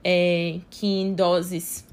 é, 0.09 0.61
que 0.71 0.87
em 0.87 1.14
doses 1.14 1.85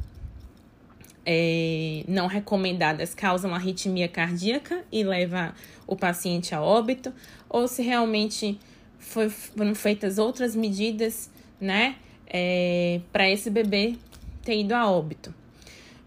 é, 1.25 2.03
não 2.07 2.27
recomendadas 2.27 3.15
causam 3.15 3.55
arritmia 3.55 4.07
cardíaca 4.07 4.85
e 4.91 5.03
leva 5.03 5.55
o 5.87 5.95
paciente 5.95 6.53
a 6.53 6.61
óbito, 6.61 7.11
ou 7.49 7.67
se 7.67 7.81
realmente 7.81 8.59
foi, 8.99 9.29
foram 9.29 9.73
feitas 9.73 10.19
outras 10.19 10.55
medidas, 10.55 11.31
né, 11.59 11.95
é, 12.27 13.01
para 13.11 13.27
esse 13.27 13.49
bebê 13.49 13.95
ter 14.43 14.59
ido 14.59 14.75
a 14.75 14.87
óbito. 14.87 15.33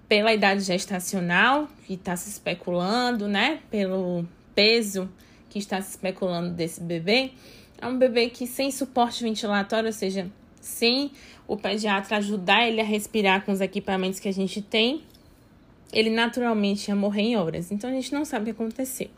Pela 0.09 0.33
idade 0.33 0.61
gestacional, 0.61 1.69
que 1.89 1.95
está 1.95 2.15
se 2.15 2.31
especulando, 2.31 3.27
né, 3.27 3.59
pelo 3.69 4.25
peso 4.55 5.11
que 5.51 5.59
está 5.59 5.83
se 5.83 5.91
especulando 5.91 6.51
desse 6.51 6.81
bebê, 6.81 7.33
é 7.79 7.87
um 7.89 7.99
bebê 7.99 8.31
que 8.31 8.47
sem 8.47 8.71
suporte 8.71 9.25
ventilatório, 9.25 9.89
ou 9.89 9.93
seja, 9.93 10.31
sem 10.67 11.13
o 11.47 11.57
pediatra 11.57 12.17
ajudar 12.17 12.67
ele 12.67 12.81
a 12.81 12.85
respirar 12.85 13.45
com 13.45 13.53
os 13.53 13.61
equipamentos 13.61 14.19
que 14.19 14.29
a 14.29 14.33
gente 14.33 14.61
tem, 14.61 15.03
ele 15.93 16.11
naturalmente 16.11 16.89
ia 16.89 16.97
morrer 16.97 17.23
em 17.23 17.37
horas. 17.37 17.71
Então 17.71 17.89
a 17.89 17.93
gente 17.93 18.13
não 18.13 18.25
sabe 18.25 18.43
o 18.43 18.55
que 18.55 18.63
aconteceu. 18.63 19.09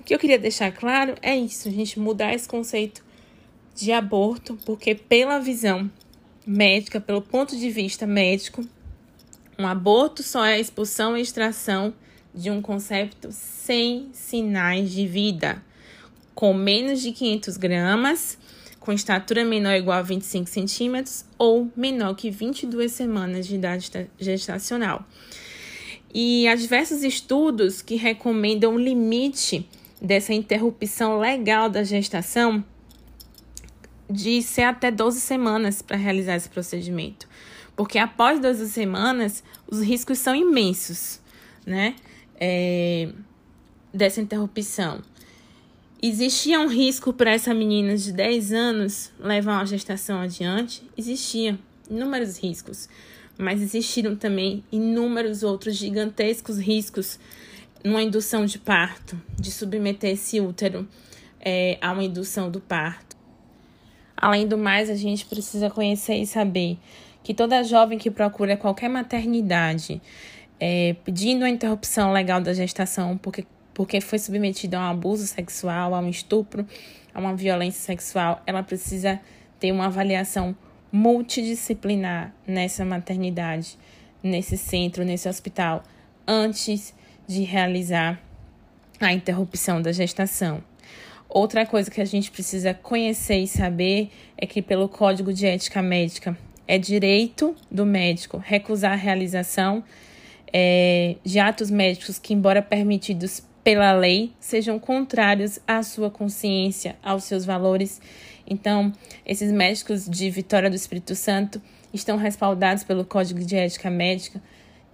O 0.00 0.04
que 0.04 0.12
eu 0.12 0.18
queria 0.18 0.38
deixar 0.38 0.72
claro 0.72 1.14
é 1.22 1.36
isso, 1.36 1.68
a 1.68 1.70
gente 1.70 2.00
mudar 2.00 2.34
esse 2.34 2.48
conceito 2.48 3.04
de 3.74 3.92
aborto, 3.92 4.58
porque 4.66 4.94
pela 4.94 5.38
visão 5.38 5.90
médica, 6.44 7.00
pelo 7.00 7.22
ponto 7.22 7.56
de 7.56 7.70
vista 7.70 8.06
médico, 8.06 8.66
um 9.56 9.66
aborto 9.66 10.22
só 10.22 10.44
é 10.44 10.54
a 10.54 10.58
expulsão 10.58 11.16
e 11.16 11.22
extração 11.22 11.94
de 12.34 12.50
um 12.50 12.60
concepto 12.60 13.28
sem 13.30 14.08
sinais 14.12 14.90
de 14.90 15.06
vida, 15.06 15.62
com 16.34 16.52
menos 16.52 17.00
de 17.00 17.12
500 17.12 17.56
gramas 17.56 18.38
com 18.82 18.92
estatura 18.92 19.44
menor 19.44 19.72
ou 19.72 19.78
igual 19.78 19.98
a 19.98 20.02
25 20.02 20.48
centímetros 20.48 21.24
ou 21.38 21.70
menor 21.76 22.14
que 22.14 22.30
22 22.30 22.90
semanas 22.92 23.46
de 23.46 23.54
idade 23.54 23.90
gestacional. 24.18 25.06
E 26.12 26.46
há 26.48 26.54
diversos 26.54 27.02
estudos 27.02 27.80
que 27.80 27.94
recomendam 27.94 28.74
o 28.74 28.78
limite 28.78 29.68
dessa 30.00 30.34
interrupção 30.34 31.18
legal 31.18 31.70
da 31.70 31.84
gestação 31.84 32.62
de 34.10 34.42
ser 34.42 34.62
até 34.62 34.90
12 34.90 35.20
semanas 35.20 35.80
para 35.80 35.96
realizar 35.96 36.36
esse 36.36 36.48
procedimento. 36.48 37.26
Porque 37.74 37.98
após 37.98 38.40
12 38.40 38.68
semanas, 38.68 39.42
os 39.66 39.80
riscos 39.80 40.18
são 40.18 40.34
imensos, 40.34 41.20
né? 41.64 41.94
É, 42.38 43.08
dessa 43.94 44.20
interrupção. 44.20 45.00
Existia 46.04 46.58
um 46.58 46.66
risco 46.66 47.12
para 47.12 47.30
essa 47.30 47.54
menina 47.54 47.96
de 47.96 48.12
10 48.12 48.52
anos 48.52 49.12
levar 49.20 49.58
uma 49.58 49.66
gestação 49.66 50.18
adiante? 50.20 50.82
Existia 50.98 51.56
inúmeros 51.88 52.42
riscos, 52.42 52.88
mas 53.38 53.62
existiram 53.62 54.16
também 54.16 54.64
inúmeros 54.72 55.44
outros 55.44 55.76
gigantescos 55.76 56.58
riscos 56.58 57.20
numa 57.84 58.02
indução 58.02 58.44
de 58.44 58.58
parto, 58.58 59.16
de 59.38 59.52
submeter 59.52 60.10
esse 60.10 60.40
útero 60.40 60.88
é, 61.40 61.78
a 61.80 61.92
uma 61.92 62.02
indução 62.02 62.50
do 62.50 62.60
parto. 62.60 63.16
Além 64.16 64.48
do 64.48 64.58
mais, 64.58 64.90
a 64.90 64.96
gente 64.96 65.24
precisa 65.24 65.70
conhecer 65.70 66.16
e 66.16 66.26
saber 66.26 66.78
que 67.22 67.32
toda 67.32 67.62
jovem 67.62 67.96
que 67.96 68.10
procura 68.10 68.56
qualquer 68.56 68.88
maternidade 68.88 70.02
é, 70.58 70.96
pedindo 71.04 71.44
a 71.44 71.48
interrupção 71.48 72.12
legal 72.12 72.40
da 72.40 72.52
gestação 72.52 73.16
porque 73.16 73.46
porque 73.74 74.00
foi 74.00 74.18
submetida 74.18 74.78
a 74.78 74.80
um 74.80 74.90
abuso 74.90 75.26
sexual, 75.26 75.94
a 75.94 76.00
um 76.00 76.08
estupro, 76.08 76.66
a 77.14 77.20
uma 77.20 77.34
violência 77.34 77.80
sexual, 77.80 78.42
ela 78.46 78.62
precisa 78.62 79.20
ter 79.58 79.72
uma 79.72 79.86
avaliação 79.86 80.56
multidisciplinar 80.90 82.34
nessa 82.46 82.84
maternidade, 82.84 83.78
nesse 84.22 84.58
centro, 84.58 85.04
nesse 85.04 85.28
hospital, 85.28 85.82
antes 86.26 86.94
de 87.26 87.42
realizar 87.42 88.20
a 89.00 89.12
interrupção 89.12 89.80
da 89.80 89.90
gestação. 89.90 90.62
Outra 91.28 91.64
coisa 91.64 91.90
que 91.90 92.00
a 92.00 92.04
gente 92.04 92.30
precisa 92.30 92.74
conhecer 92.74 93.38
e 93.38 93.48
saber 93.48 94.10
é 94.36 94.46
que, 94.46 94.60
pelo 94.60 94.86
Código 94.88 95.32
de 95.32 95.46
Ética 95.46 95.80
Médica, 95.80 96.36
é 96.68 96.78
direito 96.78 97.56
do 97.70 97.86
médico 97.86 98.36
recusar 98.36 98.92
a 98.92 98.96
realização 98.96 99.82
é, 100.52 101.16
de 101.24 101.38
atos 101.38 101.70
médicos 101.70 102.18
que, 102.18 102.34
embora 102.34 102.60
permitidos 102.60 103.42
pela 103.62 103.92
lei 103.92 104.32
sejam 104.40 104.78
contrários 104.78 105.58
à 105.66 105.82
sua 105.82 106.10
consciência, 106.10 106.96
aos 107.02 107.24
seus 107.24 107.44
valores. 107.44 108.00
Então, 108.46 108.92
esses 109.24 109.52
médicos 109.52 110.08
de 110.08 110.28
Vitória 110.30 110.68
do 110.68 110.76
Espírito 110.76 111.14
Santo, 111.14 111.60
estão 111.92 112.16
respaldados 112.16 112.84
pelo 112.84 113.04
Código 113.04 113.40
de 113.40 113.56
Ética 113.56 113.90
Médica 113.90 114.40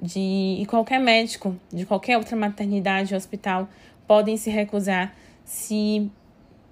de 0.00 0.58
e 0.60 0.66
qualquer 0.66 1.00
médico 1.00 1.56
de 1.72 1.84
qualquer 1.84 2.16
outra 2.16 2.36
maternidade 2.36 3.14
ou 3.14 3.18
hospital 3.18 3.68
podem 4.06 4.36
se 4.36 4.48
recusar 4.48 5.14
se 5.44 6.08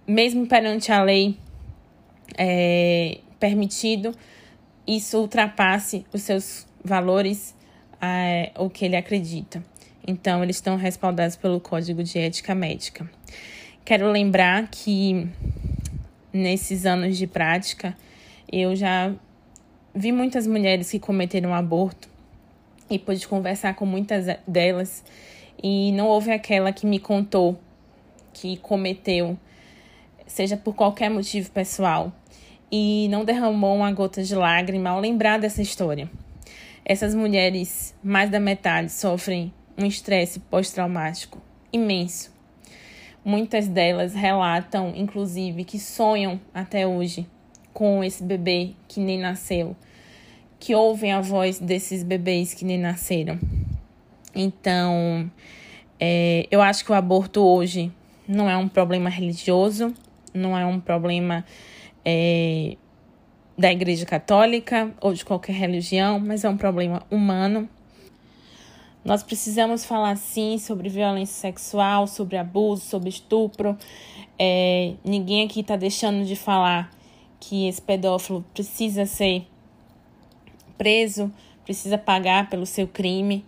mesmo 0.06 0.46
perante 0.46 0.92
a 0.92 1.02
lei 1.02 1.36
é, 2.38 3.18
permitido 3.40 4.14
isso 4.86 5.18
ultrapasse 5.18 6.06
os 6.12 6.22
seus 6.22 6.66
valores 6.84 7.54
é, 8.00 8.52
o 8.56 8.70
que 8.70 8.84
ele 8.84 8.94
acredita. 8.94 9.62
Então, 10.06 10.42
eles 10.42 10.56
estão 10.56 10.76
respaldados 10.76 11.34
pelo 11.34 11.60
Código 11.60 12.02
de 12.02 12.18
Ética 12.18 12.54
Médica. 12.54 13.10
Quero 13.84 14.10
lembrar 14.10 14.68
que 14.70 15.28
nesses 16.32 16.86
anos 16.86 17.18
de 17.18 17.26
prática, 17.26 17.96
eu 18.50 18.76
já 18.76 19.12
vi 19.92 20.12
muitas 20.12 20.46
mulheres 20.46 20.90
que 20.90 21.00
cometeram 21.00 21.52
aborto 21.52 22.08
e 22.88 22.98
pude 22.98 23.26
conversar 23.26 23.74
com 23.74 23.84
muitas 23.84 24.26
delas 24.46 25.02
e 25.60 25.90
não 25.92 26.06
houve 26.06 26.30
aquela 26.30 26.72
que 26.72 26.86
me 26.86 27.00
contou 27.00 27.58
que 28.32 28.58
cometeu, 28.58 29.36
seja 30.26 30.56
por 30.56 30.74
qualquer 30.74 31.08
motivo 31.08 31.50
pessoal, 31.50 32.12
e 32.70 33.08
não 33.08 33.24
derramou 33.24 33.74
uma 33.74 33.90
gota 33.90 34.22
de 34.22 34.34
lágrima 34.34 34.90
ao 34.90 35.00
lembrar 35.00 35.38
dessa 35.38 35.62
história. 35.62 36.10
Essas 36.84 37.14
mulheres, 37.14 37.94
mais 38.04 38.30
da 38.30 38.38
metade, 38.38 38.92
sofrem 38.92 39.52
um 39.76 39.84
estresse 39.84 40.40
pós-traumático 40.40 41.40
imenso. 41.72 42.34
Muitas 43.24 43.66
delas 43.66 44.14
relatam, 44.14 44.92
inclusive, 44.94 45.64
que 45.64 45.78
sonham 45.78 46.40
até 46.54 46.86
hoje 46.86 47.26
com 47.72 48.02
esse 48.02 48.22
bebê 48.22 48.70
que 48.88 49.00
nem 49.00 49.18
nasceu, 49.18 49.76
que 50.58 50.74
ouvem 50.74 51.12
a 51.12 51.20
voz 51.20 51.58
desses 51.58 52.02
bebês 52.02 52.54
que 52.54 52.64
nem 52.64 52.78
nasceram. 52.78 53.38
Então, 54.34 55.30
é, 55.98 56.46
eu 56.50 56.62
acho 56.62 56.84
que 56.84 56.92
o 56.92 56.94
aborto 56.94 57.42
hoje 57.42 57.92
não 58.28 58.48
é 58.48 58.56
um 58.56 58.68
problema 58.68 59.10
religioso, 59.10 59.94
não 60.32 60.56
é 60.56 60.64
um 60.64 60.78
problema 60.78 61.44
é, 62.04 62.76
da 63.58 63.72
Igreja 63.72 64.04
Católica 64.04 64.92
ou 65.00 65.12
de 65.12 65.24
qualquer 65.24 65.54
religião, 65.54 66.20
mas 66.20 66.44
é 66.44 66.48
um 66.48 66.56
problema 66.56 67.02
humano. 67.10 67.68
Nós 69.06 69.22
precisamos 69.22 69.84
falar 69.84 70.16
sim 70.16 70.58
sobre 70.58 70.88
violência 70.88 71.32
sexual, 71.32 72.08
sobre 72.08 72.36
abuso, 72.36 72.82
sobre 72.82 73.08
estupro. 73.08 73.78
É, 74.36 74.94
ninguém 75.04 75.46
aqui 75.46 75.60
está 75.60 75.76
deixando 75.76 76.24
de 76.24 76.34
falar 76.34 76.90
que 77.38 77.68
esse 77.68 77.80
pedófilo 77.80 78.44
precisa 78.52 79.06
ser 79.06 79.46
preso, 80.76 81.32
precisa 81.64 81.96
pagar 81.96 82.50
pelo 82.50 82.66
seu 82.66 82.88
crime. 82.88 83.44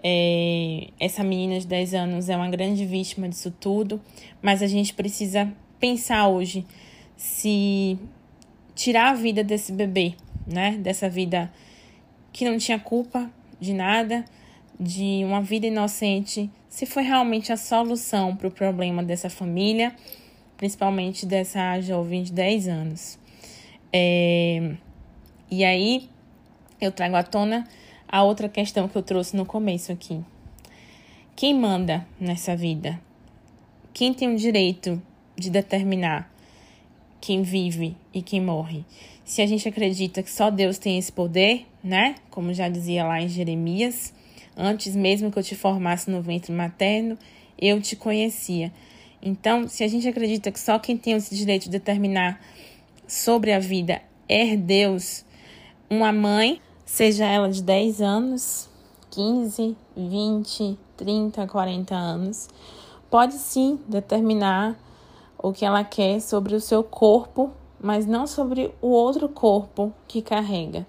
É, 0.00 0.90
essa 1.00 1.24
menina 1.24 1.58
de 1.58 1.66
10 1.66 1.94
anos 1.94 2.28
é 2.28 2.36
uma 2.36 2.48
grande 2.48 2.86
vítima 2.86 3.28
disso 3.28 3.52
tudo, 3.58 4.00
mas 4.40 4.62
a 4.62 4.68
gente 4.68 4.94
precisa 4.94 5.52
pensar 5.80 6.28
hoje 6.28 6.64
se 7.16 7.98
tirar 8.76 9.10
a 9.10 9.14
vida 9.14 9.42
desse 9.42 9.72
bebê, 9.72 10.14
né? 10.46 10.76
Dessa 10.78 11.10
vida 11.10 11.52
que 12.32 12.48
não 12.48 12.56
tinha 12.58 12.78
culpa 12.78 13.28
de 13.60 13.74
nada, 13.74 14.24
de 14.80 15.22
uma 15.26 15.42
vida 15.42 15.66
inocente, 15.66 16.50
se 16.66 16.86
foi 16.86 17.02
realmente 17.02 17.52
a 17.52 17.56
solução 17.58 18.34
para 18.34 18.48
o 18.48 18.50
problema 18.50 19.02
dessa 19.02 19.28
família, 19.28 19.94
principalmente 20.56 21.26
dessa 21.26 21.78
jovem 21.82 22.22
de 22.22 22.32
10 22.32 22.68
anos. 22.68 23.18
É, 23.92 24.74
e 25.50 25.62
aí, 25.64 26.08
eu 26.80 26.90
trago 26.90 27.14
à 27.16 27.22
tona 27.22 27.68
a 28.08 28.22
outra 28.22 28.48
questão 28.48 28.88
que 28.88 28.96
eu 28.96 29.02
trouxe 29.02 29.36
no 29.36 29.44
começo 29.44 29.92
aqui. 29.92 30.24
Quem 31.36 31.54
manda 31.54 32.06
nessa 32.18 32.56
vida? 32.56 32.98
Quem 33.92 34.14
tem 34.14 34.32
o 34.32 34.36
direito 34.36 35.00
de 35.36 35.50
determinar 35.50 36.32
quem 37.20 37.42
vive 37.42 37.96
e 38.14 38.22
quem 38.22 38.40
morre? 38.40 38.84
Se 39.24 39.42
a 39.42 39.46
gente 39.46 39.68
acredita 39.68 40.22
que 40.22 40.30
só 40.30 40.50
Deus 40.50 40.78
tem 40.78 40.98
esse 40.98 41.12
poder, 41.12 41.66
né? 41.84 42.14
Como 42.30 42.52
já 42.54 42.68
dizia 42.68 43.04
lá 43.04 43.20
em 43.20 43.28
Jeremias, 43.28 44.12
antes 44.60 44.94
mesmo 44.94 45.32
que 45.32 45.38
eu 45.38 45.42
te 45.42 45.56
formasse 45.56 46.10
no 46.10 46.20
ventre 46.20 46.52
materno, 46.52 47.18
eu 47.58 47.80
te 47.80 47.96
conhecia. 47.96 48.72
Então, 49.22 49.66
se 49.66 49.82
a 49.82 49.88
gente 49.88 50.06
acredita 50.06 50.50
que 50.50 50.60
só 50.60 50.78
quem 50.78 50.96
tem 50.96 51.14
esse 51.14 51.34
direito 51.34 51.64
de 51.64 51.70
determinar 51.70 52.40
sobre 53.06 53.52
a 53.52 53.58
vida 53.58 54.00
é 54.28 54.56
Deus, 54.56 55.24
uma 55.88 56.12
mãe 56.12 56.60
seja 56.84 57.24
ela 57.26 57.48
de 57.48 57.62
10 57.62 58.00
anos, 58.00 58.68
15, 59.10 59.76
20, 59.96 60.78
30, 60.96 61.46
40 61.46 61.94
anos, 61.94 62.48
pode 63.10 63.34
sim 63.34 63.78
determinar 63.88 64.78
o 65.36 65.52
que 65.52 65.64
ela 65.64 65.82
quer 65.82 66.20
sobre 66.20 66.54
o 66.54 66.60
seu 66.60 66.84
corpo, 66.84 67.50
mas 67.80 68.06
não 68.06 68.26
sobre 68.26 68.72
o 68.80 68.88
outro 68.88 69.28
corpo 69.28 69.92
que 70.06 70.22
carrega. 70.22 70.86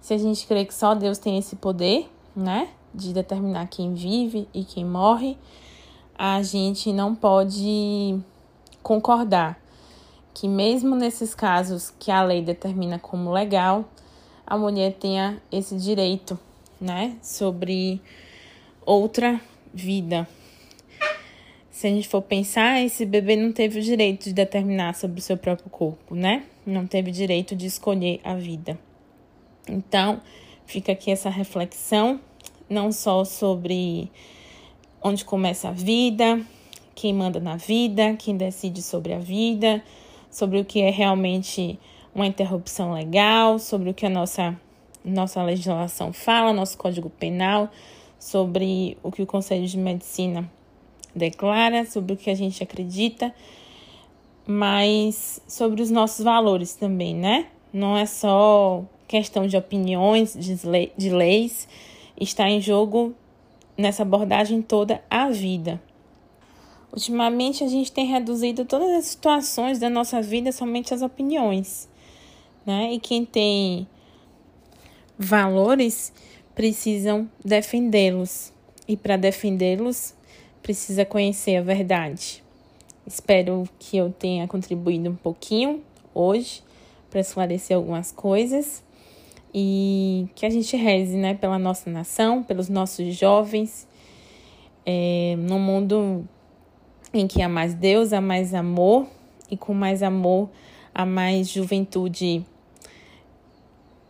Se 0.00 0.14
a 0.14 0.18
gente 0.18 0.46
crê 0.46 0.64
que 0.64 0.74
só 0.74 0.94
Deus 0.94 1.18
tem 1.18 1.38
esse 1.38 1.56
poder, 1.56 2.10
né, 2.34 2.68
de 2.94 3.12
determinar 3.12 3.66
quem 3.68 3.94
vive 3.94 4.48
e 4.52 4.64
quem 4.64 4.84
morre, 4.84 5.36
a 6.16 6.42
gente 6.42 6.92
não 6.92 7.14
pode 7.14 8.18
concordar 8.82 9.60
que 10.34 10.48
mesmo 10.48 10.94
nesses 10.96 11.34
casos 11.34 11.92
que 11.98 12.10
a 12.10 12.22
lei 12.22 12.42
determina 12.42 12.98
como 12.98 13.30
legal, 13.30 13.84
a 14.46 14.56
mulher 14.56 14.94
tenha 14.94 15.40
esse 15.50 15.76
direito, 15.76 16.38
né, 16.80 17.16
sobre 17.22 18.00
outra 18.84 19.40
vida. 19.72 20.26
Se 21.70 21.86
a 21.86 21.90
gente 21.90 22.08
for 22.08 22.22
pensar, 22.22 22.80
esse 22.80 23.04
bebê 23.04 23.34
não 23.34 23.50
teve 23.50 23.80
o 23.80 23.82
direito 23.82 24.24
de 24.24 24.32
determinar 24.32 24.94
sobre 24.94 25.18
o 25.18 25.22
seu 25.22 25.36
próprio 25.36 25.70
corpo, 25.70 26.14
né? 26.14 26.44
Não 26.66 26.86
teve 26.86 27.10
direito 27.10 27.56
de 27.56 27.66
escolher 27.66 28.20
a 28.22 28.34
vida. 28.34 28.78
Então, 29.66 30.20
fica 30.66 30.92
aqui 30.92 31.10
essa 31.10 31.30
reflexão, 31.30 32.20
não 32.72 32.90
só 32.90 33.24
sobre 33.24 34.10
onde 35.02 35.24
começa 35.24 35.68
a 35.68 35.72
vida, 35.72 36.40
quem 36.94 37.12
manda 37.12 37.38
na 37.38 37.56
vida, 37.56 38.16
quem 38.18 38.36
decide 38.36 38.82
sobre 38.82 39.12
a 39.12 39.18
vida, 39.18 39.82
sobre 40.30 40.58
o 40.58 40.64
que 40.64 40.80
é 40.80 40.90
realmente 40.90 41.78
uma 42.14 42.26
interrupção 42.26 42.92
legal, 42.92 43.58
sobre 43.58 43.90
o 43.90 43.94
que 43.94 44.06
a 44.06 44.10
nossa, 44.10 44.58
nossa 45.04 45.42
legislação 45.42 46.12
fala, 46.12 46.52
nosso 46.52 46.78
Código 46.78 47.10
Penal, 47.10 47.70
sobre 48.18 48.96
o 49.02 49.10
que 49.10 49.22
o 49.22 49.26
Conselho 49.26 49.66
de 49.66 49.78
Medicina 49.78 50.50
declara, 51.14 51.84
sobre 51.84 52.14
o 52.14 52.16
que 52.16 52.30
a 52.30 52.34
gente 52.34 52.62
acredita, 52.62 53.34
mas 54.46 55.40
sobre 55.46 55.82
os 55.82 55.90
nossos 55.90 56.24
valores 56.24 56.74
também, 56.74 57.14
né? 57.14 57.46
Não 57.72 57.96
é 57.96 58.06
só 58.06 58.84
questão 59.06 59.46
de 59.46 59.56
opiniões, 59.56 60.34
de 60.34 61.10
leis, 61.10 61.68
está 62.20 62.48
em 62.48 62.60
jogo 62.60 63.14
nessa 63.76 64.02
abordagem 64.02 64.62
toda 64.62 65.02
a 65.08 65.28
vida. 65.30 65.80
Ultimamente 66.92 67.64
a 67.64 67.68
gente 67.68 67.90
tem 67.90 68.06
reduzido 68.06 68.64
todas 68.64 68.90
as 68.90 69.06
situações 69.06 69.78
da 69.78 69.88
nossa 69.88 70.20
vida 70.20 70.52
somente 70.52 70.92
às 70.92 71.02
opiniões 71.02 71.88
né? 72.64 72.92
E 72.92 73.00
quem 73.00 73.24
tem 73.24 73.86
valores 75.18 76.12
precisam 76.54 77.28
defendê-los. 77.44 78.52
E 78.86 78.96
para 78.96 79.16
defendê-los, 79.16 80.14
precisa 80.62 81.04
conhecer 81.04 81.56
a 81.56 81.62
verdade. 81.62 82.42
Espero 83.06 83.68
que 83.78 83.96
eu 83.96 84.10
tenha 84.12 84.46
contribuído 84.46 85.10
um 85.10 85.16
pouquinho 85.16 85.82
hoje 86.14 86.62
para 87.10 87.20
esclarecer 87.20 87.76
algumas 87.76 88.12
coisas 88.12 88.82
e 89.54 90.28
que 90.34 90.46
a 90.46 90.50
gente 90.50 90.76
reze, 90.76 91.16
né, 91.16 91.34
pela 91.34 91.58
nossa 91.58 91.90
nação, 91.90 92.42
pelos 92.42 92.68
nossos 92.68 93.14
jovens, 93.14 93.86
é, 94.84 95.36
num 95.38 95.58
mundo 95.58 96.26
em 97.12 97.26
que 97.26 97.42
há 97.42 97.48
mais 97.48 97.74
Deus, 97.74 98.12
há 98.12 98.20
mais 98.20 98.54
amor 98.54 99.06
e 99.50 99.56
com 99.56 99.74
mais 99.74 100.02
amor 100.02 100.48
há 100.94 101.06
mais 101.06 101.48
juventude 101.48 102.44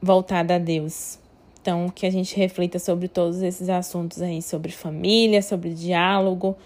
voltada 0.01 0.57
a 0.57 0.59
Deus. 0.59 1.19
Então, 1.61 1.89
que 1.89 2.05
a 2.07 2.11
gente 2.11 2.37
reflita 2.37 2.79
sobre 2.79 3.07
todos 3.07 3.41
esses 3.41 3.69
assuntos 3.69 4.21
aí, 4.21 4.43
sobre 4.43 4.73
família, 4.73 5.41
sobre 5.41 5.73
diálogo, 5.75 6.57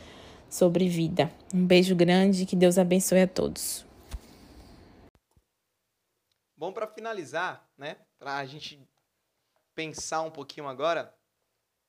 sobre 0.48 0.88
vida. 0.88 1.30
Um 1.54 1.66
beijo 1.66 1.94
grande 1.94 2.44
e 2.44 2.46
que 2.46 2.56
Deus 2.56 2.78
abençoe 2.78 3.20
a 3.20 3.26
todos. 3.26 3.85
Bom, 6.66 6.72
para 6.72 6.88
finalizar, 6.88 7.64
né, 7.78 7.96
para 8.18 8.38
a 8.38 8.44
gente 8.44 8.84
pensar 9.72 10.22
um 10.22 10.32
pouquinho 10.32 10.66
agora, 10.66 11.16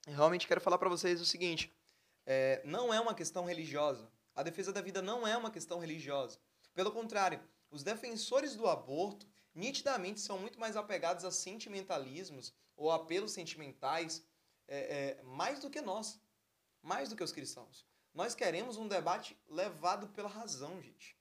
realmente 0.06 0.48
quero 0.48 0.62
falar 0.62 0.78
para 0.78 0.88
vocês 0.88 1.20
o 1.20 1.26
seguinte: 1.26 1.76
é, 2.28 2.62
não 2.64 2.94
é 2.94 3.00
uma 3.00 3.16
questão 3.16 3.46
religiosa. 3.46 4.08
A 4.36 4.44
defesa 4.44 4.72
da 4.72 4.80
vida 4.80 5.02
não 5.02 5.26
é 5.26 5.36
uma 5.36 5.50
questão 5.50 5.80
religiosa. 5.80 6.40
Pelo 6.76 6.92
contrário, 6.92 7.42
os 7.72 7.82
defensores 7.82 8.56
do 8.56 8.68
aborto 8.68 9.28
nitidamente 9.56 10.20
são 10.20 10.38
muito 10.38 10.60
mais 10.60 10.78
apegados 10.78 11.26
a 11.26 11.32
sentimentalismos 11.32 12.54
ou 12.76 12.92
apelos 12.92 13.32
sentimentais 13.32 14.24
é, 14.68 14.78
é, 15.18 15.24
mais 15.24 15.60
do 15.60 15.72
que 15.72 15.82
nós, 15.82 16.22
mais 16.84 17.10
do 17.10 17.16
que 17.16 17.24
os 17.24 17.32
cristãos. 17.32 17.84
Nós 18.14 18.36
queremos 18.36 18.78
um 18.78 18.88
debate 18.88 19.36
levado 19.50 20.08
pela 20.10 20.30
razão, 20.30 20.80
gente. 20.84 21.18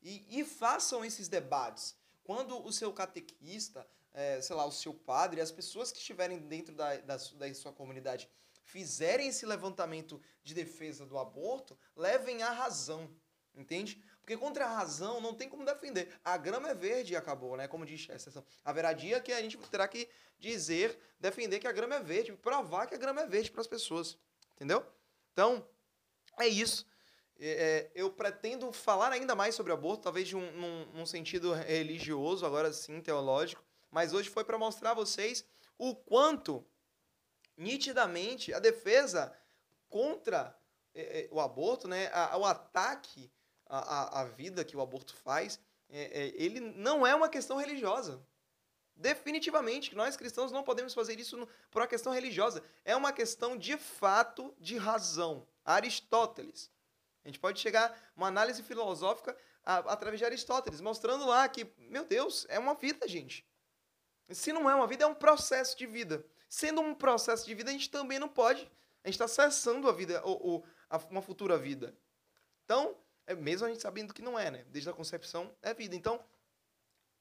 E, 0.00 0.40
e 0.40 0.44
façam 0.46 1.04
esses 1.04 1.28
debates. 1.28 1.94
Quando 2.26 2.60
o 2.66 2.72
seu 2.72 2.92
catequista, 2.92 3.86
é, 4.12 4.40
sei 4.40 4.56
lá, 4.56 4.66
o 4.66 4.72
seu 4.72 4.92
padre, 4.92 5.40
as 5.40 5.52
pessoas 5.52 5.92
que 5.92 5.98
estiverem 5.98 6.40
dentro 6.40 6.74
da, 6.74 6.96
da, 6.96 7.16
da 7.16 7.54
sua 7.54 7.72
comunidade 7.72 8.28
fizerem 8.64 9.28
esse 9.28 9.46
levantamento 9.46 10.20
de 10.42 10.52
defesa 10.52 11.06
do 11.06 11.16
aborto, 11.16 11.78
levem 11.94 12.42
a 12.42 12.50
razão, 12.50 13.08
entende? 13.54 14.02
Porque 14.20 14.36
contra 14.36 14.66
a 14.66 14.74
razão 14.74 15.20
não 15.20 15.34
tem 15.34 15.48
como 15.48 15.64
defender. 15.64 16.18
A 16.24 16.36
grama 16.36 16.68
é 16.70 16.74
verde 16.74 17.12
e 17.12 17.16
acabou, 17.16 17.56
né? 17.56 17.68
Como 17.68 17.86
diz 17.86 18.00
Chesterton. 18.00 18.44
Haverá 18.64 18.92
dia 18.92 19.20
que 19.20 19.32
a 19.32 19.40
gente 19.40 19.56
terá 19.70 19.86
que 19.86 20.08
dizer, 20.36 20.98
defender 21.20 21.60
que 21.60 21.68
a 21.68 21.72
grama 21.72 21.94
é 21.94 22.00
verde, 22.00 22.32
provar 22.32 22.88
que 22.88 22.94
a 22.96 22.98
grama 22.98 23.20
é 23.20 23.26
verde 23.28 23.52
para 23.52 23.60
as 23.60 23.68
pessoas, 23.68 24.18
entendeu? 24.56 24.84
Então, 25.32 25.64
é 26.40 26.48
isso. 26.48 26.84
É, 27.38 27.48
é, 27.48 27.90
eu 27.94 28.10
pretendo 28.10 28.72
falar 28.72 29.12
ainda 29.12 29.34
mais 29.34 29.54
sobre 29.54 29.72
aborto, 29.72 30.04
talvez 30.04 30.26
de 30.26 30.36
um, 30.36 31.04
sentido 31.04 31.52
religioso, 31.52 32.46
agora 32.46 32.72
sim, 32.72 33.00
teológico, 33.00 33.62
mas 33.90 34.14
hoje 34.14 34.30
foi 34.30 34.42
para 34.42 34.58
mostrar 34.58 34.92
a 34.92 34.94
vocês 34.94 35.44
o 35.78 35.94
quanto 35.94 36.66
nitidamente 37.56 38.52
a 38.54 38.58
defesa 38.58 39.36
contra 39.88 40.58
é, 40.94 41.20
é, 41.20 41.28
o 41.30 41.40
aborto, 41.40 41.86
né, 41.86 42.10
a, 42.12 42.36
o 42.38 42.44
ataque 42.44 43.30
à, 43.66 44.20
à, 44.20 44.24
vida 44.24 44.64
que 44.64 44.76
o 44.76 44.80
aborto 44.80 45.14
faz, 45.14 45.60
é, 45.88 46.22
é, 46.22 46.42
ele 46.42 46.58
não 46.60 47.06
é 47.06 47.14
uma 47.14 47.28
questão 47.28 47.58
religiosa. 47.58 48.26
Definitivamente, 48.94 49.94
nós 49.94 50.16
cristãos 50.16 50.50
não 50.50 50.62
podemos 50.62 50.94
fazer 50.94 51.20
isso 51.20 51.46
por 51.70 51.82
uma 51.82 51.88
questão 51.88 52.14
religiosa. 52.14 52.62
É 52.82 52.96
uma 52.96 53.12
questão 53.12 53.56
de 53.56 53.76
fato 53.76 54.54
de 54.58 54.78
razão. 54.78 55.46
Aristóteles. 55.62 56.70
A 57.26 57.28
gente 57.28 57.40
pode 57.40 57.58
chegar 57.58 57.92
uma 58.16 58.28
análise 58.28 58.62
filosófica 58.62 59.36
a, 59.64 59.78
através 59.78 60.20
de 60.20 60.24
Aristóteles, 60.24 60.80
mostrando 60.80 61.26
lá 61.26 61.48
que, 61.48 61.64
meu 61.76 62.04
Deus, 62.04 62.46
é 62.48 62.56
uma 62.56 62.72
vida, 62.76 63.08
gente. 63.08 63.44
Se 64.30 64.52
não 64.52 64.70
é 64.70 64.74
uma 64.76 64.86
vida, 64.86 65.02
é 65.02 65.06
um 65.08 65.14
processo 65.14 65.76
de 65.76 65.88
vida. 65.88 66.24
Sendo 66.48 66.80
um 66.80 66.94
processo 66.94 67.44
de 67.44 67.52
vida, 67.52 67.68
a 67.68 67.72
gente 67.72 67.90
também 67.90 68.20
não 68.20 68.28
pode. 68.28 68.60
A 69.02 69.08
gente 69.08 69.20
está 69.20 69.26
cessando 69.26 69.88
a 69.88 69.92
vida, 69.92 70.22
ou, 70.24 70.40
ou 70.40 70.66
a, 70.88 70.98
uma 71.10 71.20
futura 71.20 71.58
vida. 71.58 71.98
Então, 72.64 72.96
é 73.26 73.34
mesmo 73.34 73.66
a 73.66 73.70
gente 73.70 73.82
sabendo 73.82 74.14
que 74.14 74.22
não 74.22 74.38
é, 74.38 74.48
né? 74.48 74.64
Desde 74.68 74.88
a 74.88 74.92
concepção 74.92 75.52
é 75.62 75.74
vida. 75.74 75.96
Então, 75.96 76.24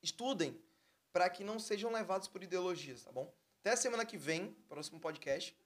estudem 0.04 0.64
para 1.12 1.28
que 1.32 1.44
não 1.44 1.58
sejam 1.58 1.92
levados 1.92 2.28
por 2.28 2.44
ideologias, 2.44 3.04
tá 3.04 3.12
bom? 3.12 3.34
Até 3.62 3.72
a 3.72 3.78
semana 3.78 4.06
que 4.06 4.20
vem, 4.20 4.52
próximo 4.70 5.00
podcast. 5.00 5.58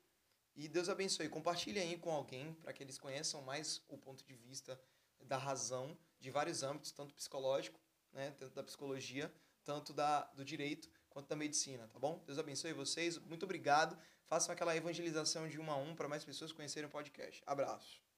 E 0.56 0.68
Deus 0.68 0.90
abençoe. 0.90 1.30
Compartilhe 1.30 1.80
aí 1.80 1.98
com 1.98 2.12
alguém 2.12 2.54
para 2.56 2.74
que 2.74 2.84
eles 2.84 2.98
conheçam 2.98 3.42
mais 3.42 3.82
o 3.88 3.98
ponto 3.98 4.24
de 4.24 4.34
vista 4.34 4.80
da 5.22 5.38
razão 5.38 5.98
de 6.20 6.30
vários 6.30 6.64
âmbitos, 6.64 6.92
tanto 6.92 7.14
psicológico, 7.14 7.80
né, 8.12 8.32
tanto 8.32 8.54
da 8.56 8.64
psicologia, 8.64 9.34
tanto 9.64 9.94
da, 9.94 10.24
do 10.36 10.44
direito 10.44 10.90
quanto 11.10 11.28
da 11.28 11.36
medicina, 11.36 11.88
tá 11.88 12.00
bom? 12.00 12.24
Deus 12.26 12.38
abençoe 12.38 12.74
vocês. 12.74 13.18
Muito 13.18 13.44
obrigado. 13.44 13.98
Façam 14.26 14.54
aquela 14.54 14.76
evangelização 14.76 15.48
de 15.48 15.60
um 15.60 15.72
a 15.72 15.76
um 15.76 15.96
para 15.96 16.08
mais 16.08 16.24
pessoas 16.24 16.52
conhecerem 16.52 16.88
o 16.88 16.92
podcast. 16.92 17.42
Abraço. 17.46 18.09